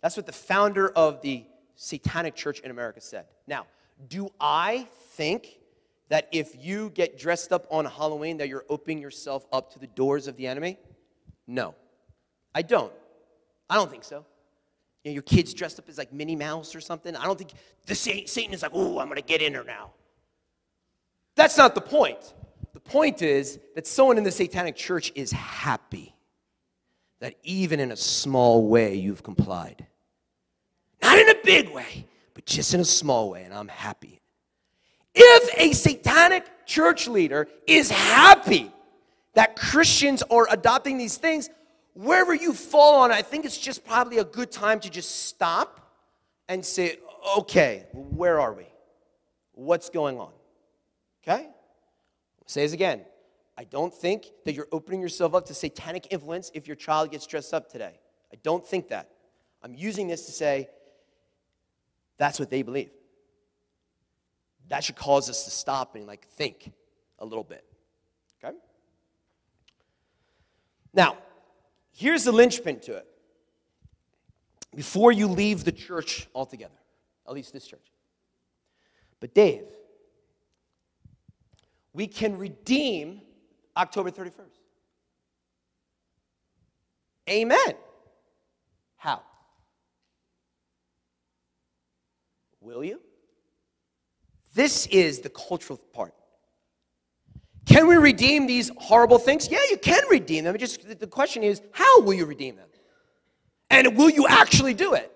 That's 0.00 0.16
what 0.16 0.26
the 0.26 0.32
founder 0.32 0.88
of 0.90 1.20
the 1.22 1.44
satanic 1.74 2.34
church 2.34 2.60
in 2.60 2.70
America 2.70 3.00
said. 3.00 3.26
Now, 3.46 3.66
do 4.08 4.30
I 4.40 4.86
think 5.12 5.58
that 6.08 6.28
if 6.30 6.54
you 6.56 6.90
get 6.90 7.18
dressed 7.18 7.52
up 7.52 7.66
on 7.70 7.84
Halloween 7.84 8.36
that 8.38 8.48
you're 8.48 8.64
opening 8.68 8.98
yourself 8.98 9.46
up 9.52 9.72
to 9.72 9.78
the 9.78 9.88
doors 9.88 10.28
of 10.28 10.36
the 10.36 10.46
enemy? 10.46 10.78
No. 11.46 11.74
I 12.54 12.62
don't. 12.62 12.92
I 13.68 13.74
don't 13.74 13.90
think 13.90 14.04
so. 14.04 14.24
You 15.02 15.10
know, 15.10 15.14
your 15.14 15.22
kid's 15.22 15.52
dressed 15.52 15.78
up 15.78 15.88
as 15.88 15.98
like 15.98 16.12
Minnie 16.12 16.36
Mouse 16.36 16.74
or 16.74 16.80
something. 16.80 17.14
I 17.16 17.24
don't 17.24 17.38
think 17.38 17.52
the 17.86 17.94
Satan 17.94 18.52
is 18.52 18.62
like, 18.62 18.72
oh, 18.74 18.98
I'm 18.98 19.06
going 19.06 19.16
to 19.16 19.22
get 19.22 19.42
in 19.42 19.54
her 19.54 19.64
now. 19.64 19.90
That's 21.34 21.58
not 21.58 21.74
the 21.74 21.80
point. 21.80 22.34
Point 22.88 23.22
is 23.22 23.58
that 23.74 23.86
someone 23.86 24.18
in 24.18 24.24
the 24.24 24.30
satanic 24.30 24.76
church 24.76 25.12
is 25.14 25.32
happy 25.32 26.14
that 27.20 27.34
even 27.42 27.80
in 27.80 27.92
a 27.92 27.96
small 27.96 28.68
way 28.68 28.94
you've 28.94 29.22
complied. 29.22 29.86
Not 31.02 31.18
in 31.18 31.28
a 31.30 31.34
big 31.42 31.70
way, 31.70 32.06
but 32.34 32.46
just 32.46 32.74
in 32.74 32.80
a 32.80 32.84
small 32.84 33.30
way, 33.30 33.44
and 33.44 33.52
I'm 33.52 33.68
happy. 33.68 34.20
If 35.14 35.58
a 35.58 35.72
satanic 35.72 36.66
church 36.66 37.08
leader 37.08 37.48
is 37.66 37.90
happy 37.90 38.70
that 39.34 39.56
Christians 39.56 40.22
are 40.30 40.46
adopting 40.50 40.98
these 40.98 41.16
things, 41.16 41.48
wherever 41.94 42.34
you 42.34 42.52
fall 42.52 43.00
on 43.00 43.10
I 43.10 43.22
think 43.22 43.44
it's 43.44 43.58
just 43.58 43.84
probably 43.84 44.18
a 44.18 44.24
good 44.24 44.50
time 44.50 44.80
to 44.80 44.90
just 44.90 45.26
stop 45.26 45.80
and 46.48 46.64
say, 46.64 46.98
okay, 47.38 47.86
where 47.92 48.38
are 48.40 48.52
we? 48.52 48.66
What's 49.52 49.90
going 49.90 50.20
on? 50.20 50.32
Okay? 51.22 51.48
Say 52.46 52.62
this 52.62 52.72
again. 52.72 53.02
I 53.58 53.64
don't 53.64 53.92
think 53.92 54.26
that 54.44 54.54
you're 54.54 54.68
opening 54.70 55.00
yourself 55.00 55.34
up 55.34 55.46
to 55.46 55.54
satanic 55.54 56.08
influence 56.10 56.50
if 56.54 56.66
your 56.66 56.76
child 56.76 57.10
gets 57.10 57.26
dressed 57.26 57.52
up 57.52 57.70
today. 57.70 57.98
I 58.32 58.36
don't 58.42 58.64
think 58.66 58.88
that. 58.88 59.10
I'm 59.62 59.74
using 59.74 60.06
this 60.08 60.26
to 60.26 60.32
say 60.32 60.68
that's 62.18 62.38
what 62.38 62.50
they 62.50 62.62
believe. 62.62 62.90
That 64.68 64.84
should 64.84 64.96
cause 64.96 65.30
us 65.30 65.44
to 65.44 65.50
stop 65.50 65.94
and 65.94 66.06
like 66.06 66.26
think 66.28 66.72
a 67.18 67.24
little 67.24 67.44
bit. 67.44 67.64
Okay? 68.42 68.56
Now, 70.92 71.16
here's 71.92 72.24
the 72.24 72.32
linchpin 72.32 72.80
to 72.80 72.96
it. 72.96 73.06
Before 74.74 75.10
you 75.10 75.26
leave 75.26 75.64
the 75.64 75.72
church 75.72 76.28
altogether, 76.34 76.74
at 77.26 77.32
least 77.32 77.52
this 77.52 77.66
church. 77.66 77.92
But 79.20 79.34
Dave, 79.34 79.64
we 81.96 82.06
can 82.06 82.36
redeem 82.36 83.22
October 83.74 84.10
31st. 84.10 84.60
Amen. 87.30 87.72
How? 88.98 89.22
Will 92.60 92.84
you? 92.84 93.00
This 94.54 94.86
is 94.88 95.20
the 95.20 95.30
cultural 95.30 95.80
part. 95.94 96.12
Can 97.64 97.88
we 97.88 97.96
redeem 97.96 98.46
these 98.46 98.70
horrible 98.76 99.18
things? 99.18 99.48
Yeah, 99.50 99.58
you 99.70 99.78
can 99.78 100.02
redeem 100.10 100.44
them. 100.44 100.54
It 100.54 100.58
just 100.58 101.00
the 101.00 101.06
question 101.06 101.42
is, 101.42 101.62
how 101.72 102.02
will 102.02 102.14
you 102.14 102.26
redeem 102.26 102.56
them? 102.56 102.68
And 103.70 103.96
will 103.96 104.10
you 104.10 104.26
actually 104.28 104.74
do 104.74 104.92
it? 104.92 105.10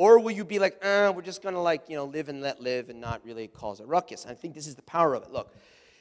Or 0.00 0.18
will 0.18 0.30
you 0.30 0.46
be 0.46 0.58
like, 0.58 0.82
uh, 0.82 1.12
we're 1.14 1.20
just 1.20 1.42
gonna 1.42 1.60
like, 1.60 1.90
you 1.90 1.96
know, 1.96 2.06
live 2.06 2.30
and 2.30 2.40
let 2.40 2.60
live 2.60 2.88
and 2.88 3.00
not 3.00 3.20
really 3.22 3.48
cause 3.48 3.80
a 3.80 3.84
ruckus? 3.86 4.24
I 4.26 4.32
think 4.32 4.54
this 4.54 4.66
is 4.66 4.74
the 4.74 4.82
power 4.82 5.14
of 5.14 5.24
it. 5.24 5.30
Look, 5.30 5.54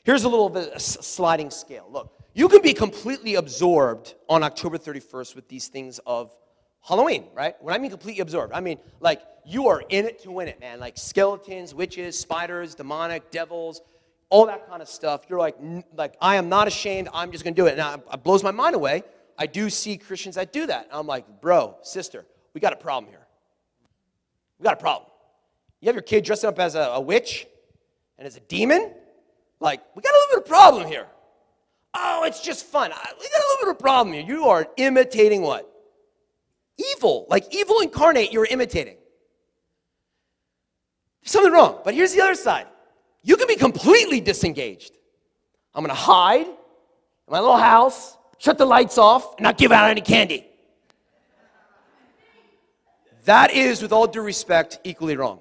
Here's 0.03 0.23
a 0.23 0.29
little 0.29 0.49
bit 0.49 0.71
of 0.73 0.81
sliding 0.81 1.51
scale. 1.51 1.85
Look, 1.91 2.11
you 2.33 2.47
can 2.47 2.61
be 2.61 2.73
completely 2.73 3.35
absorbed 3.35 4.15
on 4.29 4.43
October 4.43 4.77
31st 4.77 5.35
with 5.35 5.47
these 5.49 5.67
things 5.67 5.99
of 6.05 6.33
Halloween, 6.81 7.25
right? 7.35 7.55
When 7.61 7.75
I 7.75 7.77
mean 7.77 7.91
completely 7.91 8.21
absorbed, 8.21 8.53
I 8.53 8.61
mean 8.61 8.79
like 9.01 9.21
you 9.45 9.67
are 9.67 9.83
in 9.89 10.05
it 10.05 10.23
to 10.23 10.31
win 10.31 10.47
it, 10.47 10.59
man. 10.59 10.79
Like 10.79 10.97
skeletons, 10.97 11.75
witches, 11.75 12.17
spiders, 12.17 12.75
demonic, 12.75 13.29
devils, 13.29 13.81
all 14.29 14.45
that 14.45 14.69
kind 14.69 14.81
of 14.81 14.87
stuff. 14.87 15.25
You're 15.27 15.39
like, 15.39 15.57
like 15.93 16.15
I 16.21 16.37
am 16.37 16.47
not 16.49 16.67
ashamed. 16.67 17.09
I'm 17.13 17.31
just 17.31 17.43
gonna 17.43 17.55
do 17.55 17.65
it. 17.65 17.77
Now 17.77 18.01
it 18.11 18.23
blows 18.23 18.43
my 18.43 18.51
mind 18.51 18.75
away. 18.75 19.03
I 19.37 19.45
do 19.45 19.69
see 19.69 19.97
Christians 19.97 20.35
that 20.35 20.53
do 20.53 20.65
that. 20.67 20.87
I'm 20.91 21.07
like, 21.07 21.41
bro, 21.41 21.75
sister, 21.83 22.25
we 22.53 22.61
got 22.61 22.73
a 22.73 22.77
problem 22.77 23.11
here. 23.11 23.18
We 24.59 24.63
got 24.63 24.73
a 24.73 24.77
problem. 24.77 25.09
You 25.81 25.87
have 25.87 25.95
your 25.95 26.03
kid 26.03 26.25
dressed 26.25 26.45
up 26.45 26.59
as 26.59 26.75
a, 26.75 26.81
a 26.81 27.01
witch 27.01 27.47
and 28.17 28.27
as 28.27 28.35
a 28.35 28.41
demon, 28.41 28.93
like, 29.61 29.81
we 29.95 30.01
got 30.01 30.11
a 30.11 30.17
little 30.17 30.35
bit 30.35 30.43
of 30.43 30.49
problem 30.49 30.87
here. 30.87 31.07
Oh, 31.93 32.23
it's 32.25 32.41
just 32.41 32.65
fun. 32.65 32.89
We 32.91 32.95
got 32.95 33.03
a 33.03 33.47
little 33.49 33.65
bit 33.65 33.69
of 33.71 33.79
problem 33.79 34.13
here. 34.13 34.23
You 34.23 34.45
are 34.45 34.67
imitating 34.77 35.41
what? 35.41 35.69
Evil. 36.95 37.25
Like 37.29 37.53
evil 37.53 37.79
incarnate, 37.79 38.31
you're 38.31 38.45
imitating. 38.45 38.97
There's 41.21 41.31
something 41.31 41.51
wrong. 41.51 41.81
But 41.83 41.93
here's 41.93 42.13
the 42.13 42.21
other 42.21 42.35
side. 42.35 42.67
You 43.23 43.37
can 43.37 43.47
be 43.47 43.55
completely 43.55 44.21
disengaged. 44.21 44.93
I'm 45.73 45.83
going 45.83 45.95
to 45.95 46.01
hide 46.01 46.45
in 46.45 46.55
my 47.29 47.39
little 47.39 47.57
house, 47.57 48.17
shut 48.37 48.57
the 48.57 48.65
lights 48.65 48.97
off, 48.97 49.35
and 49.37 49.43
not 49.43 49.57
give 49.57 49.71
out 49.71 49.89
any 49.89 50.01
candy. 50.01 50.48
That 53.29 53.53
is, 53.53 53.83
with 53.83 53.91
all 53.91 54.07
due 54.07 54.23
respect, 54.23 54.79
equally 54.83 55.15
wrong. 55.15 55.39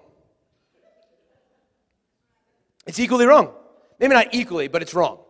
It's 2.87 3.01
equally 3.01 3.25
wrong. 3.25 3.55
Maybe 3.99 4.13
not 4.13 4.35
equally, 4.35 4.69
but 4.69 4.83
it's 4.83 4.93
wrong. 4.93 5.21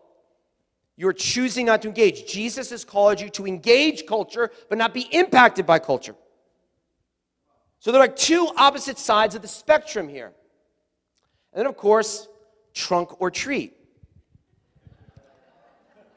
You're 0.97 1.13
choosing 1.13 1.67
not 1.67 1.83
to 1.83 1.89
engage. 1.89 2.27
Jesus 2.27 2.71
has 2.71 2.85
called 2.85 3.21
you 3.21 3.29
to 3.29 3.47
engage 3.47 4.07
culture, 4.07 4.51
but 4.69 4.77
not 4.77 4.93
be 4.93 5.03
impacted 5.03 5.67
by 5.67 5.79
culture. 5.79 6.17
So 7.79 7.93
there 7.93 8.03
are 8.03 8.09
two 8.09 8.51
opposite 8.57 8.99
sides 8.99 9.37
of 9.37 9.43
the 9.43 9.47
spectrum 9.47 10.09
here. 10.09 10.33
And 11.53 11.61
then, 11.61 11.67
of 11.67 11.77
course, 11.77 12.27
trunk 12.75 13.21
or 13.21 13.31
treat. 13.31 13.77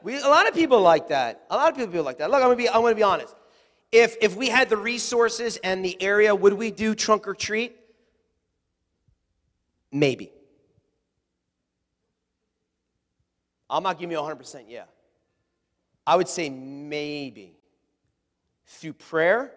We, 0.02 0.18
a 0.18 0.26
lot 0.26 0.48
of 0.48 0.54
people 0.54 0.80
like 0.80 1.06
that. 1.10 1.44
A 1.50 1.56
lot 1.56 1.70
of 1.70 1.76
people 1.76 2.02
like 2.02 2.18
that. 2.18 2.32
Look, 2.32 2.42
I'm 2.42 2.56
gonna 2.82 2.94
be 2.96 3.02
honest. 3.04 3.32
If, 3.92 4.16
if 4.22 4.34
we 4.34 4.48
had 4.48 4.70
the 4.70 4.76
resources 4.78 5.58
and 5.58 5.84
the 5.84 6.00
area, 6.02 6.34
would 6.34 6.54
we 6.54 6.70
do 6.70 6.94
trunk 6.94 7.28
or 7.28 7.34
treat? 7.34 7.76
Maybe. 9.92 10.32
I'm 13.68 13.82
not 13.82 13.98
giving 13.98 14.16
you 14.16 14.22
100% 14.22 14.64
yeah. 14.68 14.84
I 16.06 16.16
would 16.16 16.28
say 16.28 16.48
maybe 16.48 17.54
through 18.66 18.94
prayer, 18.94 19.52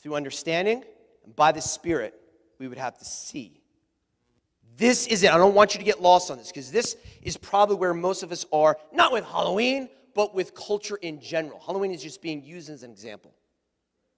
through 0.00 0.14
understanding, 0.14 0.82
and 1.24 1.36
by 1.36 1.52
the 1.52 1.60
Spirit, 1.60 2.14
we 2.58 2.66
would 2.66 2.78
have 2.78 2.98
to 2.98 3.04
see. 3.04 3.60
This 4.76 5.06
is 5.06 5.22
it. 5.22 5.30
I 5.30 5.36
don't 5.36 5.54
want 5.54 5.74
you 5.74 5.78
to 5.78 5.84
get 5.84 6.00
lost 6.00 6.30
on 6.30 6.38
this 6.38 6.48
because 6.48 6.70
this 6.70 6.96
is 7.22 7.36
probably 7.36 7.76
where 7.76 7.92
most 7.92 8.22
of 8.22 8.32
us 8.32 8.46
are, 8.52 8.78
not 8.92 9.12
with 9.12 9.24
Halloween, 9.24 9.88
but 10.14 10.34
with 10.34 10.54
culture 10.54 10.96
in 10.96 11.20
general. 11.20 11.60
Halloween 11.64 11.92
is 11.92 12.02
just 12.02 12.22
being 12.22 12.42
used 12.42 12.70
as 12.70 12.82
an 12.82 12.90
example. 12.90 13.32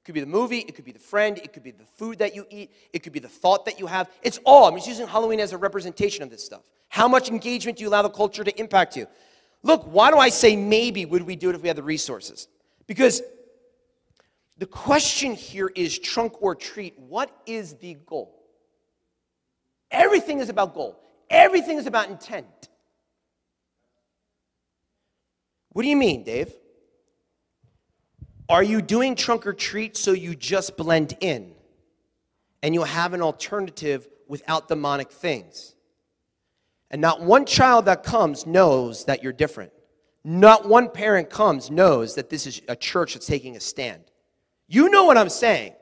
It 0.01 0.05
could 0.05 0.14
be 0.14 0.20
the 0.20 0.26
movie, 0.26 0.59
it 0.59 0.74
could 0.74 0.84
be 0.84 0.92
the 0.92 0.99
friend, 0.99 1.38
it 1.38 1.53
could 1.53 1.62
be 1.62 1.70
the 1.70 1.84
food 1.84 2.18
that 2.18 2.34
you 2.34 2.47
eat, 2.51 2.70
it 2.92 3.03
could 3.03 3.12
be 3.12 3.20
the 3.20 3.28
thought 3.28 3.64
that 3.64 3.78
you 3.78 3.86
have. 3.86 4.11
It's 4.22 4.38
all. 4.45 4.68
I'm 4.68 4.74
just 4.76 4.88
using 4.88 5.07
Halloween 5.07 5.40
as 5.40 5.53
a 5.53 5.59
representation 5.59 6.22
of 6.22 6.30
this 6.30 6.45
stuff. 6.45 6.62
How 6.88 7.09
much 7.09 7.28
engagement 7.28 7.78
do 7.78 7.84
you 7.84 7.88
allow 7.88 8.03
the 8.03 8.11
culture 8.11 8.45
to 8.45 8.61
impact 8.61 8.97
you? 8.97 9.07
Look, 9.62 9.84
why 9.84 10.11
do 10.11 10.18
I 10.18 10.28
say 10.28 10.57
maybe 10.57 11.07
would 11.07 11.22
we 11.22 11.36
do 11.36 11.49
it 11.49 11.55
if 11.55 11.62
we 11.62 11.68
had 11.68 11.76
the 11.76 11.82
resources? 11.82 12.49
Because 12.86 13.22
the 14.59 14.66
question 14.66 15.34
here 15.34 15.70
is 15.74 15.99
trunk 15.99 16.40
or 16.42 16.55
treat. 16.55 16.99
What 16.99 17.34
is 17.47 17.74
the 17.74 17.95
goal? 18.07 18.42
Everything 19.90 20.38
is 20.38 20.49
about 20.49 20.74
goal, 20.74 21.01
everything 21.30 21.78
is 21.78 21.86
about 21.86 22.09
intent. 22.09 22.68
What 25.75 25.83
do 25.83 25.89
you 25.89 25.97
mean, 25.97 26.22
Dave? 26.22 26.55
Are 28.49 28.62
you 28.62 28.81
doing 28.81 29.16
trunk 29.16 29.45
or 29.47 29.53
treat 29.53 29.97
so 29.97 30.12
you 30.12 30.37
just 30.37 30.77
blend 30.77 31.16
in 31.20 31.53
and 32.62 32.75
you 32.75 32.85
have 32.85 33.12
an 33.12 33.20
alternative 33.20 34.09
without 34.29 34.68
demonic 34.68 35.11
things? 35.11 35.75
And 36.93 37.01
not 37.01 37.22
one 37.22 37.45
child 37.45 37.87
that 37.87 38.05
comes 38.05 38.47
knows 38.47 39.07
that 39.07 39.22
you're 39.22 39.33
different. 39.33 39.72
Not 40.22 40.68
one 40.68 40.89
parent 40.89 41.29
comes 41.29 41.72
knows 41.72 42.14
that 42.14 42.31
this 42.31 42.47
is 42.47 42.62
a 42.68 42.77
church 42.77 43.14
that's 43.14 43.27
taking 43.27 43.57
a 43.57 43.61
stand. 43.61 44.05
You 44.68 44.89
know 44.91 45.05
what 45.05 45.18
I'm 45.18 45.29
saying. 45.29 45.75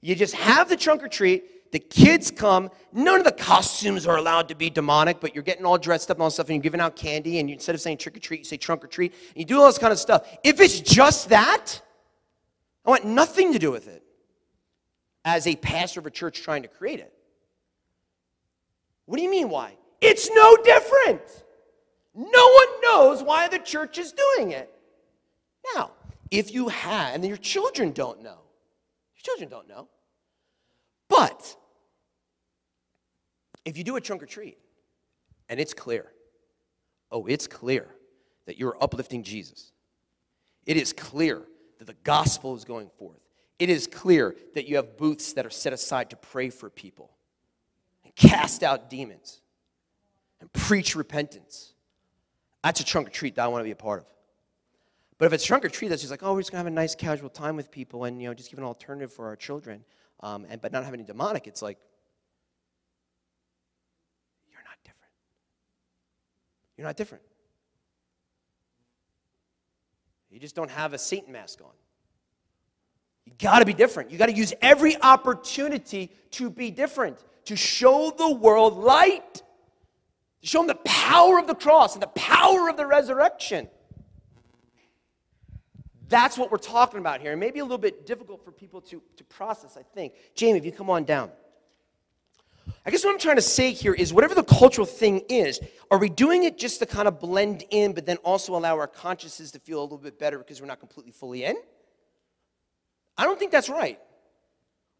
You 0.00 0.16
just 0.16 0.34
have 0.34 0.68
the 0.68 0.76
trunk 0.76 1.04
or 1.04 1.08
treat, 1.08 1.44
the 1.72 1.80
kids 1.80 2.30
come, 2.30 2.70
none 2.92 3.18
of 3.18 3.24
the 3.24 3.32
costumes 3.32 4.06
are 4.06 4.18
allowed 4.18 4.48
to 4.48 4.54
be 4.54 4.70
demonic, 4.70 5.20
but 5.20 5.34
you're 5.34 5.42
getting 5.42 5.64
all 5.64 5.78
dressed 5.78 6.10
up 6.10 6.18
and 6.18 6.22
all 6.22 6.30
stuff, 6.30 6.46
and 6.48 6.56
you're 6.56 6.62
giving 6.62 6.80
out 6.80 6.94
candy, 6.94 7.38
and 7.38 7.48
you, 7.48 7.54
instead 7.54 7.74
of 7.74 7.80
saying 7.80 7.96
trick 7.96 8.16
or 8.16 8.20
treat, 8.20 8.40
you 8.40 8.44
say 8.44 8.58
trunk 8.58 8.84
or 8.84 8.86
treat, 8.86 9.12
and 9.12 9.36
you 9.36 9.44
do 9.44 9.58
all 9.58 9.66
this 9.66 9.78
kind 9.78 9.92
of 9.92 9.98
stuff. 9.98 10.28
If 10.44 10.60
it's 10.60 10.80
just 10.80 11.30
that, 11.30 11.80
I 12.84 12.90
want 12.90 13.04
nothing 13.04 13.54
to 13.54 13.58
do 13.58 13.70
with 13.70 13.88
it 13.88 14.02
as 15.24 15.46
a 15.46 15.56
pastor 15.56 16.00
of 16.00 16.06
a 16.06 16.10
church 16.10 16.42
trying 16.42 16.62
to 16.62 16.68
create 16.68 17.00
it. 17.00 17.12
What 19.06 19.16
do 19.16 19.22
you 19.22 19.30
mean, 19.30 19.48
why? 19.48 19.76
It's 20.00 20.30
no 20.30 20.56
different. 20.56 21.22
No 22.14 22.48
one 22.52 22.80
knows 22.82 23.22
why 23.22 23.48
the 23.48 23.58
church 23.58 23.98
is 23.98 24.12
doing 24.12 24.50
it. 24.50 24.70
Now, 25.74 25.92
if 26.30 26.52
you 26.52 26.68
have, 26.68 27.14
and 27.14 27.24
your 27.24 27.36
children 27.36 27.92
don't 27.92 28.22
know, 28.22 28.38
your 29.14 29.22
children 29.22 29.48
don't 29.48 29.68
know. 29.68 29.88
But 31.08 31.56
if 33.64 33.76
you 33.76 33.84
do 33.84 33.96
a 33.96 34.00
trunk 34.00 34.22
or 34.22 34.26
treat 34.26 34.58
and 35.48 35.60
it's 35.60 35.74
clear, 35.74 36.10
oh, 37.10 37.26
it's 37.26 37.46
clear 37.46 37.88
that 38.46 38.58
you're 38.58 38.76
uplifting 38.80 39.22
Jesus, 39.22 39.72
it 40.66 40.76
is 40.76 40.92
clear 40.92 41.42
that 41.78 41.86
the 41.86 41.96
gospel 42.04 42.54
is 42.54 42.64
going 42.64 42.90
forth, 42.98 43.20
it 43.58 43.68
is 43.68 43.86
clear 43.86 44.34
that 44.54 44.66
you 44.68 44.76
have 44.76 44.96
booths 44.96 45.32
that 45.34 45.46
are 45.46 45.50
set 45.50 45.72
aside 45.72 46.10
to 46.10 46.16
pray 46.16 46.50
for 46.50 46.70
people 46.70 47.10
and 48.04 48.14
cast 48.14 48.62
out 48.62 48.90
demons 48.90 49.40
and 50.40 50.52
preach 50.52 50.96
repentance. 50.96 51.72
That's 52.64 52.80
a 52.80 52.84
trunk 52.84 53.08
or 53.08 53.10
treat 53.10 53.36
that 53.36 53.44
I 53.44 53.48
want 53.48 53.60
to 53.60 53.64
be 53.64 53.70
a 53.70 53.76
part 53.76 54.00
of. 54.00 54.06
But 55.22 55.26
if 55.26 55.32
it's 55.34 55.44
trunk 55.44 55.64
or 55.64 55.68
treat 55.68 55.86
that's 55.88 56.02
just 56.02 56.10
like, 56.10 56.24
oh, 56.24 56.34
we're 56.34 56.40
just 56.40 56.50
gonna 56.50 56.58
have 56.58 56.66
a 56.66 56.70
nice 56.70 56.96
casual 56.96 57.28
time 57.28 57.54
with 57.54 57.70
people 57.70 58.04
and 58.04 58.20
you 58.20 58.28
know 58.28 58.34
just 58.34 58.50
give 58.50 58.58
an 58.58 58.64
alternative 58.64 59.12
for 59.12 59.26
our 59.26 59.36
children, 59.36 59.84
um, 60.18 60.44
and 60.48 60.60
but 60.60 60.72
not 60.72 60.84
have 60.84 60.94
any 60.94 61.04
demonic, 61.04 61.46
it's 61.46 61.62
like 61.62 61.78
you're 64.50 64.64
not 64.64 64.78
different. 64.82 65.12
You're 66.82 66.88
not 66.88 66.96
different. 66.96 67.22
You 70.32 70.40
just 70.40 70.56
don't 70.56 70.70
have 70.72 70.94
a 70.94 70.98
Satan 70.98 71.32
mask 71.32 71.60
on. 71.60 71.70
You 73.24 73.34
got 73.38 73.60
to 73.60 73.64
be 73.64 73.72
different. 73.72 74.10
You 74.10 74.18
got 74.18 74.26
to 74.26 74.32
use 74.32 74.52
every 74.60 75.00
opportunity 75.00 76.10
to 76.32 76.50
be 76.50 76.72
different, 76.72 77.22
to 77.44 77.54
show 77.54 78.12
the 78.18 78.34
world 78.34 78.78
light, 78.78 79.34
to 80.40 80.46
show 80.48 80.58
them 80.58 80.66
the 80.66 80.74
power 80.84 81.38
of 81.38 81.46
the 81.46 81.54
cross 81.54 81.94
and 81.94 82.02
the 82.02 82.08
power 82.08 82.68
of 82.68 82.76
the 82.76 82.84
resurrection. 82.84 83.68
That's 86.08 86.36
what 86.36 86.50
we're 86.50 86.58
talking 86.58 86.98
about 86.98 87.20
here. 87.20 87.30
And 87.30 87.38
maybe 87.38 87.60
a 87.60 87.64
little 87.64 87.78
bit 87.78 88.06
difficult 88.06 88.44
for 88.44 88.50
people 88.50 88.80
to, 88.80 89.00
to 89.18 89.22
process, 89.22 89.76
I 89.76 89.84
think. 89.94 90.14
Jamie, 90.34 90.58
if 90.58 90.64
you 90.64 90.72
come 90.72 90.90
on 90.90 91.04
down. 91.04 91.30
I 92.84 92.90
guess 92.90 93.04
what 93.04 93.12
I'm 93.12 93.18
trying 93.18 93.36
to 93.36 93.42
say 93.42 93.72
here 93.72 93.94
is 93.94 94.12
whatever 94.12 94.34
the 94.34 94.42
cultural 94.42 94.86
thing 94.86 95.22
is, 95.28 95.60
are 95.90 95.98
we 95.98 96.08
doing 96.08 96.42
it 96.42 96.58
just 96.58 96.80
to 96.80 96.86
kind 96.86 97.06
of 97.06 97.20
blend 97.20 97.64
in, 97.70 97.92
but 97.92 98.06
then 98.06 98.16
also 98.18 98.56
allow 98.56 98.76
our 98.76 98.88
consciences 98.88 99.52
to 99.52 99.60
feel 99.60 99.80
a 99.80 99.84
little 99.84 99.98
bit 99.98 100.18
better 100.18 100.38
because 100.38 100.60
we're 100.60 100.66
not 100.66 100.80
completely 100.80 101.12
fully 101.12 101.44
in? 101.44 101.56
I 103.16 103.24
don't 103.24 103.38
think 103.38 103.52
that's 103.52 103.68
right. 103.68 104.00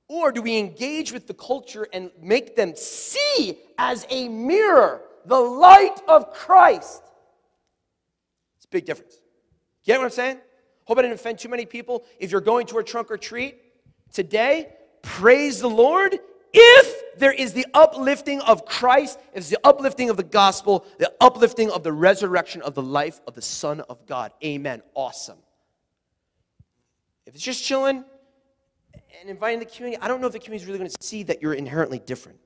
Or 0.07 0.31
do 0.31 0.43
we 0.43 0.59
engage 0.59 1.13
with 1.13 1.27
the 1.27 1.35
culture 1.35 1.89
and 1.93 2.11
make 2.21 2.55
them 2.55 2.75
see 2.77 3.59
as 3.79 4.07
a 4.11 4.29
mirror 4.29 5.01
the 5.25 5.39
light 5.39 5.99
of 6.07 6.33
Christ? 6.33 7.03
It's 8.57 8.67
a 8.67 8.69
big 8.69 8.85
difference. 8.85 9.17
Get 9.85 9.99
what 9.99 10.05
I'm 10.05 10.11
saying? 10.11 10.39
Hope 10.85 10.99
I 10.99 11.03
didn't 11.03 11.15
offend 11.15 11.39
too 11.39 11.49
many 11.49 11.67
people. 11.67 12.05
If 12.21 12.31
you're 12.31 12.41
going 12.41 12.67
to 12.69 12.79
a 12.79 12.85
trunk 12.85 13.11
or 13.11 13.17
treat 13.17 13.59
today, 14.13 14.75
praise 15.01 15.61
the 15.61 15.71
Lord. 15.71 16.19
If 16.53 16.92
there 17.19 17.33
is 17.33 17.53
the 17.53 17.67
uplifting 17.75 18.41
of 18.41 18.65
Christ, 18.65 19.19
it's 19.35 19.49
the 19.49 19.59
uplifting 19.65 20.11
of 20.11 20.17
the 20.17 20.23
gospel, 20.23 20.87
the 20.99 21.13
uplifting 21.21 21.71
of 21.71 21.83
the 21.83 21.93
resurrection 21.93 22.63
of 22.63 22.75
the 22.75 22.83
life 22.83 23.21
of 23.27 23.35
the 23.35 23.43
Son 23.43 23.81
of 23.81 24.07
God. 24.07 24.33
Amen. 24.45 24.83
Awesome. 24.95 25.39
If 27.27 27.35
it's 27.35 27.45
just 27.45 27.65
chilling 27.65 28.05
and 29.21 29.31
inviting 29.31 29.59
the 29.59 29.67
community, 29.67 30.03
I 30.03 30.09
don't 30.09 30.21
know 30.21 30.27
if 30.27 30.33
the 30.33 30.39
community 30.39 30.65
is 30.65 30.67
really 30.67 30.79
going 30.79 30.91
to 30.91 31.03
see 31.03 31.23
that 31.25 31.41
you're 31.43 31.55
inherently 31.55 31.99
different. 31.99 32.39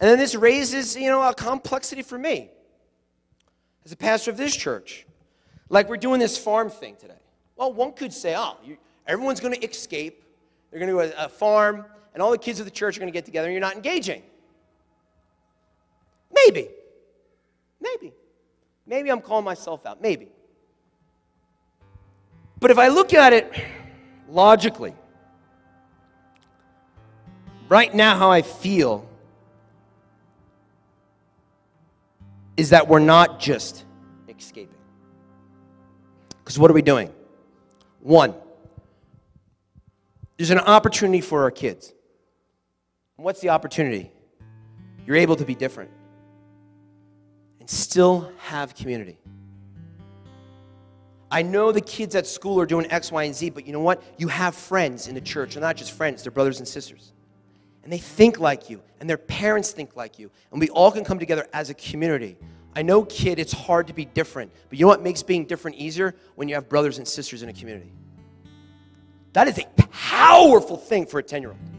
And 0.00 0.10
then 0.10 0.18
this 0.18 0.34
raises, 0.34 0.96
you 0.96 1.08
know, 1.08 1.22
a 1.22 1.34
complexity 1.34 2.02
for 2.02 2.18
me 2.18 2.50
as 3.84 3.92
a 3.92 3.96
pastor 3.96 4.30
of 4.30 4.36
this 4.36 4.54
church. 4.54 5.06
Like 5.68 5.88
we're 5.88 5.96
doing 5.96 6.20
this 6.20 6.36
farm 6.36 6.70
thing 6.70 6.96
today. 6.96 7.14
Well, 7.56 7.72
one 7.72 7.92
could 7.92 8.12
say, 8.12 8.34
oh, 8.36 8.56
you, 8.64 8.76
everyone's 9.06 9.40
going 9.40 9.54
to 9.54 9.68
escape. 9.68 10.24
They're 10.70 10.80
going 10.80 10.90
to 10.90 11.12
go 11.12 11.16
a, 11.22 11.26
a 11.26 11.28
farm, 11.28 11.84
and 12.14 12.22
all 12.22 12.30
the 12.30 12.38
kids 12.38 12.60
of 12.60 12.64
the 12.64 12.70
church 12.70 12.96
are 12.96 13.00
going 13.00 13.12
to 13.12 13.16
get 13.16 13.24
together, 13.24 13.48
and 13.48 13.52
you're 13.52 13.60
not 13.60 13.74
engaging. 13.74 14.22
Maybe. 16.32 16.68
Maybe. 17.80 18.12
Maybe 18.86 19.10
I'm 19.10 19.20
calling 19.20 19.44
myself 19.44 19.84
out. 19.84 20.00
Maybe. 20.00 20.28
But 22.60 22.70
if 22.70 22.78
I 22.78 22.88
look 22.88 23.12
at 23.12 23.32
it 23.32 23.52
logically, 24.28 24.94
right 27.68 27.92
now, 27.94 28.16
how 28.16 28.30
I 28.30 28.42
feel 28.42 29.08
is 32.56 32.70
that 32.70 32.88
we're 32.88 33.00
not 33.00 33.40
just 33.40 33.84
escaping. 34.28 34.74
Because 36.38 36.58
what 36.58 36.70
are 36.70 36.74
we 36.74 36.82
doing? 36.82 37.12
One, 38.00 38.34
there's 40.36 40.50
an 40.50 40.58
opportunity 40.58 41.20
for 41.20 41.42
our 41.42 41.50
kids. 41.50 41.92
And 43.16 43.24
what's 43.24 43.40
the 43.40 43.50
opportunity? 43.50 44.12
You're 45.06 45.16
able 45.16 45.36
to 45.36 45.44
be 45.44 45.54
different 45.54 45.90
and 47.60 47.68
still 47.68 48.32
have 48.38 48.74
community. 48.74 49.18
I 51.30 51.42
know 51.42 51.72
the 51.72 51.80
kids 51.80 52.14
at 52.14 52.26
school 52.26 52.60
are 52.60 52.66
doing 52.66 52.90
X, 52.90 53.10
Y, 53.10 53.24
and 53.24 53.34
Z, 53.34 53.50
but 53.50 53.66
you 53.66 53.72
know 53.72 53.80
what? 53.80 54.02
You 54.18 54.28
have 54.28 54.54
friends 54.54 55.08
in 55.08 55.14
the 55.14 55.20
church. 55.20 55.54
They're 55.54 55.62
not 55.62 55.76
just 55.76 55.92
friends, 55.92 56.22
they're 56.22 56.30
brothers 56.30 56.58
and 56.58 56.68
sisters. 56.68 57.12
And 57.82 57.92
they 57.92 57.98
think 57.98 58.38
like 58.38 58.70
you, 58.70 58.80
and 59.00 59.10
their 59.10 59.18
parents 59.18 59.72
think 59.72 59.96
like 59.96 60.18
you. 60.18 60.30
And 60.52 60.60
we 60.60 60.70
all 60.70 60.90
can 60.90 61.04
come 61.04 61.18
together 61.18 61.46
as 61.52 61.70
a 61.70 61.74
community. 61.74 62.36
I 62.76 62.82
know, 62.82 63.04
kid, 63.04 63.38
it's 63.38 63.52
hard 63.52 63.86
to 63.88 63.92
be 63.92 64.04
different, 64.04 64.52
but 64.68 64.78
you 64.78 64.84
know 64.84 64.88
what 64.88 65.02
makes 65.02 65.22
being 65.22 65.44
different 65.44 65.76
easier? 65.76 66.14
When 66.34 66.48
you 66.48 66.54
have 66.54 66.68
brothers 66.68 66.98
and 66.98 67.06
sisters 67.06 67.42
in 67.42 67.48
a 67.48 67.52
community. 67.52 67.92
That 69.32 69.48
is 69.48 69.58
a 69.58 69.64
powerful 69.76 70.76
thing 70.76 71.06
for 71.06 71.18
a 71.18 71.22
10 71.22 71.42
year 71.42 71.50
old. 71.50 71.73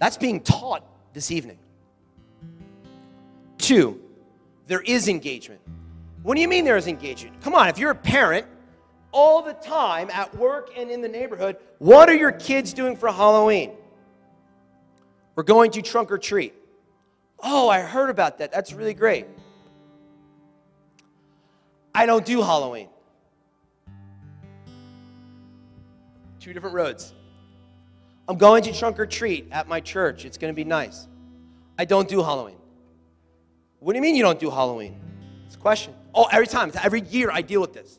That's 0.00 0.16
being 0.16 0.40
taught 0.40 0.82
this 1.12 1.30
evening. 1.30 1.58
Two, 3.58 4.00
there 4.66 4.80
is 4.80 5.08
engagement. 5.08 5.60
What 6.22 6.34
do 6.34 6.40
you 6.40 6.48
mean 6.48 6.64
there 6.64 6.78
is 6.78 6.86
engagement? 6.86 7.40
Come 7.42 7.54
on, 7.54 7.68
if 7.68 7.78
you're 7.78 7.90
a 7.90 7.94
parent, 7.94 8.46
all 9.12 9.42
the 9.42 9.52
time 9.52 10.08
at 10.10 10.34
work 10.36 10.70
and 10.76 10.90
in 10.90 11.02
the 11.02 11.08
neighborhood, 11.08 11.58
what 11.78 12.08
are 12.08 12.14
your 12.14 12.32
kids 12.32 12.72
doing 12.72 12.96
for 12.96 13.10
Halloween? 13.10 13.72
We're 15.34 15.42
going 15.42 15.70
to 15.72 15.82
trunk 15.82 16.10
or 16.10 16.18
treat. 16.18 16.54
Oh, 17.42 17.68
I 17.68 17.80
heard 17.80 18.08
about 18.08 18.38
that. 18.38 18.52
That's 18.52 18.72
really 18.72 18.94
great. 18.94 19.26
I 21.94 22.06
don't 22.06 22.24
do 22.24 22.40
Halloween. 22.40 22.88
Two 26.38 26.54
different 26.54 26.74
roads. 26.74 27.12
I'm 28.30 28.38
going 28.38 28.62
to 28.62 28.72
trunk 28.72 29.00
or 29.00 29.06
treat 29.06 29.48
at 29.50 29.66
my 29.66 29.80
church. 29.80 30.24
It's 30.24 30.38
going 30.38 30.52
to 30.52 30.56
be 30.56 30.62
nice. 30.62 31.08
I 31.76 31.84
don't 31.84 32.08
do 32.08 32.22
Halloween. 32.22 32.58
What 33.80 33.92
do 33.92 33.96
you 33.96 34.02
mean 34.02 34.14
you 34.14 34.22
don't 34.22 34.38
do 34.38 34.50
Halloween? 34.50 35.00
It's 35.46 35.56
a 35.56 35.58
question. 35.58 35.94
Oh, 36.14 36.28
every 36.30 36.46
time, 36.46 36.70
every 36.80 37.00
year 37.00 37.32
I 37.32 37.42
deal 37.42 37.60
with 37.60 37.72
this. 37.72 37.98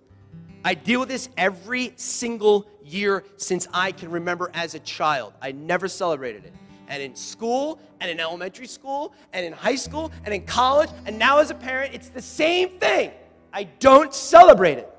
I 0.63 0.73
deal 0.73 1.01
with 1.01 1.09
this 1.09 1.27
every 1.35 1.91
single 1.97 2.65
year 2.81 3.25
since 3.35 3.67
I 3.73 3.91
can 3.91 4.09
remember 4.09 4.49
as 4.53 4.73
a 4.73 4.79
child. 4.79 5.33
I 5.41 5.51
never 5.51 5.89
celebrated 5.89 6.45
it. 6.45 6.53
And 6.87 7.03
in 7.03 7.13
school, 7.13 7.81
and 7.99 8.09
in 8.09 8.21
elementary 8.21 8.67
school, 8.67 9.13
and 9.33 9.45
in 9.45 9.51
high 9.51 9.75
school, 9.75 10.13
and 10.23 10.33
in 10.33 10.45
college, 10.45 10.91
and 11.05 11.19
now 11.19 11.39
as 11.39 11.51
a 11.51 11.55
parent, 11.55 11.93
it's 11.93 12.07
the 12.07 12.21
same 12.21 12.79
thing. 12.79 13.11
I 13.51 13.65
don't 13.65 14.13
celebrate 14.13 14.77
it. 14.77 14.89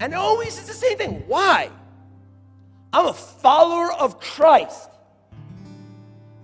And 0.00 0.14
always 0.14 0.56
it's 0.56 0.66
the 0.66 0.72
same 0.72 0.96
thing. 0.96 1.24
Why? 1.26 1.68
I'm 2.92 3.06
a 3.06 3.12
follower 3.12 3.92
of 3.92 4.20
Christ. 4.20 4.90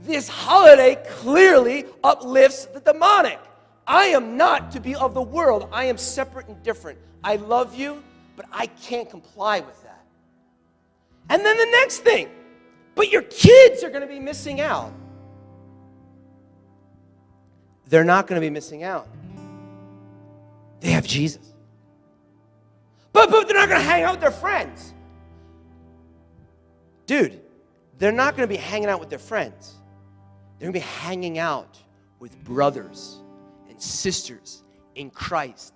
This 0.02 0.28
holiday 0.28 0.96
clearly 1.08 1.86
uplifts 2.04 2.66
the 2.66 2.80
demonic. 2.80 3.40
I 3.86 4.06
am 4.06 4.36
not 4.36 4.70
to 4.72 4.80
be 4.80 4.94
of 4.94 5.14
the 5.14 5.22
world. 5.22 5.68
I 5.72 5.84
am 5.84 5.98
separate 5.98 6.46
and 6.48 6.62
different. 6.62 6.98
I 7.24 7.36
love 7.36 7.74
you, 7.74 8.02
but 8.36 8.46
I 8.52 8.66
can't 8.66 9.10
comply 9.10 9.60
with 9.60 9.82
that. 9.82 10.04
And 11.28 11.44
then 11.44 11.56
the 11.56 11.70
next 11.72 11.98
thing, 12.00 12.28
but 12.94 13.10
your 13.10 13.22
kids 13.22 13.82
are 13.82 13.90
going 13.90 14.02
to 14.02 14.06
be 14.06 14.20
missing 14.20 14.60
out. 14.60 14.92
They're 17.88 18.04
not 18.04 18.26
going 18.26 18.40
to 18.40 18.44
be 18.44 18.50
missing 18.50 18.84
out. 18.84 19.08
They 20.80 20.90
have 20.90 21.06
Jesus. 21.06 21.54
But, 23.12 23.30
but 23.30 23.48
they're 23.48 23.56
not 23.56 23.68
going 23.68 23.80
to 23.80 23.86
hang 23.86 24.02
out 24.02 24.12
with 24.12 24.20
their 24.20 24.30
friends. 24.30 24.92
Dude, 27.06 27.40
they're 27.98 28.12
not 28.12 28.36
going 28.36 28.48
to 28.48 28.52
be 28.52 28.60
hanging 28.60 28.88
out 28.88 29.00
with 29.00 29.08
their 29.08 29.18
friends. 29.18 29.74
They're 30.58 30.70
going 30.70 30.80
to 30.80 30.86
be 30.86 30.92
hanging 31.04 31.38
out 31.38 31.78
with 32.18 32.42
brothers 32.44 33.18
and 33.68 33.80
sisters 33.80 34.62
in 34.94 35.10
Christ, 35.10 35.74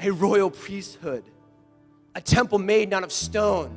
a 0.00 0.10
royal 0.10 0.50
priesthood, 0.50 1.24
a 2.14 2.20
temple 2.20 2.58
made 2.58 2.88
not 2.88 3.02
of 3.04 3.12
stone, 3.12 3.76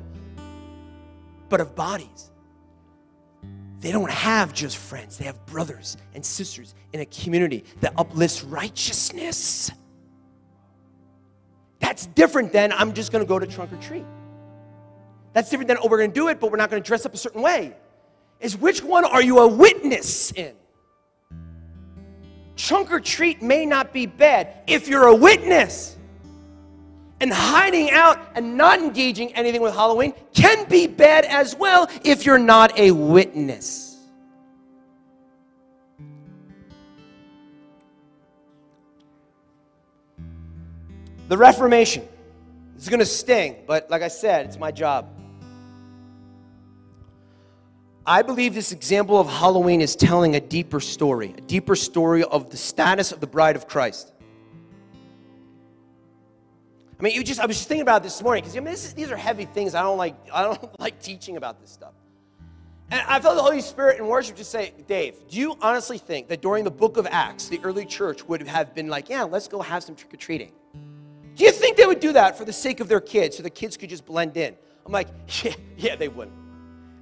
but 1.48 1.60
of 1.60 1.74
bodies. 1.74 2.30
They 3.80 3.92
don't 3.92 4.10
have 4.10 4.52
just 4.52 4.76
friends, 4.76 5.18
they 5.18 5.24
have 5.24 5.44
brothers 5.46 5.96
and 6.14 6.24
sisters 6.24 6.74
in 6.92 7.00
a 7.00 7.06
community 7.06 7.64
that 7.80 7.94
uplifts 7.96 8.44
righteousness. 8.44 9.70
That's 11.80 12.06
different 12.06 12.52
than 12.52 12.72
I'm 12.72 12.92
just 12.92 13.10
gonna 13.10 13.24
go 13.24 13.38
to 13.38 13.46
trunk 13.46 13.72
or 13.72 13.76
treat. 13.76 14.04
That's 15.32 15.48
different 15.48 15.68
than, 15.68 15.78
oh, 15.78 15.88
we're 15.88 15.98
going 15.98 16.10
to 16.10 16.14
do 16.14 16.28
it, 16.28 16.40
but 16.40 16.50
we're 16.50 16.56
not 16.56 16.70
going 16.70 16.82
to 16.82 16.86
dress 16.86 17.06
up 17.06 17.14
a 17.14 17.16
certain 17.16 17.42
way. 17.42 17.74
Is 18.40 18.56
which 18.56 18.82
one 18.82 19.04
are 19.04 19.22
you 19.22 19.38
a 19.40 19.46
witness 19.46 20.32
in? 20.32 20.54
Trunk 22.56 22.90
or 22.90 23.00
treat 23.00 23.40
may 23.40 23.64
not 23.64 23.92
be 23.92 24.06
bad 24.06 24.64
if 24.66 24.88
you're 24.88 25.06
a 25.06 25.14
witness. 25.14 25.96
And 27.20 27.32
hiding 27.32 27.90
out 27.90 28.18
and 28.34 28.56
not 28.56 28.80
engaging 28.80 29.34
anything 29.34 29.60
with 29.60 29.74
Halloween 29.74 30.14
can 30.32 30.66
be 30.68 30.86
bad 30.86 31.26
as 31.26 31.54
well 31.54 31.88
if 32.02 32.24
you're 32.24 32.38
not 32.38 32.78
a 32.78 32.90
witness. 32.90 33.98
The 41.28 41.36
Reformation. 41.36 42.08
Is 42.76 42.88
going 42.88 43.00
to 43.00 43.06
sting, 43.06 43.56
but 43.66 43.90
like 43.90 44.00
I 44.00 44.08
said, 44.08 44.46
it's 44.46 44.58
my 44.58 44.70
job. 44.70 45.19
I 48.10 48.22
believe 48.22 48.54
this 48.54 48.72
example 48.72 49.20
of 49.20 49.28
Halloween 49.28 49.80
is 49.80 49.94
telling 49.94 50.34
a 50.34 50.40
deeper 50.40 50.80
story, 50.80 51.32
a 51.38 51.40
deeper 51.42 51.76
story 51.76 52.24
of 52.24 52.50
the 52.50 52.56
status 52.56 53.12
of 53.12 53.20
the 53.20 53.28
bride 53.28 53.54
of 53.54 53.68
Christ. 53.68 54.12
I 56.98 57.02
mean, 57.04 57.14
you 57.14 57.22
just 57.22 57.38
I 57.38 57.46
was 57.46 57.56
just 57.56 57.68
thinking 57.68 57.82
about 57.82 58.02
this 58.02 58.20
morning 58.20 58.42
because 58.42 58.56
I 58.56 58.60
mean, 58.62 58.74
these 58.96 59.12
are 59.12 59.16
heavy 59.16 59.44
things. 59.44 59.76
I 59.76 59.82
don't 59.82 59.96
like 59.96 60.16
I 60.34 60.42
don't 60.42 60.80
like 60.80 61.00
teaching 61.00 61.36
about 61.36 61.60
this 61.60 61.70
stuff. 61.70 61.92
And 62.90 63.00
I 63.06 63.20
felt 63.20 63.36
the 63.36 63.44
Holy 63.44 63.60
Spirit 63.60 64.00
in 64.00 64.08
worship 64.08 64.36
just 64.36 64.50
say, 64.50 64.74
Dave, 64.88 65.14
do 65.28 65.38
you 65.38 65.56
honestly 65.60 65.96
think 65.96 66.26
that 66.30 66.42
during 66.42 66.64
the 66.64 66.70
book 66.72 66.96
of 66.96 67.06
Acts, 67.08 67.46
the 67.46 67.60
early 67.62 67.86
church 67.86 68.26
would 68.26 68.42
have 68.42 68.74
been 68.74 68.88
like, 68.88 69.08
yeah, 69.08 69.22
let's 69.22 69.46
go 69.46 69.62
have 69.62 69.84
some 69.84 69.94
trick 69.94 70.12
or 70.12 70.16
treating? 70.16 70.50
Do 71.36 71.44
you 71.44 71.52
think 71.52 71.76
they 71.76 71.86
would 71.86 72.00
do 72.00 72.12
that 72.14 72.36
for 72.36 72.44
the 72.44 72.52
sake 72.52 72.80
of 72.80 72.88
their 72.88 73.00
kids 73.00 73.36
so 73.36 73.44
the 73.44 73.50
kids 73.50 73.76
could 73.76 73.88
just 73.88 74.04
blend 74.04 74.36
in? 74.36 74.56
I'm 74.84 74.90
like, 74.90 75.06
yeah, 75.44 75.54
yeah, 75.76 75.94
they 75.94 76.08
wouldn't. 76.08 76.39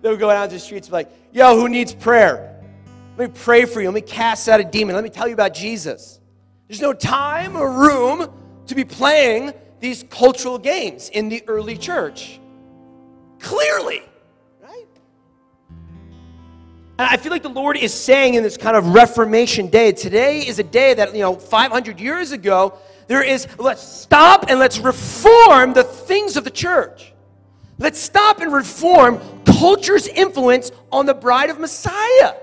They 0.01 0.11
would 0.11 0.21
go 0.21 0.31
out 0.31 0.51
to 0.51 0.55
the 0.55 0.61
streets 0.61 0.87
and 0.87 0.93
be 0.93 0.97
like, 0.97 1.13
yo, 1.33 1.57
who 1.57 1.69
needs 1.69 1.93
prayer? 1.93 2.61
Let 3.17 3.31
me 3.31 3.41
pray 3.43 3.65
for 3.65 3.81
you. 3.81 3.89
Let 3.89 3.95
me 3.95 4.01
cast 4.01 4.49
out 4.49 4.61
a 4.61 4.65
demon. 4.65 4.95
Let 4.95 5.03
me 5.03 5.11
tell 5.11 5.27
you 5.27 5.35
about 5.35 5.55
Jesus. 5.55 6.21
There's 6.69 6.81
no 6.81 6.93
time 6.93 7.57
or 7.57 7.73
room 7.73 8.31
to 8.67 8.75
be 8.75 8.85
playing 8.85 9.53
these 9.81 10.05
cultural 10.09 10.59
games 10.59 11.09
in 11.09 11.29
the 11.29 11.43
early 11.49 11.77
church. 11.77 12.39
Clearly, 13.41 14.03
right? 14.63 14.87
And 16.99 17.09
I 17.09 17.17
feel 17.17 17.31
like 17.31 17.43
the 17.43 17.49
Lord 17.49 17.77
is 17.77 17.95
saying 17.95 18.35
in 18.35 18.43
this 18.43 18.57
kind 18.57 18.77
of 18.77 18.89
Reformation 18.89 19.69
day, 19.69 19.93
today 19.93 20.47
is 20.47 20.59
a 20.59 20.65
day 20.65 20.95
that, 20.95 21.15
you 21.15 21.21
know, 21.21 21.35
500 21.35 22.01
years 22.01 22.33
ago, 22.33 22.79
there 23.07 23.23
is, 23.23 23.49
let's 23.59 23.83
stop 23.83 24.47
and 24.49 24.59
let's 24.59 24.79
reform 24.79 25.73
the 25.73 25.85
things 25.85 26.37
of 26.37 26.45
the 26.45 26.51
church. 26.51 27.13
Let's 27.79 27.99
stop 27.99 28.41
and 28.41 28.53
reform 28.53 29.21
culture's 29.59 30.07
influence 30.09 30.71
on 30.93 31.07
the 31.07 31.15
bride 31.15 31.51
of 31.51 31.59
Messiah. 31.59 32.35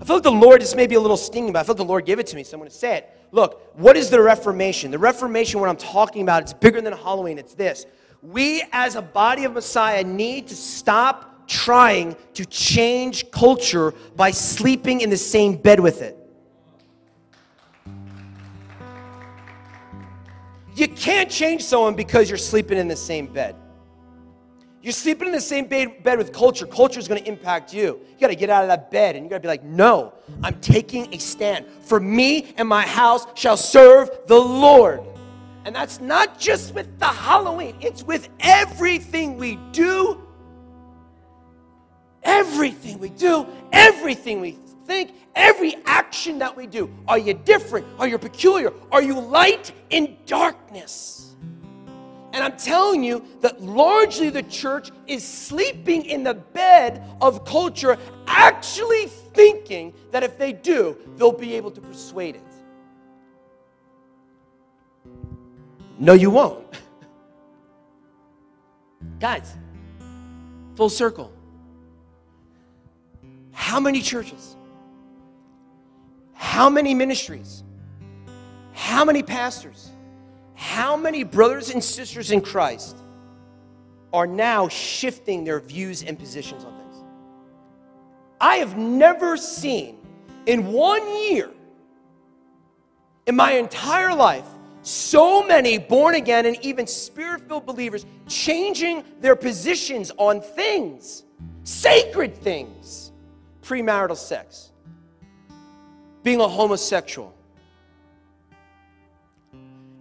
I 0.00 0.04
feel 0.04 0.16
like 0.16 0.22
the 0.22 0.30
Lord, 0.30 0.60
this 0.60 0.74
may 0.74 0.86
be 0.86 0.94
a 0.94 1.00
little 1.00 1.16
stinging, 1.16 1.52
but 1.52 1.60
I 1.60 1.62
feel 1.62 1.74
like 1.74 1.78
the 1.78 1.84
Lord 1.84 2.06
gave 2.06 2.18
it 2.18 2.26
to 2.28 2.36
me, 2.36 2.44
so 2.44 2.54
I'm 2.54 2.60
going 2.60 2.70
to 2.70 2.76
say 2.76 2.96
it. 2.98 3.10
Look, 3.32 3.72
what 3.74 3.96
is 3.96 4.08
the 4.08 4.20
Reformation? 4.20 4.90
The 4.90 4.98
Reformation, 4.98 5.58
what 5.60 5.68
I'm 5.68 5.76
talking 5.76 6.22
about, 6.22 6.42
it's 6.42 6.52
bigger 6.52 6.80
than 6.80 6.92
Halloween. 6.92 7.38
It's 7.38 7.54
this. 7.54 7.86
We, 8.22 8.62
as 8.72 8.94
a 8.94 9.02
body 9.02 9.44
of 9.44 9.52
Messiah, 9.52 10.04
need 10.04 10.48
to 10.48 10.56
stop 10.56 11.48
trying 11.48 12.16
to 12.34 12.44
change 12.44 13.30
culture 13.30 13.92
by 14.14 14.30
sleeping 14.30 15.00
in 15.00 15.10
the 15.10 15.16
same 15.16 15.56
bed 15.56 15.80
with 15.80 16.02
it. 16.02 16.16
You 20.74 20.88
can't 20.88 21.30
change 21.30 21.64
someone 21.64 21.94
because 21.94 22.28
you're 22.28 22.36
sleeping 22.36 22.78
in 22.78 22.86
the 22.86 22.96
same 22.96 23.26
bed. 23.26 23.56
You're 24.86 24.92
sleeping 24.92 25.26
in 25.26 25.34
the 25.34 25.40
same 25.40 25.66
bed, 25.66 26.16
with 26.16 26.32
culture. 26.32 26.64
Culture 26.64 27.00
is 27.00 27.08
going 27.08 27.20
to 27.20 27.28
impact 27.28 27.74
you. 27.74 27.98
You 28.08 28.20
got 28.20 28.28
to 28.28 28.36
get 28.36 28.50
out 28.50 28.62
of 28.62 28.68
that 28.68 28.88
bed 28.88 29.16
and 29.16 29.24
you 29.24 29.28
got 29.28 29.38
to 29.38 29.40
be 29.40 29.48
like, 29.48 29.64
no, 29.64 30.14
I'm 30.44 30.60
taking 30.60 31.12
a 31.12 31.18
stand. 31.18 31.66
For 31.80 31.98
me 31.98 32.54
and 32.56 32.68
my 32.68 32.86
house 32.86 33.26
shall 33.34 33.56
serve 33.56 34.08
the 34.28 34.38
Lord. 34.38 35.00
And 35.64 35.74
that's 35.74 36.00
not 36.00 36.38
just 36.38 36.72
with 36.72 37.00
the 37.00 37.06
Halloween, 37.06 37.74
it's 37.80 38.04
with 38.04 38.28
everything 38.38 39.36
we 39.36 39.56
do. 39.72 40.22
Everything 42.22 43.00
we 43.00 43.08
do, 43.08 43.44
everything 43.72 44.40
we 44.40 44.52
think, 44.84 45.14
every 45.34 45.78
action 45.86 46.38
that 46.38 46.56
we 46.56 46.68
do. 46.68 46.88
Are 47.08 47.18
you 47.18 47.34
different? 47.34 47.88
Are 47.98 48.06
you 48.06 48.18
peculiar? 48.18 48.72
Are 48.92 49.02
you 49.02 49.18
light 49.18 49.72
in 49.90 50.16
darkness? 50.26 51.25
And 52.36 52.44
I'm 52.44 52.56
telling 52.58 53.02
you 53.02 53.24
that 53.40 53.62
largely 53.62 54.28
the 54.28 54.42
church 54.42 54.90
is 55.06 55.26
sleeping 55.26 56.04
in 56.04 56.22
the 56.22 56.34
bed 56.34 57.02
of 57.20 57.44
culture, 57.46 57.96
actually 58.26 59.06
thinking 59.06 59.94
that 60.10 60.22
if 60.22 60.36
they 60.36 60.52
do, 60.52 60.96
they'll 61.16 61.32
be 61.32 61.54
able 61.54 61.70
to 61.70 61.80
persuade 61.80 62.36
it. 62.36 62.42
No, 65.98 66.12
you 66.12 66.30
won't. 66.30 66.66
Guys, 69.18 69.56
full 70.76 70.90
circle. 70.90 71.32
How 73.52 73.80
many 73.80 74.02
churches 74.02 74.56
how 76.56 76.70
many 76.70 76.94
ministries? 76.94 77.62
How 78.72 79.04
many 79.04 79.22
pastors? 79.22 79.90
How 80.56 80.96
many 80.96 81.22
brothers 81.22 81.70
and 81.70 81.84
sisters 81.84 82.30
in 82.30 82.40
Christ 82.40 82.96
are 84.12 84.26
now 84.26 84.68
shifting 84.68 85.44
their 85.44 85.60
views 85.60 86.02
and 86.02 86.18
positions 86.18 86.64
on 86.64 86.76
things? 86.76 87.04
I 88.40 88.56
have 88.56 88.76
never 88.76 89.36
seen 89.36 89.98
in 90.46 90.72
one 90.72 91.06
year, 91.30 91.50
in 93.26 93.36
my 93.36 93.52
entire 93.52 94.14
life, 94.14 94.46
so 94.82 95.42
many 95.46 95.78
born 95.78 96.14
again 96.14 96.46
and 96.46 96.56
even 96.64 96.86
spirit 96.86 97.46
filled 97.48 97.66
believers 97.66 98.06
changing 98.26 99.04
their 99.20 99.36
positions 99.36 100.10
on 100.16 100.40
things, 100.40 101.24
sacred 101.64 102.34
things, 102.34 103.12
premarital 103.62 104.16
sex 104.16 104.70
being 106.22 106.40
a 106.40 106.48
homosexual, 106.48 107.35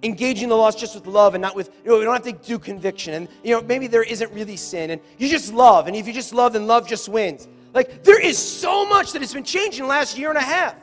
engaging 0.06 0.50
the 0.50 0.56
lost 0.56 0.80
just 0.80 0.96
with 0.96 1.08
love 1.08 1.34
and 1.34 1.42
not 1.42 1.56
with, 1.56 1.72
you 1.84 1.90
know, 1.90 1.98
we 1.98 2.06
don't 2.06 2.14
have 2.14 2.24
to 2.24 2.48
do 2.48 2.60
conviction. 2.60 3.14
And, 3.14 3.28
you 3.44 3.56
know, 3.56 3.62
maybe 3.62 3.88
there 3.88 4.04
isn't 4.04 4.32
really 4.32 4.56
sin. 4.56 4.92
And 4.92 5.02
you 5.18 5.28
just 5.28 5.54
love. 5.54 5.88
And 5.88 5.96
if 5.96 6.08
you 6.08 6.14
just 6.14 6.34
love, 6.34 6.54
then 6.54 6.68
love 6.68 6.88
just 6.88 7.10
wins. 7.10 7.48
Like, 7.74 8.04
there 8.04 8.22
is 8.22 8.38
so 8.38 8.88
much 8.88 9.12
that 9.14 9.22
has 9.22 9.34
been 9.34 9.44
changed 9.44 9.80
in 9.80 9.84
the 9.84 9.90
last 9.90 10.18
year 10.18 10.30
and 10.30 10.38
a 10.38 10.42
half. 10.42 10.76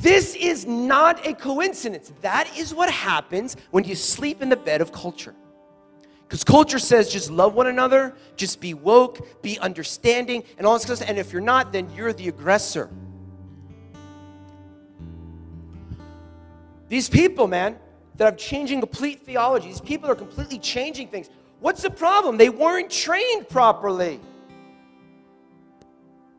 This 0.00 0.34
is 0.34 0.66
not 0.66 1.26
a 1.26 1.34
coincidence. 1.34 2.12
That 2.20 2.50
is 2.56 2.74
what 2.74 2.90
happens 2.90 3.56
when 3.70 3.84
you 3.84 3.94
sleep 3.94 4.42
in 4.42 4.48
the 4.48 4.56
bed 4.56 4.80
of 4.80 4.92
culture. 4.92 5.34
Because 6.26 6.42
culture 6.42 6.78
says 6.78 7.08
just 7.08 7.30
love 7.30 7.54
one 7.54 7.68
another, 7.68 8.14
just 8.36 8.60
be 8.60 8.74
woke, 8.74 9.42
be 9.42 9.58
understanding, 9.60 10.42
and 10.58 10.66
all 10.66 10.74
this 10.74 10.82
stuff. 10.82 11.08
And 11.08 11.18
if 11.18 11.32
you're 11.32 11.40
not, 11.40 11.72
then 11.72 11.88
you're 11.94 12.12
the 12.12 12.28
aggressor. 12.28 12.90
These 16.88 17.08
people, 17.08 17.48
man, 17.48 17.78
that 18.16 18.32
are 18.32 18.36
changing 18.36 18.80
complete 18.80 19.22
theology, 19.24 19.68
these 19.68 19.80
people 19.80 20.10
are 20.10 20.14
completely 20.14 20.58
changing 20.58 21.08
things. 21.08 21.28
What's 21.60 21.82
the 21.82 21.90
problem? 21.90 22.36
They 22.36 22.48
weren't 22.48 22.90
trained 22.90 23.48
properly. 23.48 24.20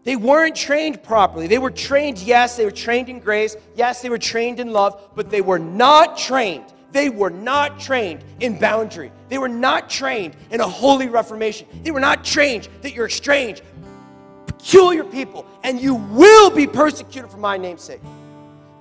They 0.04 0.16
weren't 0.16 0.56
trained 0.56 1.04
properly. 1.04 1.48
They 1.48 1.58
were 1.58 1.72
trained, 1.72 2.20
yes, 2.20 2.56
they 2.56 2.64
were 2.64 2.72
trained 2.72 3.10
in 3.10 3.20
grace, 3.20 3.58
yes, 3.76 4.02
they 4.02 4.10
were 4.10 4.18
trained 4.18 4.60
in 4.60 4.72
love, 4.72 5.10
but 5.16 5.30
they 5.30 5.42
were 5.42 5.60
not 5.60 6.18
trained. 6.18 6.64
They 6.94 7.10
were 7.10 7.30
not 7.30 7.80
trained 7.80 8.24
in 8.40 8.58
boundary. 8.58 9.12
They 9.28 9.38
were 9.38 9.50
not 9.50 9.90
trained 9.90 10.38
in 10.52 10.62
a 10.62 10.68
holy 10.68 11.10
reformation. 11.10 11.68
They 11.84 11.92
were 11.92 12.00
not 12.00 12.24
trained 12.24 12.70
that 12.82 12.94
you're 12.94 13.10
strange, 13.10 13.62
peculiar 14.46 15.04
people, 15.04 15.46
and 15.64 15.80
you 15.82 15.96
will 15.96 16.50
be 16.50 16.66
persecuted 16.66 17.30
for 17.30 17.38
my 17.38 17.58
name's 17.58 17.84
sake. 17.84 18.02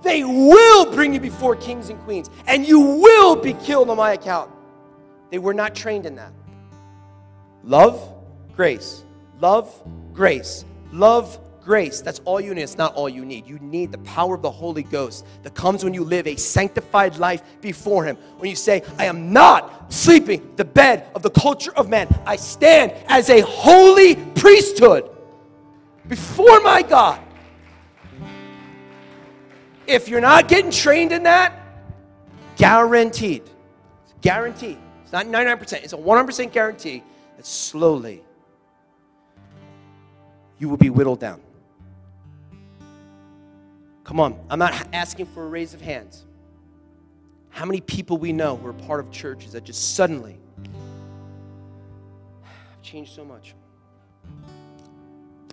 They 0.03 0.25
will 0.25 0.93
bring 0.93 1.15
you 1.15 1.21
before 1.21 1.57
kings 1.57 1.89
and 1.89 1.99
queens, 2.01 2.31
and 2.47 2.67
you 2.67 2.81
will 2.81 3.37
be 3.37 3.55
killed 3.55 3.91
on 3.91 3.97
my 3.97 4.13
account. 4.13 4.51
They 5.31 5.39
were 5.39 5.55
not 5.55 5.75
trained 5.75 6.07
in 6.07 6.17
that. 6.17 6.33
Love, 7.65 8.01
grace. 8.55 9.03
Love, 9.41 9.75
grace. 10.13 10.65
Love, 10.93 11.39
grace. 11.67 12.01
That's 12.01 12.21
all 12.25 12.41
you 12.41 12.55
need. 12.55 12.63
It's 12.63 12.79
not 12.79 12.95
all 12.95 13.09
you 13.09 13.25
need. 13.25 13.47
You 13.47 13.59
need 13.59 13.91
the 13.91 13.99
power 13.99 14.35
of 14.37 14.43
the 14.43 14.51
Holy 14.51 14.85
Ghost 14.85 15.27
that 15.43 15.55
comes 15.55 15.83
when 15.83 15.93
you 15.93 16.05
live 16.05 16.27
a 16.29 16.37
sanctified 16.37 17.17
life 17.17 17.43
before 17.61 18.05
Him. 18.05 18.17
When 18.39 18.49
you 18.49 18.57
say, 18.57 18.83
I 18.99 19.07
am 19.07 19.33
not 19.33 19.93
sleeping 19.93 20.53
the 20.57 20.65
bed 20.65 21.09
of 21.15 21.23
the 21.23 21.31
culture 21.31 21.73
of 21.75 21.89
man, 21.89 22.09
I 22.25 22.37
stand 22.37 22.93
as 23.09 23.29
a 23.31 23.41
holy 23.41 24.15
priesthood 24.15 25.11
before 26.07 26.61
my 26.61 26.83
God. 26.83 27.21
If 29.87 30.09
you're 30.09 30.21
not 30.21 30.49
getting 30.49 30.71
trained 30.71 31.13
in 31.13 31.23
that, 31.25 31.53
guaranteed, 32.57 33.43
guaranteed, 34.21 34.79
It's 35.05 35.13
not 35.13 35.27
99%, 35.27 35.85
it's 35.85 35.93
a 35.93 35.97
100% 35.97 36.51
guarantee 36.51 37.05
that 37.37 37.47
slowly 37.47 38.25
you 40.59 40.69
will 40.69 40.77
be 40.77 40.91
whittled 40.91 41.21
down. 41.21 41.41
Come 44.03 44.19
on, 44.19 44.37
I'm 44.51 44.59
not 44.59 44.73
asking 44.93 45.27
for 45.27 45.45
a 45.45 45.49
raise 45.49 45.75
of 45.75 45.81
hands. 45.81 46.25
How 47.51 47.65
many 47.65 47.81
people 47.81 48.19
we 48.19 48.33
know 48.33 48.57
who 48.57 48.67
are 48.67 48.73
part 48.73 48.99
of 48.99 49.13
churches 49.13 49.53
that 49.53 49.63
just 49.63 49.95
suddenly 49.95 50.37
have 52.43 52.83
changed 52.83 53.15
so 53.15 53.25
much? 53.25 53.55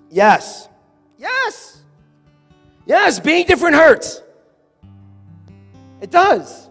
Yes. 0.10 0.68
Yes. 1.18 1.83
Yes, 2.86 3.20
being 3.20 3.46
different 3.46 3.76
hurts. 3.76 4.22
It 6.02 6.12
does. 6.12 6.70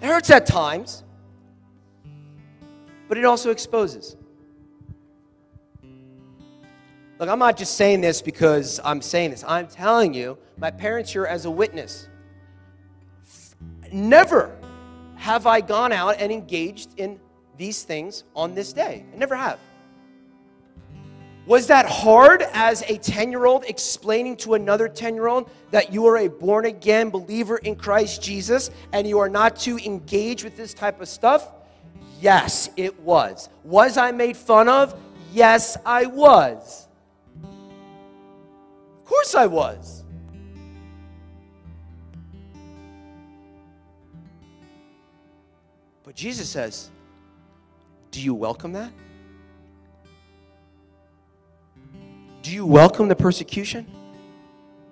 It 0.00 0.06
hurts 0.06 0.30
at 0.30 0.46
times, 0.46 1.02
but 3.08 3.18
it 3.18 3.24
also 3.24 3.50
exposes. 3.50 4.16
Look, 7.18 7.28
I'm 7.28 7.38
not 7.38 7.58
just 7.58 7.76
saying 7.76 8.00
this 8.00 8.22
because 8.22 8.80
I'm 8.82 9.02
saying 9.02 9.32
this. 9.32 9.44
I'm 9.46 9.66
telling 9.66 10.14
you, 10.14 10.38
my 10.56 10.70
parents 10.70 11.12
here 11.12 11.26
as 11.26 11.44
a 11.44 11.50
witness. 11.50 12.08
Never 13.92 14.56
have 15.16 15.46
I 15.46 15.60
gone 15.60 15.92
out 15.92 16.16
and 16.18 16.32
engaged 16.32 16.98
in 16.98 17.20
these 17.58 17.82
things 17.82 18.24
on 18.34 18.54
this 18.54 18.72
day. 18.72 19.04
I 19.12 19.16
never 19.18 19.36
have. 19.36 19.58
Was 21.46 21.66
that 21.68 21.86
hard 21.86 22.44
as 22.52 22.82
a 22.82 22.98
10 22.98 23.30
year 23.30 23.46
old 23.46 23.64
explaining 23.64 24.36
to 24.38 24.54
another 24.54 24.88
10 24.88 25.14
year 25.14 25.26
old 25.26 25.50
that 25.70 25.92
you 25.92 26.06
are 26.06 26.18
a 26.18 26.28
born 26.28 26.66
again 26.66 27.10
believer 27.10 27.56
in 27.58 27.76
Christ 27.76 28.22
Jesus 28.22 28.70
and 28.92 29.06
you 29.06 29.18
are 29.18 29.28
not 29.28 29.56
to 29.60 29.78
engage 29.78 30.44
with 30.44 30.56
this 30.56 30.74
type 30.74 31.00
of 31.00 31.08
stuff? 31.08 31.48
Yes, 32.20 32.68
it 32.76 33.00
was. 33.00 33.48
Was 33.64 33.96
I 33.96 34.10
made 34.10 34.36
fun 34.36 34.68
of? 34.68 34.94
Yes, 35.32 35.76
I 35.86 36.06
was. 36.06 36.86
Of 37.42 39.04
course 39.04 39.34
I 39.34 39.46
was. 39.46 40.04
But 46.04 46.14
Jesus 46.14 46.48
says, 46.48 46.90
Do 48.10 48.20
you 48.20 48.34
welcome 48.34 48.72
that? 48.72 48.92
Do 52.42 52.50
you 52.50 52.64
welcome 52.64 53.08
the 53.08 53.16
persecution? 53.16 53.86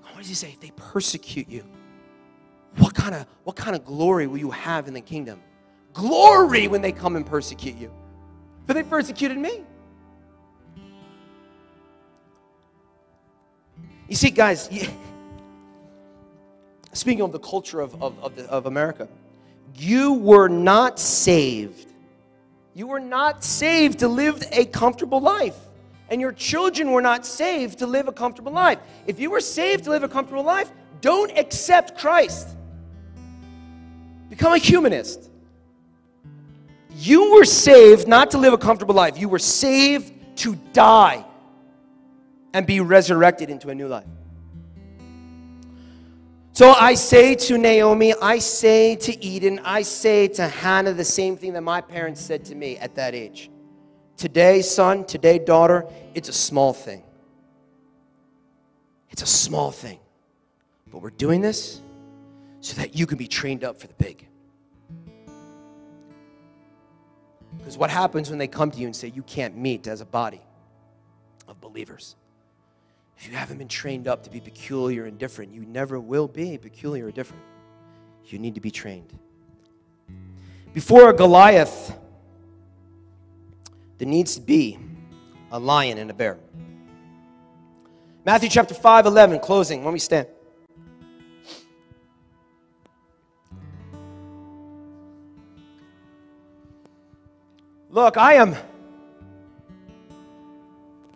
What 0.03 0.19
does 0.19 0.29
he 0.29 0.35
say? 0.35 0.49
If 0.49 0.61
they 0.61 0.73
persecute 0.77 1.49
you, 1.49 1.65
what 2.77 2.95
kind 2.95 3.15
of 3.15 3.27
what 3.45 3.57
kind 3.57 3.75
of 3.75 3.85
glory 3.85 4.27
will 4.27 4.39
you 4.39 4.51
have 4.51 4.89
in 4.89 4.95
the 4.95 5.01
kingdom? 5.01 5.41
Glory 5.95 6.69
when 6.69 6.83
they 6.83 6.93
come 6.93 7.17
and 7.17 7.25
persecute 7.25 7.77
you. 7.77 7.91
For 8.67 8.75
they 8.75 8.83
persecuted 8.83 9.39
me. 9.39 9.63
You 14.09 14.17
see, 14.17 14.31
guys, 14.31 14.69
you, 14.71 14.89
speaking 16.93 17.23
of 17.23 17.33
the 17.33 17.39
culture 17.39 17.81
of, 17.81 18.03
of, 18.03 18.19
of, 18.23 18.37
the, 18.37 18.51
of 18.51 18.67
America, 18.67 19.09
you 19.75 20.15
were 20.15 20.49
not 20.49 20.99
saved. 20.99 21.87
You 22.75 22.87
were 22.87 23.01
not 23.01 23.43
saved 23.45 24.01
to 24.01 24.09
live 24.09 24.43
a 24.53 24.67
comfortable 24.67 25.21
life 25.21 25.57
and 26.11 26.21
your 26.21 26.33
children 26.33 26.91
were 26.91 27.03
not 27.03 27.27
saved 27.27 27.79
to 27.79 27.87
live 27.87 28.09
a 28.09 28.13
comfortable 28.13 28.53
life. 28.53 28.79
If 29.07 29.21
you 29.21 29.31
were 29.31 29.41
saved 29.41 29.85
to 29.85 29.91
live 29.91 30.03
a 30.03 30.09
comfortable 30.09 30.43
life, 30.43 30.71
don't 31.01 31.37
accept 31.37 31.99
Christ. 31.99 32.49
Become 34.29 34.55
a 34.55 34.59
humanist. 34.59 35.31
You 36.97 37.33
were 37.33 37.45
saved 37.45 38.09
not 38.09 38.31
to 38.33 38.39
live 38.39 38.53
a 38.53 38.59
comfortable 38.59 38.95
life, 38.95 39.19
you 39.19 39.29
were 39.29 39.39
saved 39.39 40.13
to 40.39 40.55
die 40.73 41.25
and 42.55 42.67
be 42.67 42.81
resurrected 42.81 43.51
into 43.51 43.69
a 43.69 43.75
new 43.75 43.89
life. 43.89 44.07
So 46.53 46.73
I 46.73 46.95
say 46.95 47.37
to 47.37 47.57
Naomi, 47.57 48.15
I 48.21 48.41
say 48.41 48.97
to 48.97 49.25
Eden, 49.25 49.61
I 49.65 49.83
say 49.83 50.27
to 50.29 50.49
Hannah 50.49 50.93
the 50.93 51.05
same 51.05 51.37
thing 51.37 51.53
that 51.53 51.63
my 51.63 51.81
parents 51.81 52.21
said 52.21 52.45
to 52.47 52.57
me 52.57 52.77
at 52.79 52.97
that 52.97 53.15
age. 53.15 53.49
Today, 54.19 54.63
son, 54.63 55.05
today, 55.05 55.39
daughter, 55.39 55.87
it's 56.13 56.29
a 56.29 56.33
small 56.33 56.73
thing. 56.73 57.05
It's 59.11 59.23
a 59.23 59.27
small 59.27 59.71
thing. 59.71 60.01
But 60.91 61.03
we're 61.03 61.11
doing 61.11 61.41
this 61.41 61.81
so 62.61 62.75
that 62.81 62.97
you 62.97 63.07
can 63.07 63.17
be 63.17 63.29
trained 63.29 63.63
up 63.63 63.81
for 63.81 63.87
the 63.87 63.95
big. 63.95 64.27
Because 67.59 67.79
what 67.79 67.91
happens 67.91 68.29
when 68.29 68.41
they 68.41 68.49
come 68.49 68.73
to 68.73 68.79
you 68.79 68.87
and 68.87 68.97
say 68.97 69.13
you 69.15 69.23
can't 69.23 69.57
meet 69.57 69.87
as 69.87 70.01
a 70.01 70.07
body 70.07 70.41
of 71.47 71.61
believers? 71.61 72.17
If 73.19 73.29
you 73.29 73.37
haven't 73.37 73.59
been 73.59 73.69
trained 73.69 74.09
up 74.09 74.25
to 74.25 74.31
be 74.31 74.41
peculiar 74.41 75.05
and 75.05 75.17
different, 75.17 75.53
you 75.53 75.65
never 75.65 76.01
will 76.01 76.27
be 76.27 76.59
peculiar 76.59 77.07
or 77.07 77.13
different. 77.13 77.43
You 78.27 78.41
need 78.41 78.57
to 78.57 78.61
be 78.61 78.73
trained. 78.73 79.17
Before 80.75 81.13
Goliath, 81.13 81.97
there 83.99 84.09
needs 84.09 84.37
to 84.37 84.41
be 84.41 84.79
a 85.51 85.59
lion 85.59 85.99
and 85.99 86.11
a 86.11 86.15
bear. 86.15 86.39
Matthew 88.25 88.49
chapter 88.49 88.75
5, 88.75 89.07
11, 89.07 89.41
closing, 89.41 89.85
when 89.85 89.93
we 89.93 89.99
stand. 89.99 90.29
Look, 97.91 98.17
I 98.17 98.35
am. 98.35 98.55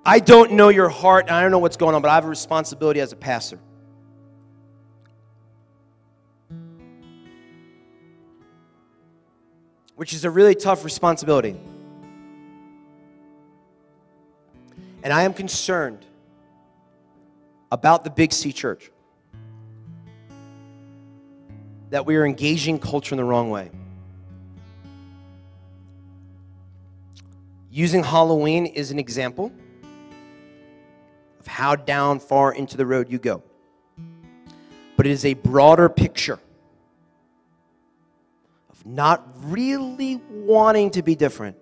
I 0.05 0.19
don't 0.19 0.53
know 0.53 0.69
your 0.69 0.89
heart, 0.89 1.27
and 1.27 1.37
I 1.37 1.43
don't 1.43 1.53
know 1.53 1.59
what's 1.59 1.77
going 1.77 1.95
on, 1.95 2.03
but 2.03 2.11
I 2.11 2.15
have 2.15 2.25
a 2.25 2.29
responsibility 2.29 3.01
as 3.01 3.13
a 3.13 3.17
pastor. 3.17 3.59
Which 9.95 10.13
is 10.13 10.25
a 10.25 10.31
really 10.31 10.57
tough 10.57 10.85
responsibility. 10.85 11.57
And 15.03 15.13
I 15.13 15.23
am 15.25 15.35
concerned 15.35 16.07
about 17.71 18.05
the 18.05 18.11
Big 18.11 18.33
C 18.33 18.53
church 18.53 18.91
that 21.91 22.07
we 22.07 22.17
are 22.17 22.25
engaging 22.25 22.79
culture 22.79 23.15
in 23.15 23.17
the 23.17 23.25
wrong 23.25 23.51
way. 23.51 23.71
Using 27.71 28.05
Halloween 28.05 28.67
is 28.67 28.91
an 28.91 28.99
example 28.99 29.51
of 31.41 31.47
how 31.47 31.75
down 31.75 32.21
far 32.21 32.53
into 32.53 32.77
the 32.77 32.87
road 32.87 33.11
you 33.11 33.19
go. 33.19 33.43
But 34.97 35.07
it 35.07 35.11
is 35.11 35.25
a 35.25 35.35
broader 35.35 35.89
picture 35.89 36.39
of 38.71 38.87
not 38.87 39.27
really 39.45 40.21
wanting 40.31 40.91
to 40.91 41.03
be 41.03 41.15
different 41.15 41.57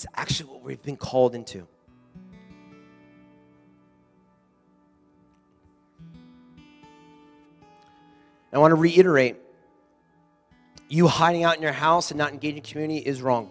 It's 0.00 0.06
actually 0.14 0.48
what 0.48 0.62
we've 0.62 0.82
been 0.82 0.96
called 0.96 1.34
into. 1.34 1.66
I 8.50 8.56
want 8.56 8.70
to 8.72 8.76
reiterate 8.76 9.36
you 10.88 11.06
hiding 11.06 11.44
out 11.44 11.56
in 11.56 11.62
your 11.62 11.72
house 11.72 12.10
and 12.10 12.16
not 12.16 12.32
engaging 12.32 12.62
community 12.62 13.00
is 13.00 13.20
wrong. 13.20 13.50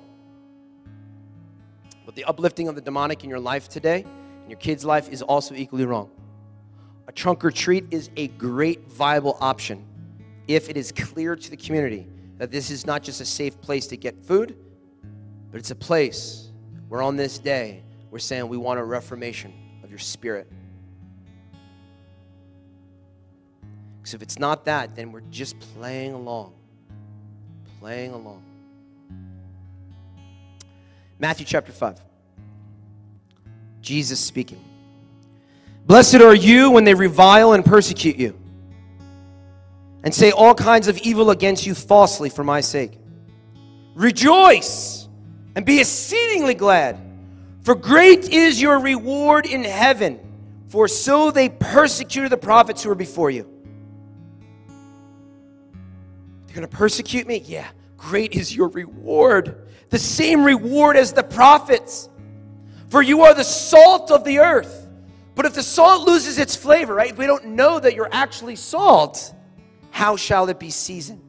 But 2.08 2.16
the 2.16 2.24
uplifting 2.24 2.68
of 2.68 2.74
the 2.74 2.82
demonic 2.82 3.24
in 3.24 3.30
your 3.30 3.40
life 3.40 3.70
today, 3.70 4.04
in 4.44 4.50
your 4.50 4.58
kid's 4.58 4.84
life, 4.84 5.08
is 5.08 5.22
also 5.22 5.54
equally 5.54 5.86
wrong. 5.86 6.10
A 7.08 7.12
trunk 7.12 7.46
or 7.46 7.52
treat 7.52 7.86
is 7.92 8.10
a 8.18 8.30
great, 8.30 8.88
viable 8.88 9.38
option 9.40 9.86
if 10.48 10.68
it 10.68 10.78
is 10.78 10.92
clear 10.92 11.36
to 11.36 11.52
the 11.52 11.58
community 11.58 12.08
that 12.40 12.50
this 12.50 12.72
is 12.72 12.88
not 12.88 13.04
just 13.04 13.22
a 13.22 13.26
safe 13.26 13.62
place 13.62 13.86
to 13.86 13.98
get 13.98 14.18
food, 14.26 14.58
but 15.52 15.60
it's 15.60 15.72
a 15.72 15.76
place 15.76 16.50
where 16.88 17.02
on 17.02 17.16
this 17.16 17.40
day 17.40 17.82
we're 18.12 18.20
saying 18.20 18.48
we 18.48 18.58
want 18.58 18.80
a 18.80 18.84
reformation 18.84 19.54
of 19.84 19.90
your 19.90 20.00
spirit. 20.00 20.48
Because 23.98 24.14
if 24.14 24.22
it's 24.22 24.40
not 24.40 24.66
that, 24.66 24.96
then 24.96 25.12
we're 25.12 25.22
just 25.30 25.60
playing 25.60 26.14
along. 26.14 26.54
Playing 27.80 28.14
along. 28.14 28.44
Matthew 31.20 31.46
chapter 31.46 31.72
5. 31.72 32.00
Jesus 33.82 34.20
speaking. 34.20 34.64
Blessed 35.86 36.16
are 36.16 36.36
you 36.36 36.72
when 36.72 36.84
they 36.84 36.94
revile 36.94 37.54
and 37.54 37.66
persecute 37.66 38.18
you 38.18 38.38
and 40.04 40.14
say 40.14 40.32
all 40.32 40.54
kinds 40.54 40.88
of 40.88 40.98
evil 41.00 41.32
against 41.32 41.66
you 41.66 41.74
falsely 41.74 42.30
for 42.30 42.44
my 42.44 42.62
sake. 42.62 42.94
Rejoice 43.96 44.99
and 45.56 45.66
be 45.66 45.80
exceedingly 45.80 46.54
glad, 46.54 47.00
for 47.62 47.76
great 47.76 48.30
is 48.30 48.62
your 48.62 48.80
reward 48.80 49.46
in 49.46 49.64
heaven, 49.64 50.20
for 50.70 50.88
so 50.88 51.32
they 51.32 51.50
persecuted 51.50 52.32
the 52.32 52.38
prophets 52.38 52.84
who 52.84 52.90
were 52.90 52.96
before 52.96 53.30
you. 53.30 53.48
They're 56.46 56.56
going 56.56 56.68
to 56.68 56.78
persecute 56.78 57.28
me? 57.28 57.44
Yeah. 57.46 57.68
Great 57.98 58.34
is 58.34 58.56
your 58.56 58.70
reward. 58.70 59.68
The 59.90 60.00
same 60.00 60.44
reward 60.44 60.98
as 60.98 61.14
the 61.14 61.24
prophets. 61.24 62.10
For 62.90 63.02
you 63.02 63.22
are 63.22 63.36
the 63.36 63.44
salt 63.44 64.10
of 64.10 64.24
the 64.24 64.40
earth. 64.40 64.88
But 65.36 65.46
if 65.46 65.54
the 65.54 65.64
salt 65.64 66.08
loses 66.08 66.38
its 66.38 66.56
flavor, 66.56 66.96
right? 66.96 67.12
If 67.12 67.18
we 67.18 67.28
don't 67.28 67.46
know 67.50 67.80
that 67.80 67.94
you're 67.94 68.10
actually 68.12 68.56
salt, 68.56 69.34
how 69.92 70.16
shall 70.16 70.50
it 70.50 70.60
be 70.60 70.70
seasoned? 70.70 71.29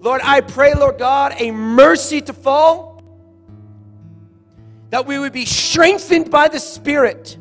Lord, 0.00 0.22
I 0.24 0.40
pray, 0.40 0.72
Lord 0.74 0.98
God, 0.98 1.34
a 1.38 1.50
mercy 1.50 2.22
to 2.22 2.32
fall, 2.32 3.02
that 4.88 5.06
we 5.06 5.18
would 5.18 5.32
be 5.32 5.44
strengthened 5.44 6.30
by 6.30 6.48
the 6.48 6.58
Spirit 6.58 7.36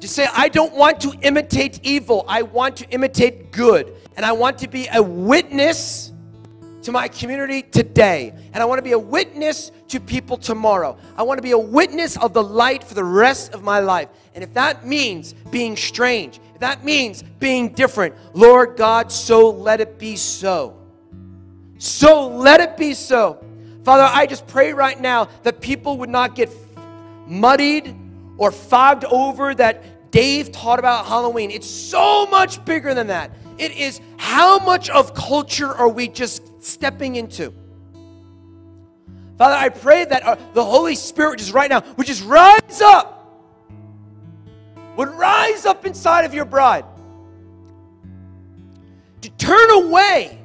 to 0.00 0.06
say, 0.06 0.28
I 0.32 0.48
don't 0.48 0.72
want 0.74 1.00
to 1.00 1.12
imitate 1.22 1.80
evil, 1.82 2.24
I 2.28 2.42
want 2.42 2.76
to 2.76 2.88
imitate 2.90 3.50
good, 3.50 3.94
and 4.16 4.24
I 4.24 4.30
want 4.30 4.58
to 4.58 4.68
be 4.68 4.86
a 4.92 5.02
witness 5.02 6.12
to 6.82 6.92
my 6.92 7.08
community 7.08 7.62
today. 7.62 8.32
And 8.52 8.62
I 8.62 8.64
want 8.64 8.78
to 8.78 8.82
be 8.82 8.92
a 8.92 8.98
witness 8.98 9.72
to 9.88 9.98
people 9.98 10.36
tomorrow. 10.36 10.96
I 11.16 11.24
want 11.24 11.38
to 11.38 11.42
be 11.42 11.50
a 11.50 11.58
witness 11.58 12.16
of 12.16 12.32
the 12.32 12.42
light 12.42 12.84
for 12.84 12.94
the 12.94 13.04
rest 13.04 13.52
of 13.52 13.64
my 13.64 13.80
life. 13.80 14.08
And 14.34 14.44
if 14.44 14.54
that 14.54 14.86
means 14.86 15.34
being 15.50 15.76
strange, 15.76 16.40
if 16.54 16.60
that 16.60 16.84
means 16.84 17.24
being 17.40 17.74
different, 17.74 18.14
Lord 18.34 18.76
God, 18.76 19.10
so 19.10 19.50
let 19.50 19.80
it 19.80 19.98
be 19.98 20.14
so. 20.14 20.77
So 21.78 22.28
let 22.28 22.60
it 22.60 22.76
be 22.76 22.94
so. 22.94 23.44
Father, 23.84 24.08
I 24.10 24.26
just 24.26 24.46
pray 24.46 24.72
right 24.72 25.00
now 25.00 25.28
that 25.44 25.60
people 25.60 25.98
would 25.98 26.10
not 26.10 26.34
get 26.34 26.50
muddied 27.26 27.94
or 28.36 28.52
fogged 28.52 29.04
over 29.04 29.54
that 29.54 30.10
Dave 30.10 30.52
taught 30.52 30.78
about 30.78 31.06
Halloween. 31.06 31.50
It's 31.50 31.68
so 31.68 32.26
much 32.26 32.64
bigger 32.64 32.94
than 32.94 33.08
that. 33.08 33.30
It 33.58 33.72
is 33.72 34.00
how 34.16 34.58
much 34.58 34.90
of 34.90 35.14
culture 35.14 35.68
are 35.68 35.88
we 35.88 36.08
just 36.08 36.42
stepping 36.62 37.16
into? 37.16 37.52
Father, 39.36 39.54
I 39.54 39.68
pray 39.68 40.04
that 40.04 40.24
uh, 40.24 40.36
the 40.52 40.64
Holy 40.64 40.96
Spirit 40.96 41.38
just 41.38 41.52
right 41.52 41.70
now 41.70 41.84
would 41.96 42.06
just 42.06 42.24
rise 42.24 42.80
up, 42.80 43.40
would 44.96 45.10
rise 45.10 45.64
up 45.64 45.86
inside 45.86 46.24
of 46.24 46.34
your 46.34 46.44
bride 46.44 46.84
to 49.22 49.30
turn 49.30 49.70
away, 49.70 50.37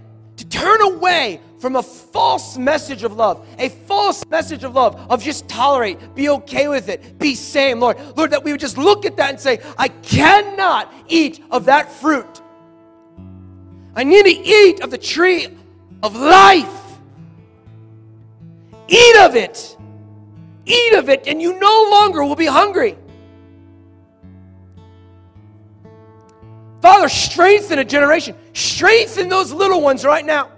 turn 0.54 0.82
away 0.82 1.42
from 1.58 1.78
a 1.78 1.82
false 1.82 2.58
message 2.58 3.04
of 3.04 3.14
love, 3.14 3.44
a 3.58 3.70
false 3.70 4.24
message 4.30 4.64
of 4.64 4.76
love, 4.76 4.96
of 5.10 5.24
just 5.24 5.48
tolerate, 5.50 6.14
be 6.14 6.30
okay 6.30 6.68
with 6.68 6.90
it, 6.90 7.18
be 7.18 7.34
same, 7.34 7.80
Lord. 7.80 7.98
Lord, 8.16 8.32
that 8.32 8.44
we 8.44 8.52
would 8.52 8.62
just 8.62 8.78
look 8.78 9.06
at 9.06 9.18
that 9.18 9.32
and 9.32 9.40
say, 9.40 9.60
I 9.78 9.88
cannot 9.88 10.94
eat 11.08 11.44
of 11.50 11.66
that 11.66 11.92
fruit. 11.92 12.42
I 13.96 14.04
need 14.04 14.26
to 14.26 14.32
eat 14.32 14.82
of 14.82 14.92
the 14.92 14.98
tree 14.98 15.48
of 16.04 16.16
life. 16.16 16.82
Eat 18.88 19.18
of 19.22 19.36
it. 19.36 19.76
Eat 20.66 20.94
of 20.94 21.10
it, 21.10 21.28
and 21.28 21.42
you 21.42 21.60
no 21.60 21.88
longer 21.90 22.24
will 22.24 22.36
be 22.36 22.46
hungry. 22.46 22.96
Father, 26.84 27.08
strengthen 27.08 27.80
a 27.80 27.86
generation. 27.86 28.36
Strengthen 28.52 29.30
those 29.30 29.54
little 29.54 29.80
ones 29.80 30.04
right 30.04 30.26
now. 30.26 30.52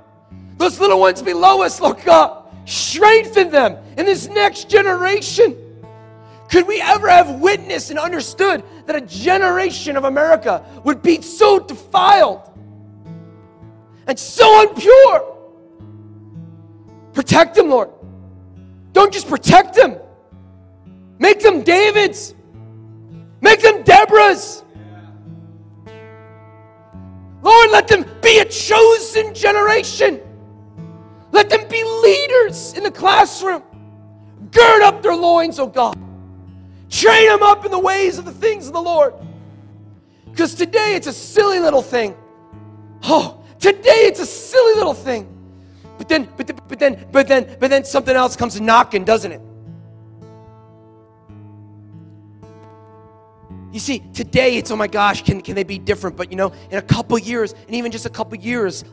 Those 0.58 0.80
little 0.80 1.00
ones 1.00 1.22
below 1.22 1.62
us, 1.62 1.80
Lord 1.80 2.04
God. 2.04 2.52
Strengthen 2.66 3.52
them 3.52 3.78
in 3.96 4.08
this 4.08 4.28
next 4.28 4.68
generation. 4.68 5.56
Could 6.50 6.66
we 6.66 6.82
ever 6.82 7.10
have 7.10 7.40
witnessed 7.40 7.92
and 7.92 8.00
understood 8.00 8.64
that 8.88 8.96
a 8.96 9.02
generation 9.02 9.96
of 9.96 10.06
America 10.06 10.66
would 10.84 11.04
be 11.04 11.22
so 11.22 11.60
defiled 11.60 12.50
and 14.08 14.18
so 14.18 14.68
impure? 14.68 15.38
Protect 17.14 17.54
them, 17.54 17.70
Lord. 17.70 17.92
Don't 18.94 19.14
just 19.14 19.28
protect 19.28 19.76
them, 19.76 20.00
make 21.20 21.40
them 21.42 21.62
Davids, 21.62 22.34
make 23.42 23.62
them 23.62 23.84
Deborahs. 23.84 24.65
Lord, 27.46 27.70
let 27.70 27.88
them 27.88 28.04
be 28.24 28.40
a 28.40 28.46
chosen 28.46 29.32
generation. 29.36 30.20
Let 31.32 31.48
them 31.48 31.68
be 31.68 31.84
leaders 31.84 32.74
in 32.74 32.82
the 32.82 32.90
classroom. 32.90 33.62
Gird 34.50 34.82
up 34.82 35.04
their 35.04 35.16
loins, 35.16 35.60
oh 35.60 35.68
God. 35.68 35.96
Train 36.90 37.28
them 37.28 37.44
up 37.44 37.64
in 37.64 37.70
the 37.70 37.80
ways 37.80 38.18
of 38.18 38.26
the 38.26 38.32
things 38.32 38.66
of 38.66 38.74
the 38.74 38.82
Lord. 38.82 39.14
Because 40.32 40.56
today 40.56 40.96
it's 40.96 41.06
a 41.06 41.14
silly 41.14 41.60
little 41.60 41.84
thing. 41.84 42.16
Oh, 43.04 43.44
today 43.60 44.08
it's 44.08 44.20
a 44.20 44.26
silly 44.26 44.74
little 44.74 44.96
thing. 44.96 45.32
But 46.00 46.10
then, 46.10 46.28
but, 46.36 46.48
then, 46.48 46.60
but 46.68 46.80
then, 46.80 47.08
but 47.12 47.28
then, 47.28 47.58
but 47.60 47.70
then 47.70 47.86
something 47.86 48.16
else 48.16 48.36
comes 48.36 48.60
knocking, 48.60 49.06
doesn't 49.06 49.32
it? 49.32 49.42
You 53.76 53.82
see, 53.82 54.00
today 54.14 54.56
it's, 54.56 54.72
oh 54.72 54.78
my 54.78 54.88
gosh, 54.88 55.22
can, 55.22 55.42
can 55.42 55.54
they 55.54 55.66
be 55.66 55.78
different? 55.78 56.16
But 56.16 56.32
you 56.32 56.38
know, 56.38 56.54
in 56.72 56.78
a 56.78 56.82
couple 56.82 57.20
years, 57.20 57.52
and 57.52 57.76
even 57.76 57.92
just 57.92 58.06
a 58.06 58.10
couple 58.10 58.38
years, 58.38 58.86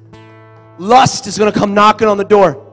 lust 0.77 1.29
is 1.29 1.39
going 1.39 1.53
to 1.53 1.57
come 1.57 1.73
knocking 1.73 2.09
on 2.09 2.17
the 2.17 2.25
door. 2.25 2.69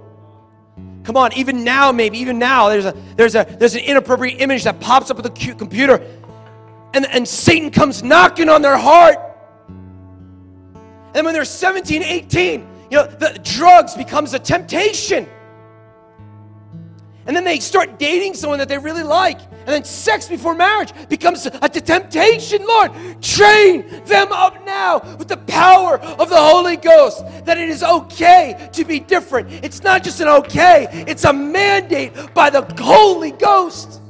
Come 1.03 1.15
on, 1.17 1.31
even 1.33 1.63
now, 1.63 1.91
maybe, 1.91 2.17
even 2.17 2.39
now, 2.39 2.67
there's 2.67 2.85
a 2.85 2.95
there's 3.15 3.35
a 3.35 3.45
there's 3.59 3.75
an 3.75 3.81
inappropriate 3.81 4.41
image 4.41 4.63
that 4.63 4.79
pops 4.79 5.11
up 5.11 5.17
with 5.17 5.31
the 5.31 5.53
computer, 5.53 6.03
and, 6.95 7.05
and 7.05 7.27
Satan 7.27 7.69
comes 7.69 8.01
knocking 8.01 8.49
on 8.49 8.63
their 8.63 8.77
heart. 8.77 9.17
And 11.13 11.23
when 11.23 11.35
they're 11.35 11.45
17, 11.45 12.01
18, 12.01 12.61
you 12.89 12.97
know, 12.97 13.05
the 13.05 13.39
drugs 13.43 13.93
becomes 13.93 14.33
a 14.33 14.39
temptation. 14.39 15.29
And 17.29 17.35
then 17.35 17.43
they 17.43 17.59
start 17.59 17.99
dating 17.99 18.33
someone 18.33 18.57
that 18.57 18.67
they 18.67 18.79
really 18.79 19.03
like. 19.03 19.39
And 19.51 19.67
then 19.67 19.83
sex 19.83 20.27
before 20.27 20.55
marriage 20.55 20.91
becomes 21.09 21.45
a, 21.45 21.69
temptation. 21.69 22.65
Lord, 22.65 22.91
train 23.21 23.87
them 24.05 24.31
up 24.31 24.65
now 24.65 25.01
with 25.15 25.27
the 25.27 25.37
power 25.37 25.99
of 25.99 26.29
the 26.29 26.41
Holy 26.41 26.75
Ghost 26.75 27.23
that 27.45 27.59
it 27.59 27.69
is 27.69 27.83
okay 27.83 28.67
to 28.73 28.83
be 28.83 28.99
different. 28.99 29.63
It's 29.63 29.83
not 29.83 30.03
just 30.03 30.21
an 30.21 30.27
okay, 30.27 30.87
it's 31.07 31.23
a 31.23 31.31
mandate 31.31 32.13
by 32.33 32.49
the 32.49 32.63
Holy 32.81 33.29
Ghost. 33.29 34.01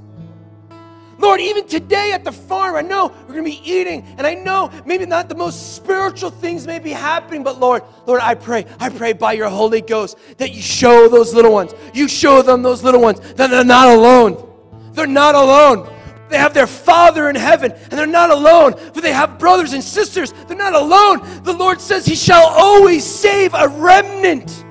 Lord, 1.20 1.42
even 1.42 1.68
today 1.68 2.14
at 2.14 2.24
the 2.24 2.32
farm, 2.32 2.78
I 2.78 2.82
know 2.82 3.08
we're 3.28 3.34
going 3.34 3.44
to 3.44 3.52
be 3.52 3.62
eating, 3.70 4.06
and 4.18 4.26
I 4.26 4.36
know 4.36 4.72
maybe 4.86 5.06
not 5.06 5.28
the 5.28 5.36
most 5.36 5.76
spiritual 5.76 6.30
things 6.30 6.66
may 6.66 6.80
be 6.80 6.92
happening, 6.92 7.44
but 7.44 7.60
Lord, 7.60 7.84
Lord, 8.06 8.22
I 8.22 8.36
pray, 8.36 8.66
I 8.80 8.90
pray 8.90 9.12
by 9.12 9.34
your 9.34 9.50
Holy 9.50 9.82
Ghost 9.82 10.18
that 10.38 10.54
you 10.54 10.62
show 10.62 11.10
those 11.10 11.34
little 11.34 11.52
ones, 11.52 11.74
you 11.94 12.08
show 12.08 12.42
them 12.42 12.64
those 12.64 12.84
little 12.84 13.02
ones 13.02 13.20
that 13.34 13.50
they're 13.50 13.66
not 13.66 13.90
alone. 13.90 14.46
They're 14.94 15.08
not 15.08 15.36
alone. 15.36 15.94
They 16.30 16.38
have 16.38 16.54
their 16.54 16.68
Father 16.68 17.30
in 17.30 17.36
heaven, 17.36 17.74
and 17.74 17.92
they're 17.92 18.08
not 18.08 18.30
alone, 18.30 18.74
for 18.94 19.02
they 19.02 19.12
have 19.12 19.38
brothers 19.40 19.74
and 19.74 19.84
sisters. 19.84 20.32
They're 20.48 20.56
not 20.56 20.74
alone. 20.74 21.44
The 21.44 21.54
Lord 21.54 21.82
says 21.82 22.06
He 22.06 22.16
shall 22.16 22.48
always 22.48 23.04
save 23.04 23.54
a 23.54 23.68
remnant, 23.68 24.64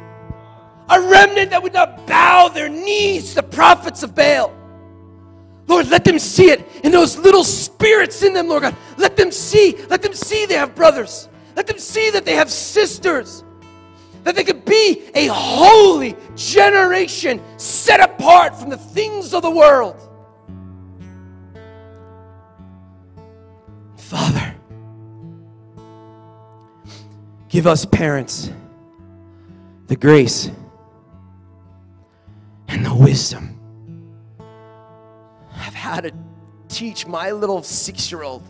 a 0.88 1.00
remnant 1.00 1.50
that 1.50 1.62
would 1.62 1.74
not 1.74 2.06
bow 2.06 2.48
their 2.48 2.68
knees 2.68 3.30
to 3.30 3.34
the 3.36 3.42
prophets 3.42 4.02
of 4.02 4.14
Baal. 4.14 4.57
Lord, 5.68 5.88
let 5.88 6.02
them 6.02 6.18
see 6.18 6.50
it 6.50 6.66
in 6.82 6.90
those 6.90 7.18
little 7.18 7.44
spirits 7.44 8.22
in 8.22 8.32
them, 8.32 8.48
Lord 8.48 8.62
God. 8.62 8.76
Let 8.96 9.16
them 9.16 9.30
see, 9.30 9.76
let 9.88 10.00
them 10.00 10.14
see 10.14 10.46
they 10.46 10.54
have 10.54 10.74
brothers. 10.74 11.28
Let 11.54 11.66
them 11.66 11.78
see 11.78 12.08
that 12.10 12.24
they 12.24 12.34
have 12.34 12.50
sisters. 12.50 13.44
That 14.24 14.34
they 14.34 14.44
could 14.44 14.64
be 14.64 15.10
a 15.14 15.26
holy 15.26 16.16
generation 16.34 17.42
set 17.58 18.00
apart 18.00 18.58
from 18.58 18.70
the 18.70 18.78
things 18.78 19.34
of 19.34 19.42
the 19.42 19.50
world. 19.50 19.96
Father, 23.96 24.54
give 27.50 27.66
us 27.66 27.84
parents 27.84 28.50
the 29.88 29.96
grace 29.96 30.50
and 32.68 32.84
the 32.84 32.94
wisdom 32.94 33.47
how 35.88 36.00
to 36.00 36.12
teach 36.68 37.06
my 37.06 37.30
little 37.30 37.62
six 37.62 38.12
year 38.12 38.22
old 38.22 38.42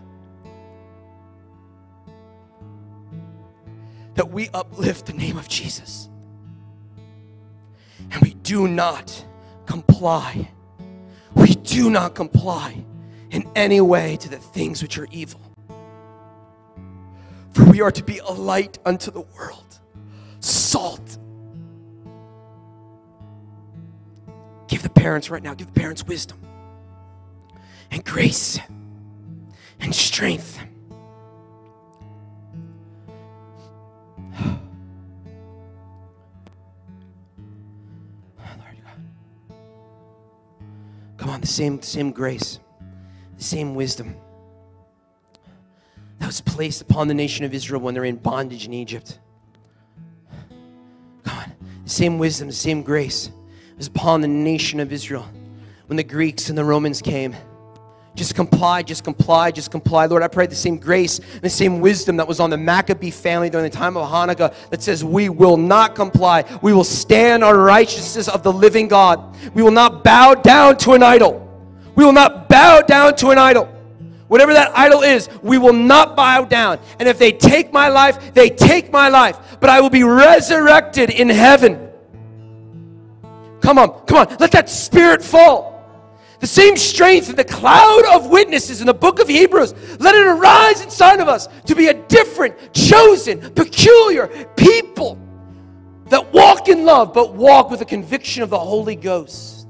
that 4.14 4.30
we 4.30 4.48
uplift 4.52 5.06
the 5.06 5.12
name 5.12 5.38
of 5.38 5.48
Jesus. 5.48 6.08
And 8.10 8.20
we 8.22 8.34
do 8.34 8.66
not 8.66 9.24
comply. 9.66 10.50
We 11.34 11.54
do 11.54 11.90
not 11.90 12.16
comply 12.16 12.84
in 13.30 13.48
any 13.54 13.80
way 13.80 14.16
to 14.16 14.28
the 14.28 14.38
things 14.38 14.82
which 14.82 14.98
are 14.98 15.06
evil. 15.12 15.40
For 17.52 17.64
we 17.64 17.80
are 17.80 17.92
to 17.92 18.02
be 18.02 18.18
a 18.18 18.32
light 18.32 18.78
unto 18.84 19.12
the 19.12 19.20
world, 19.20 19.78
salt. 20.40 21.18
Give 24.66 24.82
the 24.82 24.90
parents 24.90 25.30
right 25.30 25.42
now, 25.42 25.54
give 25.54 25.72
the 25.72 25.80
parents 25.80 26.04
wisdom 26.04 26.47
and 27.90 28.04
grace 28.04 28.58
and 29.80 29.94
strength. 29.94 30.58
Come 41.16 41.30
on, 41.30 41.40
the 41.40 41.46
same, 41.46 41.82
same 41.82 42.12
grace, 42.12 42.58
the 43.36 43.44
same 43.44 43.74
wisdom 43.74 44.14
that 46.18 46.26
was 46.26 46.40
placed 46.40 46.80
upon 46.80 47.08
the 47.08 47.14
nation 47.14 47.44
of 47.44 47.52
Israel 47.52 47.80
when 47.80 47.92
they're 47.92 48.04
in 48.04 48.16
bondage 48.16 48.64
in 48.66 48.72
Egypt. 48.72 49.18
Come 51.24 51.38
on, 51.38 51.52
the 51.84 51.90
same 51.90 52.18
wisdom, 52.18 52.48
the 52.48 52.54
same 52.54 52.82
grace 52.82 53.30
was 53.76 53.88
upon 53.88 54.20
the 54.20 54.28
nation 54.28 54.80
of 54.80 54.92
Israel 54.92 55.28
when 55.86 55.96
the 55.96 56.04
Greeks 56.04 56.48
and 56.48 56.56
the 56.56 56.64
Romans 56.64 57.02
came. 57.02 57.34
Just 58.18 58.34
comply, 58.34 58.82
just 58.82 59.04
comply, 59.04 59.52
just 59.52 59.70
comply. 59.70 60.06
Lord, 60.06 60.24
I 60.24 60.28
pray 60.28 60.48
the 60.48 60.56
same 60.56 60.76
grace 60.76 61.20
the 61.40 61.48
same 61.48 61.78
wisdom 61.78 62.16
that 62.16 62.26
was 62.26 62.40
on 62.40 62.50
the 62.50 62.56
Maccabee 62.56 63.12
family 63.12 63.48
during 63.48 63.62
the 63.62 63.76
time 63.76 63.96
of 63.96 64.10
Hanukkah 64.10 64.52
that 64.70 64.82
says, 64.82 65.04
We 65.04 65.28
will 65.28 65.56
not 65.56 65.94
comply. 65.94 66.42
We 66.60 66.72
will 66.72 66.82
stand 66.82 67.44
on 67.44 67.56
righteousness 67.56 68.26
of 68.26 68.42
the 68.42 68.52
living 68.52 68.88
God. 68.88 69.36
We 69.54 69.62
will 69.62 69.70
not 69.70 70.02
bow 70.02 70.34
down 70.34 70.78
to 70.78 70.94
an 70.94 71.04
idol. 71.04 71.44
We 71.94 72.04
will 72.04 72.12
not 72.12 72.48
bow 72.48 72.80
down 72.80 73.14
to 73.18 73.28
an 73.28 73.38
idol. 73.38 73.66
Whatever 74.26 74.52
that 74.52 74.76
idol 74.76 75.02
is, 75.02 75.28
we 75.40 75.56
will 75.56 75.72
not 75.72 76.16
bow 76.16 76.44
down. 76.44 76.80
And 76.98 77.08
if 77.08 77.20
they 77.20 77.30
take 77.30 77.72
my 77.72 77.86
life, 77.86 78.34
they 78.34 78.50
take 78.50 78.90
my 78.90 79.08
life. 79.08 79.38
But 79.60 79.70
I 79.70 79.80
will 79.80 79.90
be 79.90 80.02
resurrected 80.02 81.10
in 81.10 81.28
heaven. 81.28 81.88
Come 83.60 83.78
on, 83.78 84.04
come 84.06 84.18
on, 84.18 84.36
let 84.40 84.50
that 84.50 84.68
spirit 84.68 85.22
fall. 85.22 85.77
The 86.40 86.46
same 86.46 86.76
strength 86.76 87.30
in 87.30 87.36
the 87.36 87.44
cloud 87.44 88.04
of 88.14 88.30
witnesses 88.30 88.80
in 88.80 88.86
the 88.86 88.94
book 88.94 89.18
of 89.18 89.28
Hebrews, 89.28 89.74
let 89.98 90.14
it 90.14 90.26
arise 90.26 90.82
inside 90.82 91.20
of 91.20 91.28
us 91.28 91.48
to 91.66 91.74
be 91.74 91.88
a 91.88 91.94
different, 91.94 92.72
chosen, 92.72 93.40
peculiar 93.54 94.28
people 94.56 95.18
that 96.06 96.32
walk 96.32 96.68
in 96.68 96.84
love, 96.84 97.12
but 97.12 97.34
walk 97.34 97.70
with 97.70 97.80
the 97.80 97.84
conviction 97.84 98.42
of 98.44 98.50
the 98.50 98.58
Holy 98.58 98.94
Ghost. 98.94 99.66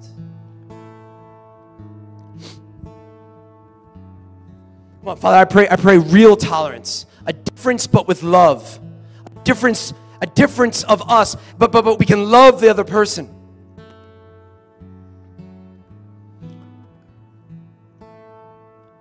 Come 5.01 5.09
on, 5.09 5.17
Father, 5.17 5.39
I 5.39 5.45
pray, 5.47 5.69
I 5.71 5.77
pray 5.77 5.97
real 5.97 6.37
tolerance, 6.37 7.07
a 7.25 7.33
difference 7.33 7.87
but 7.87 8.07
with 8.07 8.23
love, 8.23 8.79
a 9.25 9.45
difference, 9.45 9.95
a 10.21 10.27
difference 10.27 10.83
of 10.83 11.09
us, 11.11 11.35
but, 11.57 11.73
but, 11.73 11.87
but 11.87 11.99
we 11.99 12.05
can 12.05 12.31
love 12.31 12.61
the 12.61 12.69
other 12.69 12.85
person. 12.85 13.35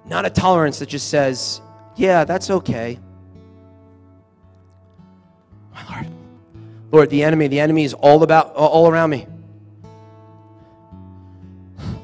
Not 0.08 0.26
a 0.26 0.30
tolerance 0.30 0.80
that 0.80 0.90
just 0.90 1.10
says, 1.10 1.62
yeah, 1.96 2.24
that's 2.24 2.50
okay. 2.50 3.00
My 5.74 5.84
Lord. 5.94 6.08
Lord, 6.92 7.10
the 7.10 7.24
enemy, 7.24 7.48
the 7.48 7.60
enemy 7.60 7.84
is 7.84 7.94
all 7.94 8.24
about 8.24 8.54
all 8.56 8.90
around 8.90 9.10
me. 9.10 9.28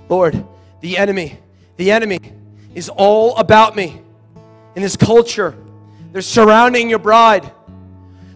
Lord, 0.10 0.46
the 0.82 0.98
enemy, 0.98 1.40
the 1.78 1.92
enemy 1.92 2.20
is 2.76 2.90
all 2.90 3.38
about 3.38 3.76
me. 3.76 4.02
In 4.76 4.82
this 4.82 4.98
culture, 4.98 5.56
they're 6.12 6.22
surrounding 6.22 6.90
your 6.90 7.00
bride. 7.00 7.50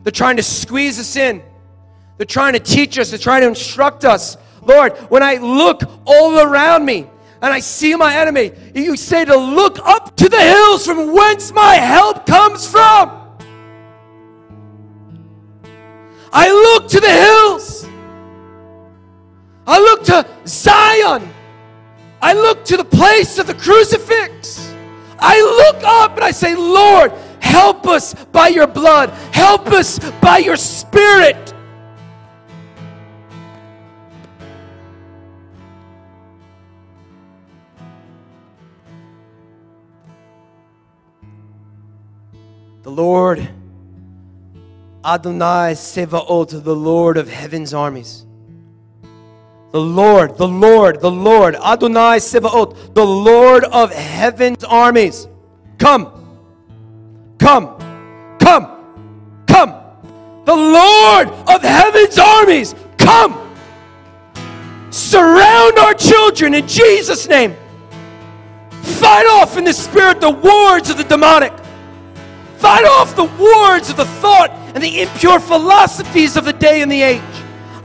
They're 0.04 0.12
trying 0.12 0.38
to 0.38 0.44
squeeze 0.44 1.00
us 1.00 1.16
in. 1.16 1.44
They're 2.18 2.26
trying 2.26 2.54
to 2.54 2.60
teach 2.60 2.98
us, 2.98 3.10
they're 3.10 3.20
trying 3.20 3.42
to 3.42 3.48
instruct 3.48 4.06
us. 4.06 4.38
Lord, 4.62 4.98
when 5.10 5.22
I 5.22 5.36
look 5.36 5.82
all 6.06 6.40
around 6.40 6.86
me, 6.86 7.08
and 7.42 7.54
I 7.54 7.60
see 7.60 7.96
my 7.96 8.16
enemy, 8.16 8.52
you 8.74 8.98
say 8.98 9.26
to 9.26 9.36
look 9.36 9.80
up 9.86 10.16
to 10.18 10.30
the 10.30 10.42
hills 10.42 10.86
from 10.86 11.14
whence 11.14 11.52
my 11.52 11.76
help 11.76 12.26
comes 12.26 12.70
from. 12.70 13.12
I 16.34 16.50
look 16.50 16.90
to 16.90 17.00
the 17.00 17.10
hills. 17.10 17.86
I 19.68 19.80
look 19.80 20.04
to 20.06 20.26
Zion. 20.46 21.30
I 22.22 22.34
look 22.34 22.66
to 22.66 22.78
the 22.78 22.86
place 22.86 23.38
of 23.38 23.48
the 23.48 23.54
crucifix. 23.54 24.74
I 25.20 25.40
look 25.42 25.84
up 25.84 26.16
and 26.16 26.24
I 26.24 26.32
say, 26.32 26.56
Lord, 26.56 27.12
help 27.40 27.88
us 27.88 28.14
by 28.32 28.48
your 28.48 28.68
blood, 28.68 29.10
help 29.34 29.68
us 29.68 30.00
by 30.22 30.38
your 30.38 30.56
spirit. 30.56 31.47
The 42.88 42.94
Lord, 42.94 43.40
Adonai 45.04 45.74
Sevaot, 45.74 46.64
the 46.64 46.74
Lord 46.74 47.18
of 47.18 47.28
heaven's 47.28 47.74
armies. 47.74 48.26
The 49.74 49.82
Lord, 49.82 50.38
the 50.38 50.48
Lord, 50.48 51.02
the 51.02 51.12
Lord, 51.12 51.56
Adonai 51.56 52.20
Sevaot, 52.20 52.94
the 52.94 53.06
Lord 53.06 53.66
of 53.66 53.92
heaven's 53.92 54.64
armies. 54.64 55.28
Come, 55.78 56.40
come, 57.38 57.78
come, 58.40 59.46
come. 59.48 59.74
The 60.46 60.56
Lord 60.56 61.28
of 61.28 61.62
heaven's 61.62 62.18
armies, 62.18 62.74
come. 62.98 63.54
Surround 64.92 65.78
our 65.78 65.94
children 65.94 66.54
in 66.54 66.66
Jesus' 66.66 67.28
name. 67.28 67.54
Fight 68.82 69.26
off 69.26 69.58
in 69.58 69.66
the 69.66 69.74
spirit 69.74 70.22
the 70.22 70.32
wards 70.32 70.90
of 70.90 70.98
the 70.98 71.04
demonic. 71.04 71.52
Fight 72.58 72.86
off 72.86 73.16
the 73.16 73.26
wards 73.26 73.90
of 73.90 73.98
the 73.98 74.06
thought 74.06 74.50
and 74.74 74.84
the 74.84 75.02
impure 75.02 75.40
philosophies 75.40 76.36
of 76.38 76.46
the 76.46 76.54
day 76.54 76.82
and 76.82 76.92
the 76.92 77.02
age. 77.02 77.22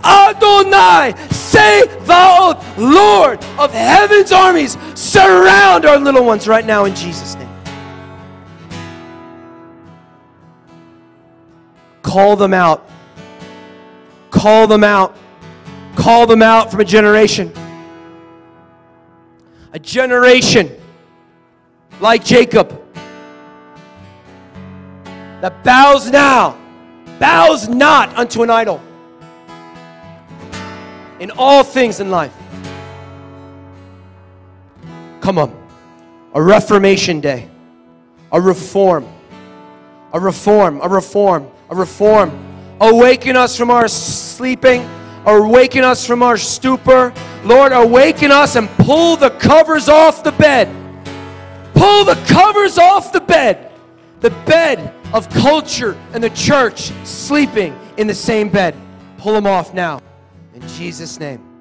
Adonai, 0.05 1.15
say 1.31 1.87
thou, 2.01 2.61
Lord 2.77 3.43
of 3.59 3.71
heaven's 3.71 4.33
armies, 4.33 4.77
surround 4.95 5.85
our 5.85 5.99
little 5.99 6.25
ones 6.25 6.49
right 6.49 6.65
now 6.65 6.87
in 6.87 6.95
Jesus' 6.95 7.35
name. 7.37 7.49
Call 12.03 12.37
them 12.37 12.53
out. 12.53 12.89
Call 14.31 14.67
them 14.67 14.83
out. 14.85 15.17
Call 15.95 16.27
them 16.27 16.43
out 16.43 16.71
from 16.71 16.81
a 16.81 16.85
generation. 16.85 17.53
A 19.73 19.79
generation 19.79 20.71
like 22.01 22.25
Jacob 22.25 22.82
that 25.43 25.65
bows 25.65 26.09
now, 26.09 26.57
bows 27.19 27.69
not 27.69 28.17
unto 28.17 28.45
an 28.45 28.51
idol 28.51 28.81
in 31.19 31.33
all 31.33 31.65
things 31.65 31.99
in 31.99 32.13
life. 32.13 32.33
Come 35.21 35.39
on. 35.39 35.53
A 36.35 36.41
reformation 36.41 37.21
day, 37.21 37.51
a 38.31 38.41
reform, 38.41 39.05
a 40.13 40.21
reform, 40.21 40.81
a 40.81 40.89
reform, 40.89 41.51
a 41.71 41.75
reform. 41.75 42.31
Awaken 42.81 43.35
us 43.35 43.57
from 43.57 43.69
our 43.69 43.89
sleeping, 43.89 44.89
awaken 45.27 45.83
us 45.83 46.07
from 46.07 46.23
our 46.23 46.37
stupor. 46.37 47.13
Lord, 47.45 47.73
awaken 47.73 48.31
us 48.31 48.55
and 48.55 48.69
pull 48.79 49.17
the 49.17 49.31
covers 49.31 49.89
off 49.89 50.23
the 50.23 50.33
bed. 50.33 50.69
Pull 51.75 52.05
the 52.05 52.15
covers 52.29 52.79
off 52.79 53.13
the 53.13 53.21
bed. 53.21 53.73
The 54.21 54.31
bed 54.47 55.02
of 55.13 55.29
culture 55.31 55.97
and 56.13 56.23
the 56.23 56.31
church 56.31 56.93
sleeping 57.05 57.79
in 57.97 58.07
the 58.07 58.15
same 58.15 58.49
bed. 58.49 58.75
Pull 59.19 59.35
them 59.35 59.47
off 59.47 59.75
now. 59.75 60.01
In 60.55 60.67
Jesus' 60.69 61.21
name. 61.21 61.52